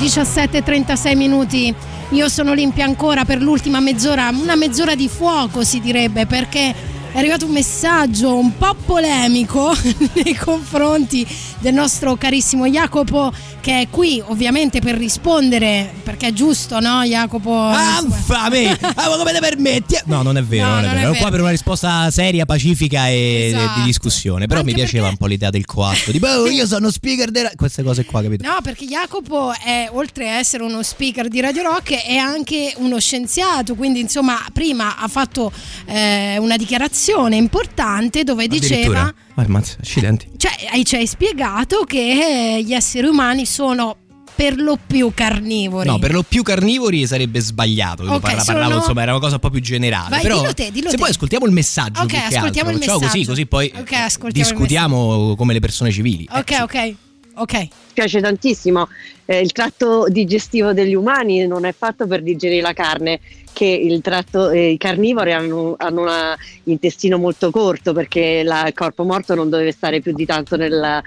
17.36 0.00 1.16
minuti. 1.16 1.74
Io 2.10 2.28
sono 2.28 2.50
Olimpia 2.50 2.84
ancora 2.84 3.24
per 3.24 3.40
l'ultima 3.40 3.80
mezz'ora 3.80 4.30
una 4.30 4.56
mezz'ora 4.56 4.94
di 4.94 5.08
fuoco 5.08 5.64
si 5.64 5.80
direbbe 5.80 6.26
perché 6.26 6.74
è 7.12 7.18
arrivato 7.18 7.46
un 7.46 7.52
messaggio 7.52 8.36
un 8.36 8.56
po' 8.58 8.76
polemico 8.84 9.74
nei 10.22 10.34
confronti 10.34 11.26
del 11.60 11.74
nostro 11.74 12.16
carissimo 12.16 12.66
Jacopo 12.66 13.32
che 13.60 13.82
è 13.82 13.88
qui 13.90 14.22
ovviamente 14.26 14.80
per 14.80 14.96
rispondere 14.96 15.92
perché 16.02 16.28
è 16.28 16.32
giusto 16.32 16.80
no 16.80 17.02
Jacopo 17.04 17.70
Infame! 18.02 18.78
Ah, 18.94 19.08
come 19.16 19.32
te 19.32 19.38
permetti? 19.40 19.96
No, 20.06 20.22
non 20.22 20.36
è 20.36 20.42
vero, 20.42 20.66
No, 20.66 20.74
non 20.76 20.84
è 20.84 20.88
vero. 20.88 20.96
è 20.96 21.00
Ero 21.02 21.10
vero. 21.12 21.20
qua 21.22 21.30
per 21.30 21.40
una 21.40 21.50
risposta 21.50 22.10
seria, 22.10 22.44
pacifica 22.46 23.08
e 23.08 23.50
Esatto. 23.54 23.80
di 23.80 23.86
discussione. 23.86 24.46
Però 24.46 24.62
mi 24.62 24.72
piaceva 24.72 25.08
un 25.08 25.16
po' 25.16 25.26
l'idea 25.26 25.50
del 25.50 25.64
coatto. 25.66 26.10
Tipo, 26.10 26.26
"Oh, 26.26 26.46
io 26.48 26.66
sono 26.66 26.90
speaker 26.90 27.30
della... 27.30 27.50
Queste 27.56 27.82
cose 27.82 28.04
qua, 28.04 28.22
capito? 28.22 28.46
No, 28.46 28.56
perché 28.62 28.84
Jacopo 28.86 29.52
è 29.52 29.88
oltre 29.92 30.30
a 30.30 30.38
essere 30.38 30.62
uno 30.64 30.82
speaker 30.82 31.28
di 31.28 31.40
Radio 31.40 31.62
Rock 31.62 31.92
è 32.04 32.16
anche 32.16 32.72
uno 32.78 32.98
scienziato, 32.98 33.74
quindi 33.74 34.00
insomma 34.00 34.38
prima 34.52 34.96
ha 34.98 35.08
fatto 35.08 35.52
eh, 35.86 36.36
una 36.38 36.56
dichiarazione 36.56 37.36
importante 37.36 38.24
dove 38.24 38.46
diceva. 38.48 39.00
Ah, 39.02 39.14
ammazza, 39.46 39.76
accidenti. 39.80 40.28
cioè 40.36 40.52
hai- 40.72 40.84
ci 40.84 40.96
hai 40.96 41.06
spiegato 41.06 41.84
che 41.84 42.56
eh, 42.58 42.62
gli 42.62 42.72
esseri 42.72 43.06
umani 43.06 43.44
sono 43.46 43.96
per 44.34 44.56
lo 44.56 44.78
più 44.86 45.12
carnivori. 45.14 45.86
No, 45.88 45.98
per 45.98 46.12
lo 46.12 46.22
più 46.22 46.42
carnivori 46.42 47.06
sarebbe 47.06 47.40
sbagliato. 47.40 48.04
Io 48.04 48.12
Ok, 48.14 48.20
parla- 48.20 48.40
sono- 48.42 48.58
parlavo, 48.58 48.80
insomma, 48.80 49.02
era 49.02 49.10
una 49.12 49.20
cosa 49.20 49.34
un 49.34 49.40
po' 49.40 49.50
più 49.50 49.60
generale. 49.60 50.08
Vai, 50.08 50.22
Però, 50.22 50.38
dillo 50.40 50.54
te, 50.54 50.70
dillo 50.70 50.88
se 50.88 50.96
te. 50.96 51.00
poi 51.02 51.10
ascoltiamo 51.10 51.44
il 51.46 51.52
messaggio, 51.52 52.00
Ok, 52.02 52.14
ascoltiamo 52.14 52.46
altro, 52.46 52.70
il 52.70 52.78
facciamo 52.78 52.98
così, 52.98 53.04
messaggio. 53.18 53.28
così 53.30 53.46
poi 53.46 53.72
Ok, 53.76 53.92
ascoltiamo 53.92 54.28
il 54.28 54.32
discutiamo 54.54 55.34
come 55.36 55.52
le 55.52 55.60
persone 55.60 55.90
civili. 55.90 56.26
Ok, 56.32 56.56
ok. 56.62 56.94
Ok. 57.34 57.68
piace 57.92 58.20
tantissimo. 58.20 58.88
Eh, 59.24 59.40
il 59.40 59.52
tratto 59.52 60.06
digestivo 60.08 60.72
degli 60.72 60.94
umani 60.94 61.46
non 61.46 61.64
è 61.64 61.72
fatto 61.76 62.06
per 62.06 62.22
digerire 62.22 62.62
la 62.62 62.72
carne, 62.72 63.20
che 63.52 63.64
tratto, 64.02 64.50
eh, 64.50 64.70
i 64.70 64.78
carnivori 64.78 65.32
hanno, 65.32 65.74
hanno 65.78 66.02
un 66.02 66.34
intestino 66.64 67.18
molto 67.18 67.50
corto 67.50 67.92
perché 67.92 68.42
la- 68.42 68.66
il 68.66 68.74
corpo 68.74 69.04
morto 69.04 69.34
non 69.34 69.50
deve 69.50 69.72
stare 69.72 70.00
più 70.00 70.12
di 70.12 70.24
tanto 70.24 70.56
nel- 70.56 71.02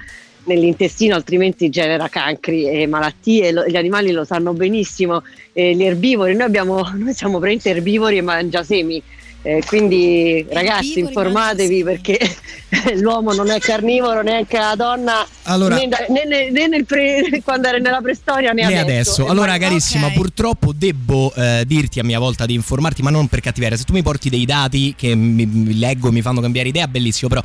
nell'intestino, 0.46 1.16
altrimenti 1.16 1.70
genera 1.70 2.10
cancri 2.10 2.68
e 2.70 2.86
malattie. 2.86 3.52
Lo- 3.52 3.66
gli 3.66 3.78
animali 3.78 4.12
lo 4.12 4.26
sanno 4.26 4.54
benissimo. 4.54 5.24
Eh, 5.54 5.74
gli 5.76 5.84
erbivori, 5.84 6.36
noi, 6.36 6.48
abbiamo, 6.48 6.82
noi 6.96 7.14
siamo 7.14 7.40
veramente 7.40 7.70
erbivori 7.70 8.18
e 8.18 8.22
mangiasemi. 8.22 9.02
Eh, 9.46 9.62
quindi 9.66 10.46
ragazzi 10.50 11.00
informatevi 11.00 11.84
perché 11.84 12.18
l'uomo 12.96 13.34
non 13.34 13.50
è 13.50 13.60
carnivoro 13.60 14.22
neanche 14.22 14.58
la 14.58 14.74
donna 14.78 15.28
Allora- 15.44 15.76
né, 15.76 15.90
da- 15.90 16.06
né- 16.08 16.50
né- 16.50 16.84
pre- 16.86 17.42
quando 17.44 17.68
era 17.68 17.78
nella 17.78 18.00
preistoria 18.02 18.54
né, 18.54 18.66
né 18.66 18.80
adesso. 18.80 19.26
E 19.28 19.30
Allora, 19.30 19.52
ma- 19.52 19.58
carissima, 19.58 20.10
purtroppo 20.12 20.72
devo 20.74 21.34
eh, 21.36 21.66
dirti 21.68 22.00
a 22.00 22.06
mia 22.06 22.20
volta 22.20 22.46
di 22.46 22.54
informarti, 22.54 23.02
ma 23.02 23.10
non 23.10 23.28
per 23.28 23.42
cattiveria. 23.42 23.76
Se 23.76 23.84
tu 23.84 23.92
mi 23.92 24.02
porti 24.02 24.30
dei 24.30 24.46
dati 24.46 24.94
che 24.96 25.14
mi, 25.14 25.46
mi 25.46 25.78
leggo 25.78 26.08
e 26.08 26.12
mi 26.12 26.22
fanno 26.22 26.40
cambiare 26.40 26.70
idea, 26.70 26.88
bellissimo, 26.88 27.28
però. 27.28 27.44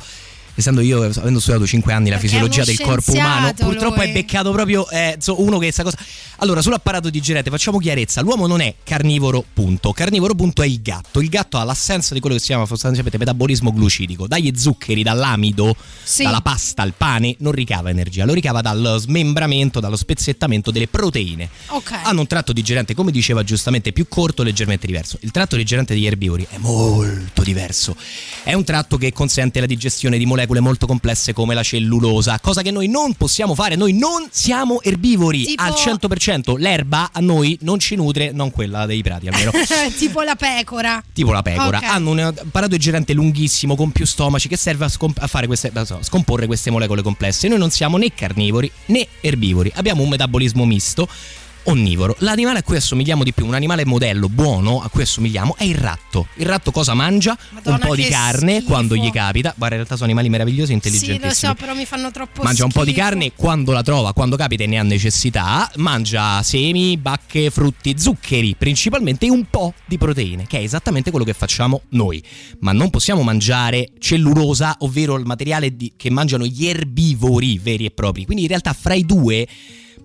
Essendo 0.59 0.81
io, 0.81 1.01
avendo 1.03 1.39
studiato 1.39 1.65
5 1.65 1.93
anni 1.93 2.09
la 2.09 2.15
Perché 2.17 2.27
fisiologia 2.27 2.65
del 2.65 2.77
corpo 2.81 3.13
umano, 3.13 3.53
purtroppo 3.53 4.01
lui. 4.01 4.09
è 4.09 4.11
beccato 4.11 4.51
proprio 4.51 4.89
eh, 4.89 5.17
uno 5.37 5.57
che 5.57 5.71
sa 5.71 5.83
cosa. 5.83 5.97
Allora, 6.41 6.61
sull'apparato 6.61 7.09
digerente 7.09 7.49
facciamo 7.49 7.77
chiarezza: 7.77 8.19
l'uomo 8.19 8.45
non 8.45 8.59
è 8.59 8.75
carnivoro, 8.83 9.41
punto. 9.53 9.93
Carnivoro, 9.93 10.35
punto, 10.35 10.61
è 10.61 10.65
il 10.65 10.81
gatto. 10.81 11.21
Il 11.21 11.29
gatto 11.29 11.57
ha 11.57 11.63
l'assenza 11.63 12.13
di 12.13 12.19
quello 12.19 12.35
che 12.35 12.41
si 12.41 12.47
chiama 12.47 12.65
sostanzialmente 12.65 13.17
metabolismo 13.17 13.71
glucidico. 13.71 14.27
Dagli 14.27 14.51
zuccheri, 14.53 15.01
dall'amido, 15.01 15.73
Sì. 16.03 16.23
dalla 16.23 16.41
pasta, 16.41 16.81
al 16.81 16.93
pane, 16.97 17.35
non 17.39 17.53
ricava 17.53 17.89
energia, 17.89 18.25
lo 18.25 18.33
ricava 18.33 18.59
dal 18.59 18.97
smembramento, 18.99 19.79
dallo 19.79 19.95
spezzettamento 19.95 20.71
delle 20.71 20.89
proteine 20.89 21.47
Ok. 21.67 21.91
hanno 22.03 22.19
un 22.19 22.27
tratto 22.27 22.51
digerente, 22.51 22.93
come 22.93 23.11
diceva 23.11 23.43
giustamente, 23.43 23.93
più 23.93 24.09
corto, 24.09 24.43
leggermente 24.43 24.85
diverso. 24.87 25.17
Il 25.21 25.31
tratto 25.31 25.55
digerente 25.55 25.93
degli 25.93 26.05
erbivori 26.05 26.45
è 26.49 26.57
molto 26.57 27.43
diverso. 27.43 27.95
È 28.43 28.51
un 28.53 28.65
tratto 28.65 28.97
che 28.97 29.13
consente 29.13 29.61
la 29.61 29.65
digestione 29.65 30.17
di 30.17 30.25
molecole 30.25 30.47
molto 30.59 30.87
complesse 30.87 31.33
come 31.33 31.53
la 31.53 31.61
cellulosa, 31.61 32.39
cosa 32.39 32.63
che 32.63 32.71
noi 32.71 32.87
non 32.87 33.13
possiamo 33.13 33.53
fare. 33.53 33.75
Noi 33.75 33.93
non 33.93 34.27
siamo 34.31 34.81
erbivori 34.81 35.43
Tipo- 35.43 35.61
al 35.61 35.73
100%. 35.73 36.57
L'erba 36.57 37.11
a 37.13 37.19
noi 37.19 37.55
non 37.61 37.77
ci 37.77 37.95
nutre, 37.95 38.31
non 38.31 38.49
quella 38.49 38.87
dei 38.87 39.03
prati 39.03 39.27
almeno. 39.27 39.51
tipo 39.97 40.21
la 40.21 40.35
pecora. 40.35 41.03
Tipo 41.13 41.31
la 41.31 41.43
pecora, 41.43 41.77
Ok. 41.77 41.83
hanno 41.83 42.09
un 42.09 42.19
apparato 42.19 42.71
digerente 42.75 43.13
lunghissimo 43.13 43.75
con 43.75 43.91
più 43.91 44.05
stomaci 44.07 44.47
che 44.47 44.57
serve 44.57 44.85
a, 44.85 44.89
scomp- 44.89 45.21
a 45.21 45.27
fare 45.27 45.45
queste, 45.45 45.71
so, 45.85 45.99
scomporre 46.01 46.47
queste 46.47 46.71
molecole 46.71 47.03
complesse. 47.03 47.47
Noi 47.47 47.59
non 47.59 47.69
siamo 47.69 47.97
né 47.97 48.11
carnivori 48.13 48.71
né 48.87 49.07
erbivori, 49.21 49.71
abbiamo 49.75 50.01
un 50.01 50.09
metabolismo 50.09 50.65
misto 50.65 51.07
onnivoro. 51.63 52.15
L'animale 52.19 52.59
a 52.59 52.63
cui 52.63 52.77
assomigliamo 52.77 53.23
di 53.23 53.33
più, 53.33 53.45
un 53.45 53.53
animale 53.53 53.85
modello 53.85 54.27
buono 54.29 54.81
a 54.81 54.89
cui 54.89 55.01
assomigliamo 55.03 55.55
è 55.57 55.63
il 55.63 55.75
ratto. 55.75 56.27
Il 56.35 56.45
ratto 56.45 56.71
cosa 56.71 56.93
mangia? 56.93 57.37
Madonna, 57.51 57.75
un 57.77 57.81
po' 57.81 57.95
di 57.95 58.03
carne 58.05 58.55
schifo. 58.57 58.65
quando 58.71 58.95
gli 58.95 59.09
capita. 59.11 59.49
Guarda, 59.55 59.75
in 59.75 59.81
realtà 59.81 59.95
sono 59.95 60.05
animali 60.07 60.29
meravigliosi 60.29 60.63
e 60.63 60.67
Sì, 60.67 60.73
intelligentissimi. 60.73 61.27
lo 61.27 61.33
so, 61.33 61.53
però 61.53 61.73
mi 61.75 61.85
fanno 61.85 62.11
troppo 62.11 62.43
Mangia 62.43 62.63
un 62.65 62.71
po' 62.71 62.83
di 62.83 62.91
schifo. 62.91 63.05
carne 63.05 63.31
quando 63.35 63.71
la 63.71 63.83
trova, 63.83 64.13
quando 64.13 64.35
capita 64.35 64.63
e 64.63 64.67
ne 64.67 64.77
ha 64.79 64.83
necessità. 64.83 65.69
Mangia 65.75 66.41
semi, 66.43 66.97
bacche, 66.97 67.49
frutti, 67.49 67.95
zuccheri 67.97 68.55
principalmente 68.57 69.29
un 69.29 69.45
po' 69.49 69.73
di 69.85 69.97
proteine, 69.97 70.45
che 70.47 70.59
è 70.59 70.61
esattamente 70.63 71.09
quello 71.11 71.25
che 71.25 71.33
facciamo 71.33 71.81
noi. 71.89 72.21
Ma 72.59 72.71
non 72.71 72.89
possiamo 72.89 73.21
mangiare 73.21 73.89
cellulosa, 73.99 74.75
ovvero 74.79 75.15
il 75.17 75.25
materiale 75.25 75.75
di- 75.75 75.93
che 75.95 76.09
mangiano 76.09 76.45
gli 76.45 76.65
erbivori 76.67 77.57
veri 77.59 77.85
e 77.85 77.91
propri. 77.91 78.25
Quindi 78.25 78.43
in 78.43 78.49
realtà 78.49 78.73
fra 78.73 78.93
i 78.93 79.05
due, 79.05 79.47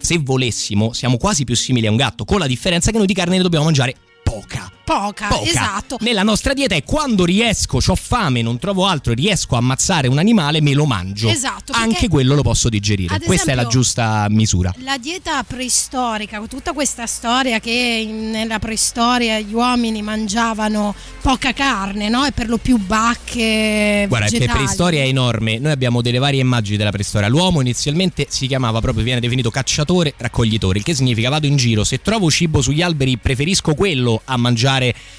se 0.05 0.19
volessimo, 0.19 0.93
siamo 0.93 1.17
quasi 1.17 1.45
più 1.45 1.57
simili 1.57 1.87
a 1.87 1.91
un 1.91 1.97
gatto, 1.97 2.25
con 2.25 2.39
la 2.39 2.47
differenza 2.47 2.91
che 2.91 2.99
noi 2.99 3.07
di 3.07 3.15
carne 3.15 3.37
ne 3.37 3.43
dobbiamo 3.43 3.65
mangiare 3.65 3.95
poca. 4.23 4.71
Poca, 4.85 5.29
Poca. 5.29 5.49
esatto. 5.49 5.97
Nella 6.01 6.23
nostra 6.23 6.53
dieta 6.53 6.75
è 6.75 6.85
quando 6.85 7.25
riesco, 7.25 7.79
ho 7.85 7.95
fame, 7.95 8.43
non 8.43 8.59
trovo 8.59 8.87
altro 8.87 9.15
riesco 9.15 9.55
a 9.55 9.59
ammazzare 9.59 10.09
un 10.09 10.19
animale, 10.19 10.61
me 10.61 10.75
lo 10.75 10.85
mangio. 10.85 11.29
Esatto, 11.31 11.73
Anche 11.73 12.09
quello 12.09 12.35
lo 12.35 12.43
posso 12.43 12.69
digerire. 12.69 13.15
Ad 13.15 13.23
Questa 13.25 13.53
è 13.53 13.55
la 13.55 13.63
esempio- 13.63 13.81
giusta 13.81 14.27
misura. 14.29 14.75
La 14.79 14.99
dieta 14.99 15.43
preistorica, 15.43 16.41
tutta 16.49 16.73
questa 16.75 17.07
storia 17.07 17.61
che 17.61 18.07
nella 18.11 18.59
preistoria 18.59 19.41
gli 19.41 19.55
uomini 19.55 20.03
mangiavano 20.03 20.95
poca 21.23 21.53
carne, 21.55 22.11
no? 22.11 22.27
E 22.27 22.33
per 22.33 22.49
lo 22.49 22.59
più 22.59 22.77
bacche, 22.77 24.05
Guarda, 24.09 24.27
che 24.27 24.39
vegetali. 24.39 24.59
preistoria 24.59 25.03
è 25.03 25.07
enorme. 25.07 25.59
Noi 25.59 25.73
abbiamo 25.73 26.03
delle 26.03 26.19
varie 26.19 26.41
immagini 26.43 26.77
della 26.77 26.91
preistoria. 26.91 27.29
L'uomo 27.29 27.61
inizialmente 27.63 28.27
si 28.29 28.47
chiamava 28.47 28.81
proprio, 28.81 29.03
viene 29.03 29.21
definito 29.21 29.51
cacciatore, 29.51 30.13
raccoglitore, 30.17 30.79
il 30.79 30.85
che 30.85 30.95
significa 30.95 31.31
vado 31.31 31.47
in 31.47 31.57
giro, 31.57 31.85
se 31.85 32.03
trovo 32.03 32.31
cibo 32.31 32.61
sugli 32.61 32.83
alberi 32.83 33.17
preferisco 33.17 33.75
quello 33.75 34.21
a 34.27 34.37
mangiare 34.37 34.73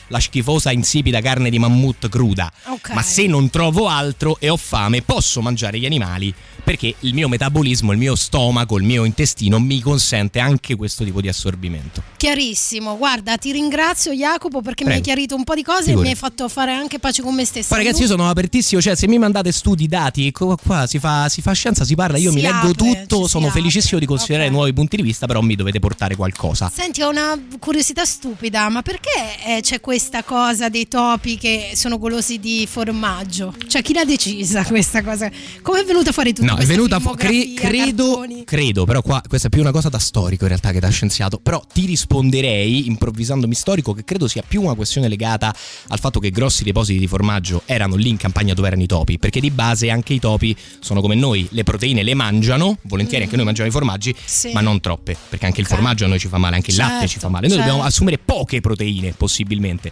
la 0.08 0.20
schifosa 0.20 0.72
insipida 0.72 1.22
carne 1.22 1.50
di 1.50 1.60
mammut 1.60 2.10
cruda. 2.10 2.52
Ok. 2.66 2.90
Ma 2.90 3.02
se 3.02 3.28
non 3.28 3.50
trovo 3.50 3.88
altro 3.88 4.38
e 4.40 4.50
ho 4.50 4.58
fame, 4.58 5.02
posso 5.02 5.42
mangiare 5.42 5.80
gli 5.80 5.86
animali 5.86 6.34
perché 6.66 6.96
il 7.02 7.14
mio 7.14 7.30
metabolismo, 7.30 7.92
il 7.92 8.00
mio 8.00 8.16
stomaco, 8.16 8.78
il 8.78 8.84
mio 8.84 9.06
intestino 9.06 9.60
mi 9.60 9.80
consente 9.82 10.40
anche 10.40 10.76
questo 10.76 11.04
tipo 11.04 11.22
di 11.22 11.28
assorbimento. 11.28 12.02
Chiarissimo, 12.18 12.98
guarda, 12.98 13.38
ti 13.38 13.52
ringrazio 13.52 14.12
Jacopo 14.14 14.62
perché 14.62 14.84
mi 14.84 14.94
hai 14.94 14.96
Prego. 15.00 15.14
chiarito 15.14 15.36
un 15.36 15.44
po' 15.44 15.54
di 15.54 15.62
cose 15.62 15.84
Figurati. 15.84 16.02
e 16.02 16.04
mi 16.04 16.10
hai 16.10 16.16
fatto 16.16 16.50
fare 16.50 16.72
anche 16.72 16.98
pace 16.98 17.22
con 17.22 17.36
me 17.36 17.46
stessa. 17.46 17.76
Poi 17.76 17.84
ragazzi 17.84 18.02
io 18.02 18.08
sono 18.08 18.28
apertissimo, 18.28 18.82
cioè 18.82 18.96
se 18.96 19.08
mi 19.08 19.20
mandate 19.20 19.52
studi, 19.52 19.88
dati, 19.88 20.32
qua, 20.32 20.58
qua 20.58 20.88
si, 20.88 20.98
fa, 20.98 21.30
si 21.30 21.42
fa 21.42 21.52
scienza, 21.54 21.86
si 21.86 21.94
parla, 21.94 22.18
io 22.18 22.32
Si 22.32 22.36
mi 22.38 22.42
leggo 22.42 22.70
apre, 22.70 22.74
tutto, 22.74 23.24
ci 23.24 23.30
sono 23.30 23.46
si 23.46 23.52
felicissimo 23.52 24.00
di 24.00 24.08
considerare 24.08 24.50
nuovi 24.50 24.74
punti 24.74 24.96
di 24.96 25.04
vista, 25.04 25.28
però 25.28 25.42
mi 25.42 25.56
dovete 25.56 25.78
portare 25.78 26.16
qualcosa. 26.16 26.72
Senti, 26.74 27.04
ho 27.04 27.10
una 27.10 27.40
curiosità 27.60 28.06
stupida, 28.06 28.68
ma 28.70 28.82
perché 28.82 29.10
eh, 29.46 29.62
c'è 29.62 29.80
questa 29.80 30.24
cosa 30.24 30.68
dei 30.70 30.88
topi 30.88 31.38
che 31.38 31.74
sono 31.76 32.00
golosi 32.00 32.40
di 32.40 32.68
formaggio? 32.68 33.54
Cioè, 33.68 33.84
chi 33.84 33.94
l'ha 33.94 34.04
decisa 34.04 34.64
questa 34.66 35.04
cosa? 35.04 35.30
Come 35.62 35.82
è 35.82 35.84
venuta 35.86 36.12
fuori 36.12 36.34
tutta 36.34 36.55
No, 36.56 36.62
è 36.62 36.66
venuta 36.66 37.00
fu- 37.00 37.14
cre- 37.16 37.54
credo, 37.54 38.06
cartoni? 38.12 38.44
credo, 38.46 38.86
però 38.86 39.02
qua 39.02 39.22
questa 39.28 39.48
è 39.48 39.50
più 39.50 39.62
una 39.62 39.72
cosa 39.72 39.90
da 39.90 40.00
storico 40.00 40.44
in 40.44 40.50
realtà 40.50 40.72
che 40.72 40.80
da 40.80 40.90
scienziato, 40.90 41.40
però 41.40 41.62
ti 41.74 41.86
risponderei 41.86 42.88
improvvisandomi 42.88 43.54
storico 43.54 43.94
che 43.94 44.04
credo 44.04 44.28
sia 44.28 44.44
più 44.48 44.62
una 44.62 44.74
questione 44.76 45.08
legata 45.08 45.54
al 45.90 46.00
fatto 46.00 46.20
che 46.20 46.32
grossi 46.32 46.64
depositi 46.64 47.00
di 47.00 47.08
formaggio 47.08 47.62
erano 47.66 47.96
lì 47.96 48.10
in 48.10 48.18
campagna 48.18 48.54
dove 48.54 48.68
erano 48.68 48.84
i 48.84 48.88
topi, 48.88 49.20
perché 49.20 49.40
di 49.40 49.52
base 49.52 49.90
anche 49.90 50.14
i 50.14 50.20
topi 50.20 50.56
sono 50.80 51.02
come 51.02 51.16
noi, 51.16 51.48
le 51.52 51.64
proteine 51.64 52.04
le 52.04 52.14
mangiano, 52.14 52.78
volentieri 52.84 53.24
anche 53.24 53.36
noi 53.36 53.46
mangiamo 53.46 53.68
i 53.70 53.72
formaggi, 53.72 54.14
Mm. 54.16 54.24
Sì. 54.26 54.52
ma 54.54 54.62
non 54.62 54.80
troppe, 54.80 55.16
perché 55.30 55.46
anche 55.46 55.62
il 55.62 55.68
formaggio 55.68 56.06
a 56.06 56.08
noi 56.08 56.20
ci 56.20 56.28
fa 56.28 56.38
male, 56.38 56.56
anche 56.56 56.72
il 56.72 56.78
latte 56.78 56.94
Certo, 57.00 57.08
ci 57.08 57.20
fa 57.20 57.28
male, 57.30 57.48
noi 57.48 57.58
dobbiamo 57.58 57.80
certo. 57.80 57.92
assumere 57.94 58.18
poche 58.24 58.62
proteine 58.62 59.14
possibilmente. 59.18 59.92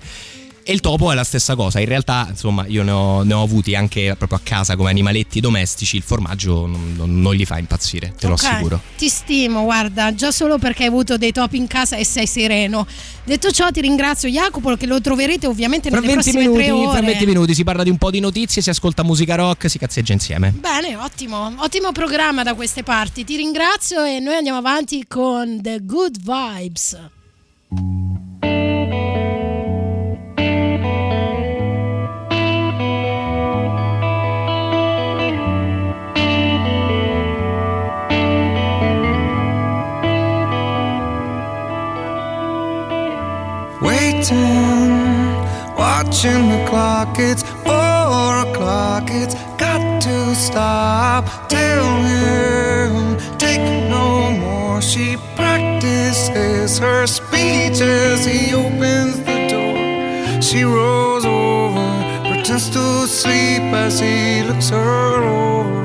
E 0.65 0.71
il 0.71 0.79
topo 0.79 1.11
è 1.11 1.15
la 1.15 1.25
stessa 1.25 1.55
cosa, 1.55 1.79
in 1.81 1.87
realtà 1.87 2.25
insomma 2.29 2.65
io 2.67 2.83
ne 2.83 2.91
ho, 2.91 3.23
ne 3.23 3.33
ho 3.33 3.41
avuti 3.43 3.75
anche 3.75 4.15
proprio 4.17 4.37
a 4.37 4.41
casa 4.41 4.77
come 4.77 4.89
animaletti 4.89 5.41
domestici, 5.41 5.97
il 5.97 6.03
formaggio 6.03 6.65
non, 6.65 6.93
non- 6.95 7.33
gli 7.33 7.45
fa 7.45 7.57
impazzire, 7.57 8.13
te 8.17 8.27
lo 8.27 8.33
Ok, 8.33 8.43
assicuro. 8.43 8.81
Ti 8.95 9.09
stimo, 9.09 9.63
guarda, 9.63 10.13
già 10.15 10.31
solo 10.31 10.57
perché 10.57 10.83
hai 10.83 10.89
avuto 10.89 11.17
dei 11.17 11.33
topi 11.33 11.57
in 11.57 11.67
casa 11.67 11.97
e 11.97 12.05
sei 12.05 12.27
sereno. 12.27 12.87
Detto 13.25 13.51
ciò, 13.51 13.71
ti 13.71 13.81
ringrazio 13.81 14.29
Jacopo, 14.29 14.75
che 14.75 14.85
lo 14.85 15.01
troverete 15.01 15.47
ovviamente 15.47 15.89
Fra 15.89 15.99
nelle 15.99 16.13
20, 16.13 16.31
prossime 16.31 16.57
minuti, 16.57 16.89
fra 16.91 17.01
20 17.01 17.25
minuti 17.25 17.53
si 17.53 17.63
parla 17.63 17.83
di 17.83 17.89
un 17.89 17.97
po' 17.97 18.11
di 18.11 18.19
notizie, 18.21 18.61
si 18.61 18.69
ascolta 18.69 19.03
musica 19.03 19.35
rock, 19.35 19.69
si 19.69 19.77
cazzeggia 19.77 20.13
insieme. 20.13 20.51
Bene, 20.51 20.95
ottimo, 20.95 21.53
ottimo 21.57 21.91
programma 21.91 22.43
da 22.43 22.53
queste 22.53 22.83
parti. 22.83 23.23
Ti 23.25 23.35
ringrazio 23.35 24.03
e 24.03 24.19
noi 24.19 24.35
andiamo 24.35 24.59
avanti 24.59 25.05
con 25.07 25.59
The 25.61 25.79
Good 25.81 26.17
Vibes. 26.21 26.97
Waiting, 44.23 45.35
watching 45.75 46.47
the 46.47 46.65
clock. 46.69 47.19
It's 47.19 47.43
four 47.43 48.31
o'clock. 48.47 49.09
It's 49.09 49.35
got 49.57 50.01
to 50.03 50.33
stop. 50.33 51.49
Tell 51.49 51.83
him, 52.05 53.17
take 53.37 53.59
no 53.89 54.31
more. 54.31 54.81
She 54.81 55.17
practices 55.35 56.77
her 56.79 57.05
speech 57.05 57.81
as 57.81 58.25
he 58.25 58.53
opens 58.53 59.19
the 59.19 59.47
door. 59.51 60.41
She 60.41 60.63
rolls 60.63 61.25
over, 61.25 61.85
pretends 62.21 62.69
to 62.69 63.05
sleep 63.07 63.63
as 63.73 63.99
he 63.99 64.43
looks 64.43 64.69
her 64.69 65.21
over. 65.21 65.83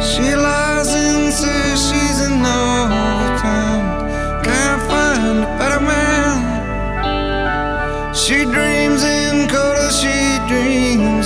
She 0.00 0.34
lies 0.34 0.94
and 0.94 1.30
says 1.30 1.90
she's 1.90 2.20
in 2.26 2.42
love 2.42 3.17
find 4.90 5.38
a 5.44 5.50
better 5.58 5.82
man. 5.90 6.36
She 8.14 8.36
dreams 8.54 9.02
in 9.04 9.48
color, 9.48 9.90
she 10.00 10.16
dreams 10.50 11.17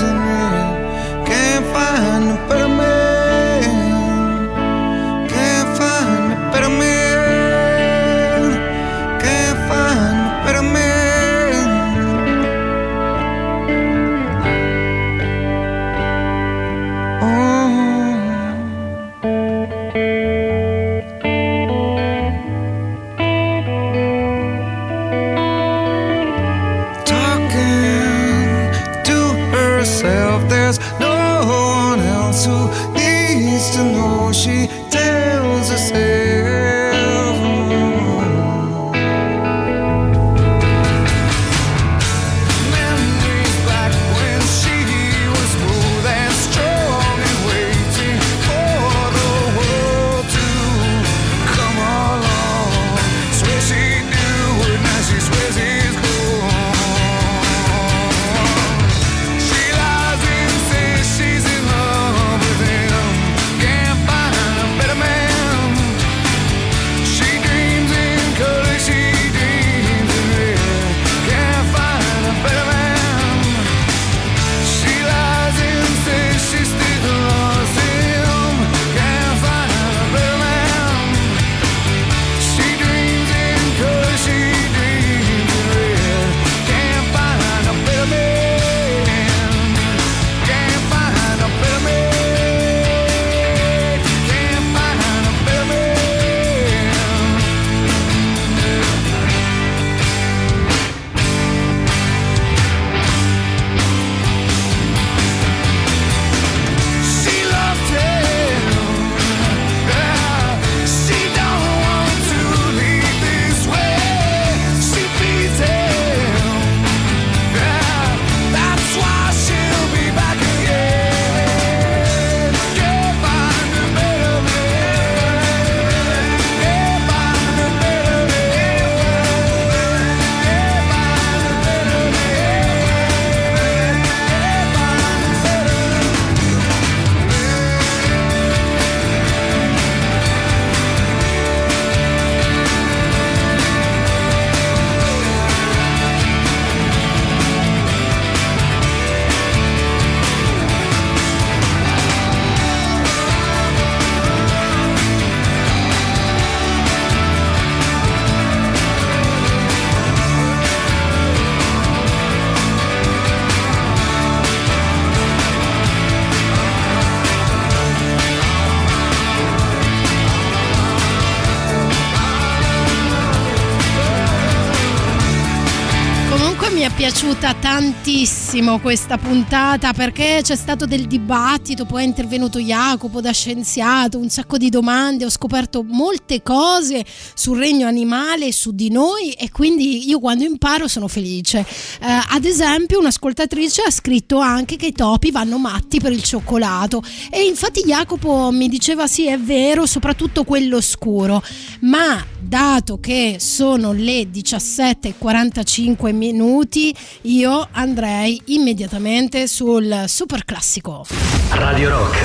piaciuta 177.13 177.53
tantissimo 177.53 178.79
questa 178.79 179.19
puntata 179.19 179.93
perché 179.93 180.41
c'è 180.43 180.57
stato 180.57 180.87
del 180.87 181.07
dibattito, 181.07 181.85
poi 181.85 182.05
è 182.05 182.07
intervenuto 182.07 182.59
Jacopo 182.59 183.21
da 183.21 183.33
scienziato, 183.33 184.17
un 184.17 184.31
sacco 184.31 184.57
di 184.57 184.71
domande, 184.71 185.27
ho 185.27 185.31
scoperto 185.31 185.83
molte 185.83 186.22
cose 186.41 187.05
sul 187.35 187.59
regno 187.59 187.87
animale, 187.87 188.53
su 188.53 188.73
di 188.73 188.91
noi 188.91 189.33
e 189.33 189.51
quindi 189.51 190.09
io 190.09 190.21
quando 190.21 190.45
imparo 190.45 190.89
sono 190.89 191.09
felice. 191.09 191.59
Eh, 191.59 192.21
ad 192.29 192.45
esempio 192.45 193.01
un'ascoltatrice 193.01 193.83
ha 193.83 193.91
scritto 193.91 194.39
anche 194.39 194.77
che 194.77 194.87
i 194.87 194.93
topi 194.93 195.31
vanno 195.31 195.59
matti 195.59 196.01
per 196.01 196.13
il 196.13 196.23
cioccolato 196.23 197.03
e 197.31 197.43
infatti 197.43 197.81
Jacopo 197.81 198.51
mi 198.51 198.69
diceva 198.69 199.07
sì 199.07 199.27
è 199.27 199.39
vero, 199.39 199.85
soprattutto 199.85 200.45
quello 200.45 200.81
scuro, 200.81 201.43
ma 201.81 202.25
dato 202.41 202.99
che 202.99 203.37
sono 203.39 203.93
le 203.93 204.23
17.45 204.31 206.15
minuti 206.15 206.95
io 207.23 207.69
andrei 207.73 208.41
immediatamente 208.47 209.47
sul 209.47 210.05
super 210.07 210.45
classico. 210.45 211.07
Radio 211.51 211.91
Rock, 211.91 212.19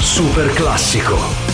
super 0.00 0.52
classico. 0.52 1.51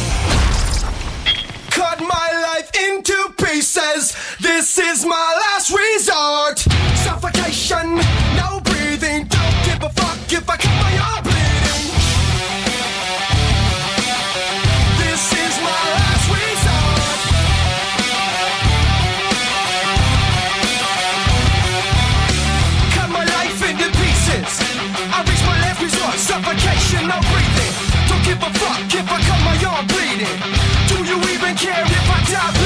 Life 2.69 2.91
into 2.91 3.33
pieces. 3.45 4.15
This 4.41 4.79
is 4.79 5.05
my 5.05 5.35
last 5.41 5.71
resort. 5.71 6.59
suffocation, 7.05 7.97
no 8.37 8.61
breathing. 8.65 9.27
Don't 9.27 9.65
give 9.65 9.83
a 9.83 9.91
fuck 9.91 10.33
if 10.33 10.49
I 10.49 10.57
cut 10.57 10.75
my 10.83 10.99
arm 10.99 11.25
bleeding. 11.25 11.85
This 14.99 15.33
is 15.33 15.59
my 15.61 15.83
last 15.97 16.29
resort. 16.29 17.19
Cut 22.95 23.11
my 23.11 23.25
life 23.25 23.63
into 23.71 23.89
pieces. 23.99 24.61
I 25.13 25.23
reach 25.27 25.45
my 25.47 25.59
last 25.63 25.81
resort. 25.81 26.19
Suffocation, 26.19 27.09
no 27.09 27.19
breathing. 27.31 27.73
Don't 28.09 28.25
give 28.25 28.43
a 28.43 28.51
fuck 28.59 28.95
if 28.95 29.11
I 29.11 29.19
cut 29.29 29.41
my 29.45 29.57
arm 29.71 29.87
bleeding. 29.87 30.39
Do 30.89 31.05
you 31.05 31.19
even 31.35 31.55
care 31.57 31.85
if 31.85 32.11
I 32.11 32.21
die 32.33 32.58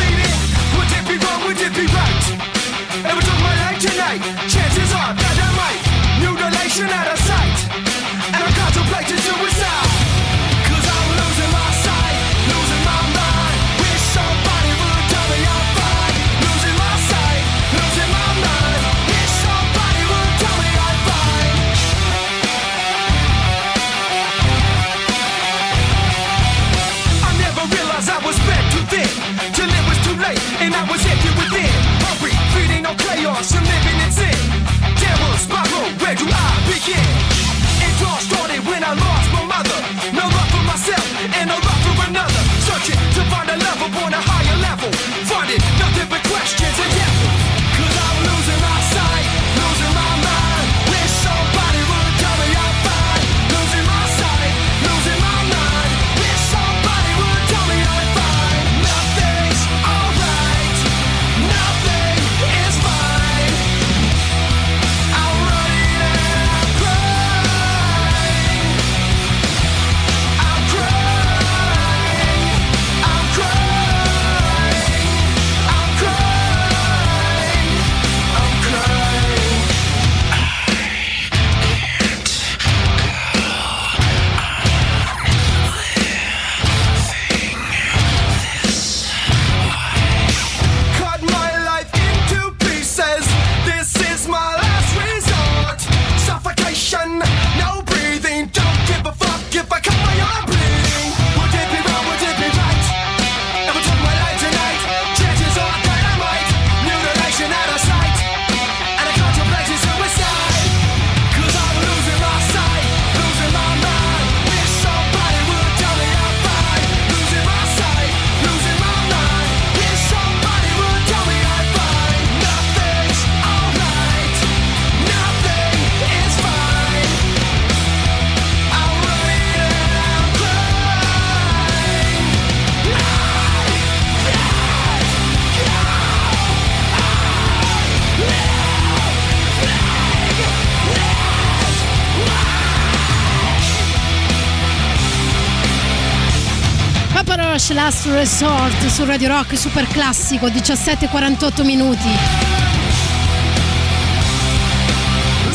Roach 147.62 147.70
Last 147.74 148.06
Resort 148.06 148.86
su 148.88 149.04
Radio 149.04 149.28
Rock 149.28 149.56
super 149.56 149.86
classico 149.86 150.48
17:48 150.48 151.64
minuti. 151.64 152.08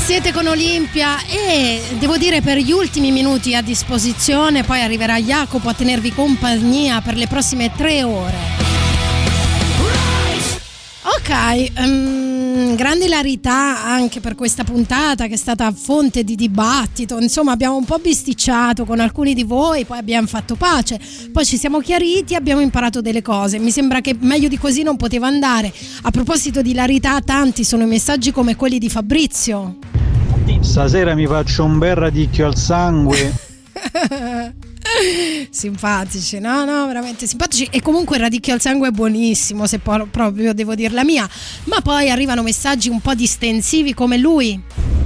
Siete 0.05 0.31
con 0.31 0.47
Olimpia 0.47 1.17
e 1.25 1.81
devo 1.99 2.15
dire 2.15 2.41
per 2.41 2.59
gli 2.59 2.71
ultimi 2.71 3.11
minuti 3.11 3.55
a 3.55 3.61
disposizione, 3.61 4.63
poi 4.63 4.81
arriverà 4.81 5.17
Jacopo 5.17 5.67
a 5.67 5.73
tenervi 5.73 6.13
compagnia 6.13 7.01
per 7.01 7.17
le 7.17 7.27
prossime 7.27 7.73
tre 7.75 8.03
ore. 8.03 8.38
Ok, 11.01 11.71
ehm, 11.73 12.36
grande 12.78 13.06
ilarità 13.06 13.84
anche 13.84 14.20
per 14.20 14.36
questa 14.36 14.64
puntata 14.64 15.26
che 15.26 15.34
è 15.34 15.38
stata 15.38 15.72
fonte 15.72 16.24
di 16.24 16.36
dibattito, 16.36 17.18
insomma 17.18 17.52
abbiamo 17.52 17.76
un 17.76 17.84
po' 17.84 17.98
bisticciato 17.98 18.86
con 18.86 18.99
alcuni 18.99 19.34
di 19.34 19.44
voi, 19.44 19.84
poi 19.84 19.98
abbiamo 19.98 20.28
fatto 20.28 20.56
pace, 20.56 20.99
poi 21.34 21.44
ci 21.44 21.58
siamo 21.58 21.80
chiariti, 21.80 22.36
abbiamo 22.36 22.62
imparato 22.62 23.02
delle 23.02 23.24
cose, 23.24 23.58
mi 23.58 23.72
sembra 23.72 23.99
che 23.99 24.16
meglio 24.20 24.48
di 24.48 24.60
così 24.60 24.84
non 24.84 24.95
poteva 24.95 25.26
andare. 25.26 25.74
A 26.04 26.12
proposito 26.12 26.62
di 26.62 26.70
ilarità, 26.70 27.20
tanti 27.20 27.64
sono 27.64 27.82
i 27.84 27.88
messaggi 27.88 28.32
come 28.32 28.56
quelli 28.56 28.78
di 28.78 28.90
Fabrizio. 28.90 29.80
Stasera 30.60 31.16
mi 31.16 31.26
faccio 31.26 31.64
un 31.64 31.80
bel 31.80 31.95
radicchio 31.95 32.45
al 32.45 32.56
sangue. 32.56 33.34
simpatici, 35.49 36.40
no, 36.40 36.65
no, 36.65 36.86
veramente 36.88 37.28
simpatici. 37.28 37.68
E 37.72 37.82
comunque 37.82 38.18
il 38.18 38.24
radicchio 38.24 38.53
al 38.53 38.61
sangue 38.61 38.90
è 38.90 38.91
buonissimo, 38.91 39.65
se 39.68 39.80
po- 39.80 40.07
proprio 40.10 40.53
devo 40.53 40.76
dir 40.76 40.91
la 40.91 41.03
mia. 41.03 41.28
Ma 41.65 41.82
poi 41.82 42.10
arrivano 42.10 42.41
messaggi 42.44 42.90
un 42.90 43.02
po' 43.02 43.14
distensivi 43.14 43.94
come 43.94 44.18
lui. 44.18 44.61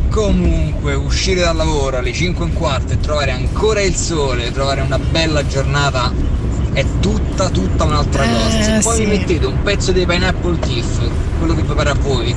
Comunque, 0.09 0.93
uscire 0.93 1.41
dal 1.41 1.55
lavoro 1.55 1.97
alle 1.97 2.11
5 2.11 2.43
e 2.43 2.47
un 2.49 2.53
quarto 2.53 2.93
e 2.93 2.99
trovare 2.99 3.31
ancora 3.31 3.81
il 3.81 3.95
sole, 3.95 4.51
trovare 4.51 4.81
una 4.81 4.99
bella 4.99 5.45
giornata 5.47 6.11
è 6.73 6.85
tutta, 6.99 7.49
tutta 7.49 7.85
un'altra 7.85 8.25
cosa. 8.27 8.61
Se 8.61 8.75
Eh, 8.75 8.79
poi 8.81 8.95
sì. 8.95 9.01
mi 9.03 9.07
mettete 9.17 9.45
un 9.45 9.61
pezzo 9.63 9.91
dei 9.93 10.05
Pineapple 10.05 10.59
Tiff, 10.59 10.99
quello 11.37 11.55
che 11.55 11.63
prepara 11.63 11.91
a 11.91 11.95
voi, 11.95 12.35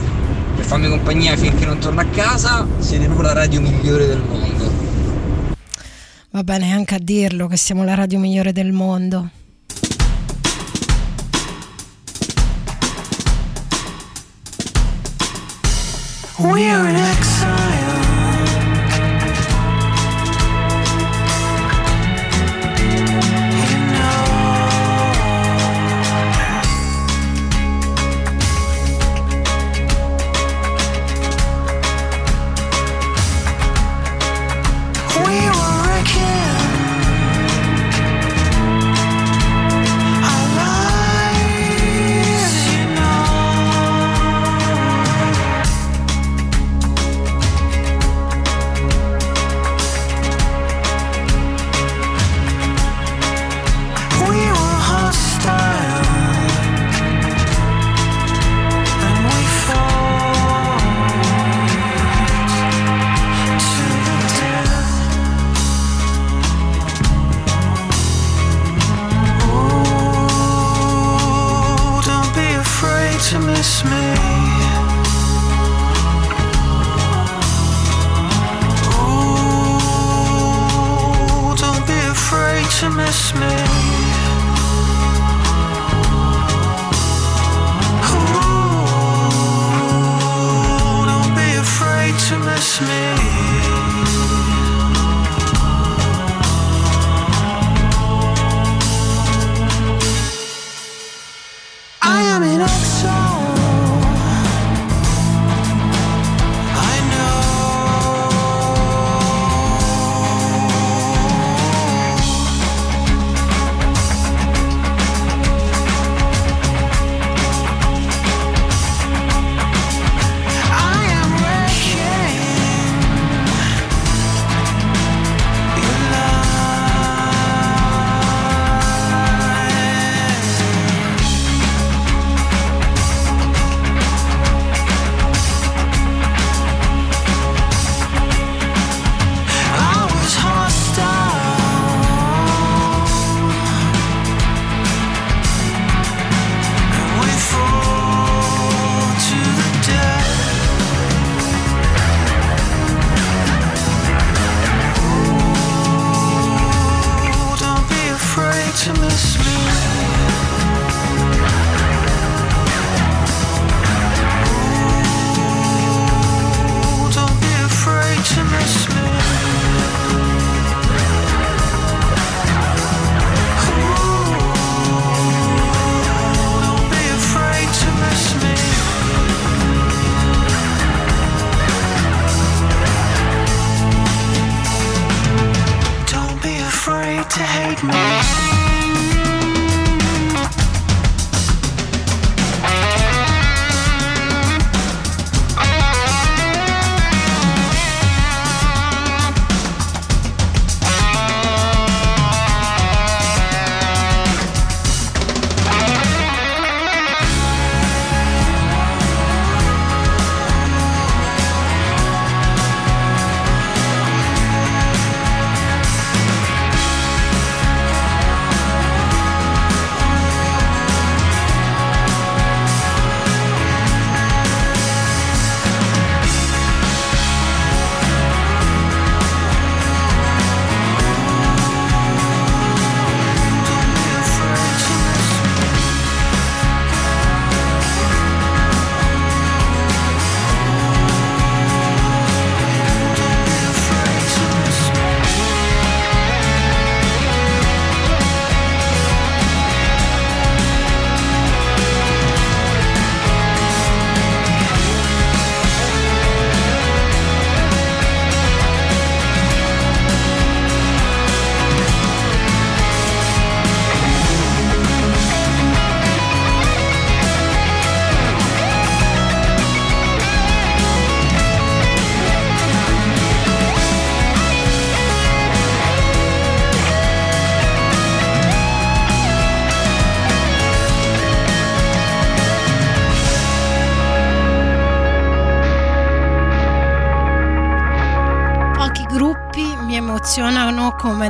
per 0.54 0.64
farmi 0.64 0.88
compagnia 0.88 1.36
finché 1.36 1.64
non 1.66 1.78
torno 1.78 2.00
a 2.00 2.04
casa, 2.04 2.66
siete 2.78 3.06
proprio 3.06 3.26
la 3.28 3.34
radio 3.34 3.60
migliore 3.60 4.06
del 4.06 4.22
mondo. 4.22 4.83
Va 6.34 6.42
bene 6.42 6.72
anche 6.72 6.96
a 6.96 6.98
dirlo 7.00 7.46
che 7.46 7.56
siamo 7.56 7.84
la 7.84 7.94
radio 7.94 8.18
migliore 8.18 8.50
del 8.50 8.72
mondo. 8.72 9.30
We're 16.38 16.90
in 16.90 16.96
exile. 16.96 17.63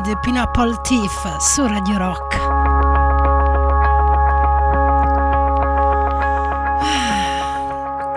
The 0.03 0.17
Pineapple 0.17 0.81
Thief 0.83 1.39
su 1.39 1.69
Radio 1.69 1.99
Rock. 1.99 2.34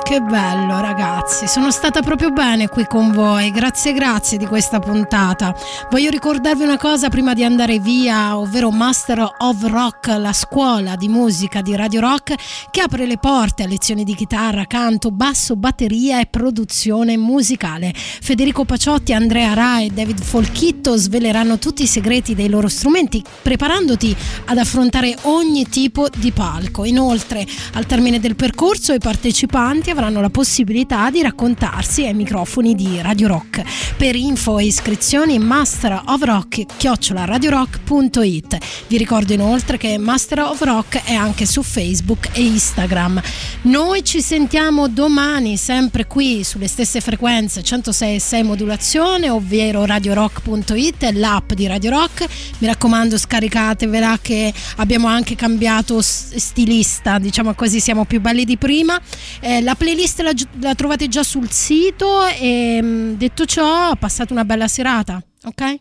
Che 0.08 0.22
bello 0.22 0.80
ragazzi, 0.80 1.50
sono 1.50 1.70
stata 1.70 2.02
proprio 2.02 2.32
bene 2.32 2.70
qui 2.70 2.86
con 2.88 3.12
voi, 3.12 3.52
grazie 3.52 3.92
grazie 3.92 4.38
di 4.38 4.46
questa 4.46 4.80
puntata. 4.80 5.54
Voglio 5.92 6.10
ricordarvi 6.10 6.64
una 6.64 6.78
cosa 6.78 7.10
prima 7.10 7.34
di 7.34 7.44
andare 7.44 7.80
via, 7.80 8.38
ovvero 8.38 8.72
Master 8.72 9.20
of 9.40 9.62
Rock, 9.64 10.08
la 10.18 10.32
scuola 10.32 10.96
di 10.96 11.10
musica 11.10 11.62
di 11.62 11.76
Radio 11.76 12.00
Rock 12.00 12.36
che 12.72 12.80
apre 12.80 13.06
le 13.06 13.18
porte 13.18 13.64
a 13.64 13.68
lezioni 13.68 14.06
di 14.06 14.16
chitarra, 14.16 14.64
canto, 14.64 15.12
basso, 15.12 15.58
batteria 15.58 16.22
e 16.22 16.28
produzione 16.28 17.18
musicale. 17.18 17.92
Federico 17.94 18.64
Paciotti, 18.64 19.12
Andrea 19.12 19.54
Ra 19.54 19.82
e 19.82 19.90
David 19.90 20.22
Folchitto 20.22 20.96
sveleranno 20.96 21.60
tutti 21.60 21.84
i 21.84 21.88
segreti 21.88 22.34
dei 22.34 22.48
loro 22.48 22.70
strumenti 22.70 23.22
preparandoti 23.42 24.16
ad 24.46 24.58
affrontare 24.58 25.18
ogni 25.24 25.68
tipo 25.68 26.08
di 26.16 26.32
palco. 26.32 26.86
Inoltre, 26.86 27.46
al 27.74 27.86
termine 27.86 28.22
del 28.22 28.38
percorso 28.38 28.94
i 28.94 29.00
partecipanti 29.00 29.96
avranno 29.98 30.22
la 30.22 30.30
possibilità 30.30 31.10
di 31.10 31.24
raccontarsi 31.24 32.06
ai 32.06 32.14
microfoni 32.14 32.76
di 32.76 33.02
Radio 33.02 33.28
Rock. 33.28 33.64
Per 33.98 34.15
info 34.15 34.60
e 34.60 34.65
iscrizioni 34.65 35.40
Master 35.40 36.03
of 36.06 36.22
Rock 36.22 36.65
radiorock.it. 37.10 38.57
Vi 38.88 38.98
ricordo 38.98 39.34
inoltre 39.34 39.78
che 39.78 39.98
Master 39.98 40.41
of 40.41 40.61
Rock 40.61 41.03
è 41.03 41.14
anche 41.14 41.48
su 41.48 41.64
Facebook 41.64 42.30
e 42.34 42.44
Instagram. 42.44 43.19
Noi 43.64 44.03
ci 44.03 44.22
sentiamo 44.22 44.88
domani 44.88 45.57
sempre 45.57 46.06
qui 46.06 46.44
sulle 46.44 46.68
stesse 46.68 47.02
frequenze 47.02 47.61
106.6 47.61 48.44
modulazione, 48.44 49.30
ovvero 49.32 49.84
radiorock.it 49.86 51.03
e 51.03 51.14
l'app 51.14 51.53
di 51.53 51.65
Radio 51.65 51.90
Rock. 51.90 52.26
Mi 52.60 52.68
raccomando 52.68 53.18
scaricatevela 53.18 54.19
che 54.22 54.53
abbiamo 54.76 55.07
anche 55.07 55.36
cambiato 55.36 56.02
stilista, 56.02 57.18
diciamo 57.18 57.56
così 57.56 57.80
siamo 57.80 58.06
più 58.06 58.22
belli 58.22 58.45
di 58.45 58.57
prima. 58.57 59.02
Eh, 59.40 59.61
la 59.61 59.74
playlist 59.88 60.20
la, 60.20 60.34
la 60.60 60.76
trovate 60.76 61.08
già 61.08 61.24
sul 61.24 61.50
sito 61.50 62.26
e 62.26 62.82
mh, 62.82 63.16
detto 63.16 63.46
ciò 63.46 63.96
passate 63.96 64.34
una 64.34 64.44
bella 64.44 64.68
serata, 64.68 65.24
ok? 65.46 65.76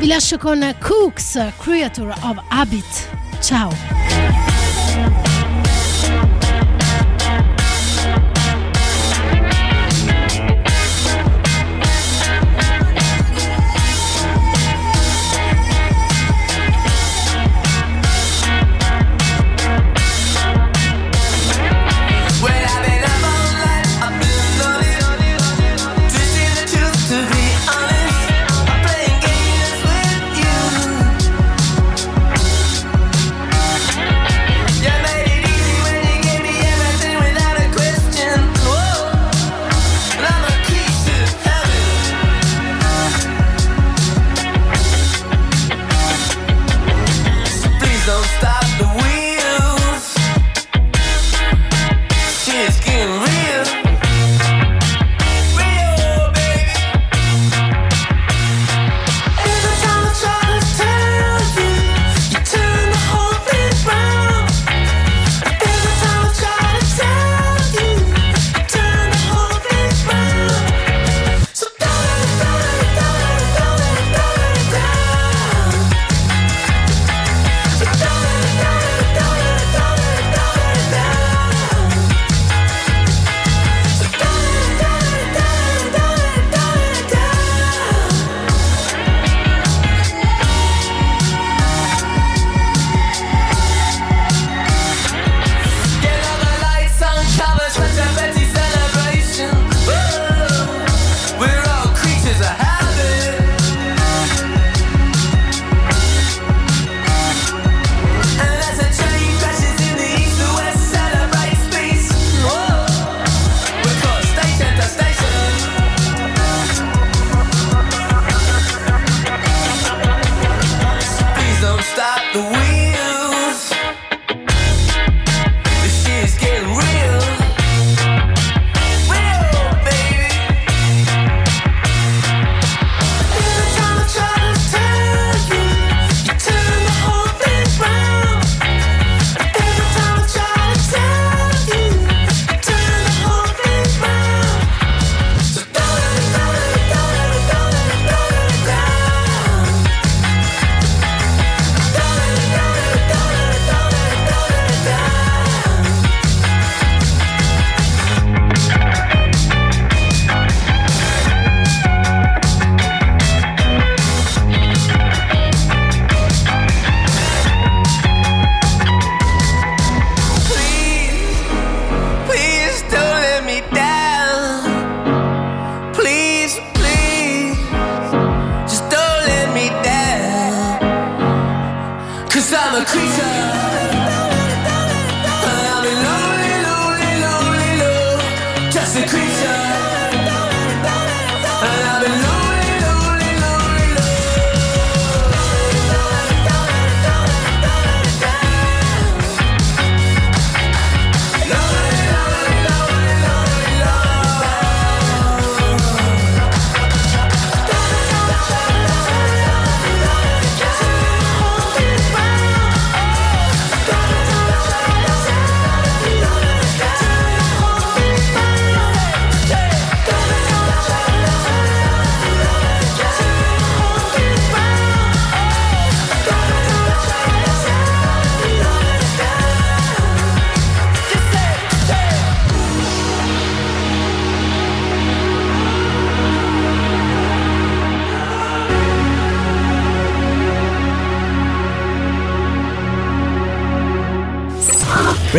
Vi 0.00 0.06
lascio 0.06 0.36
con 0.36 0.76
Cooks, 0.80 1.52
Creature 1.56 2.14
of 2.20 2.42
Habit. 2.48 3.08
Ciao. 3.40 4.53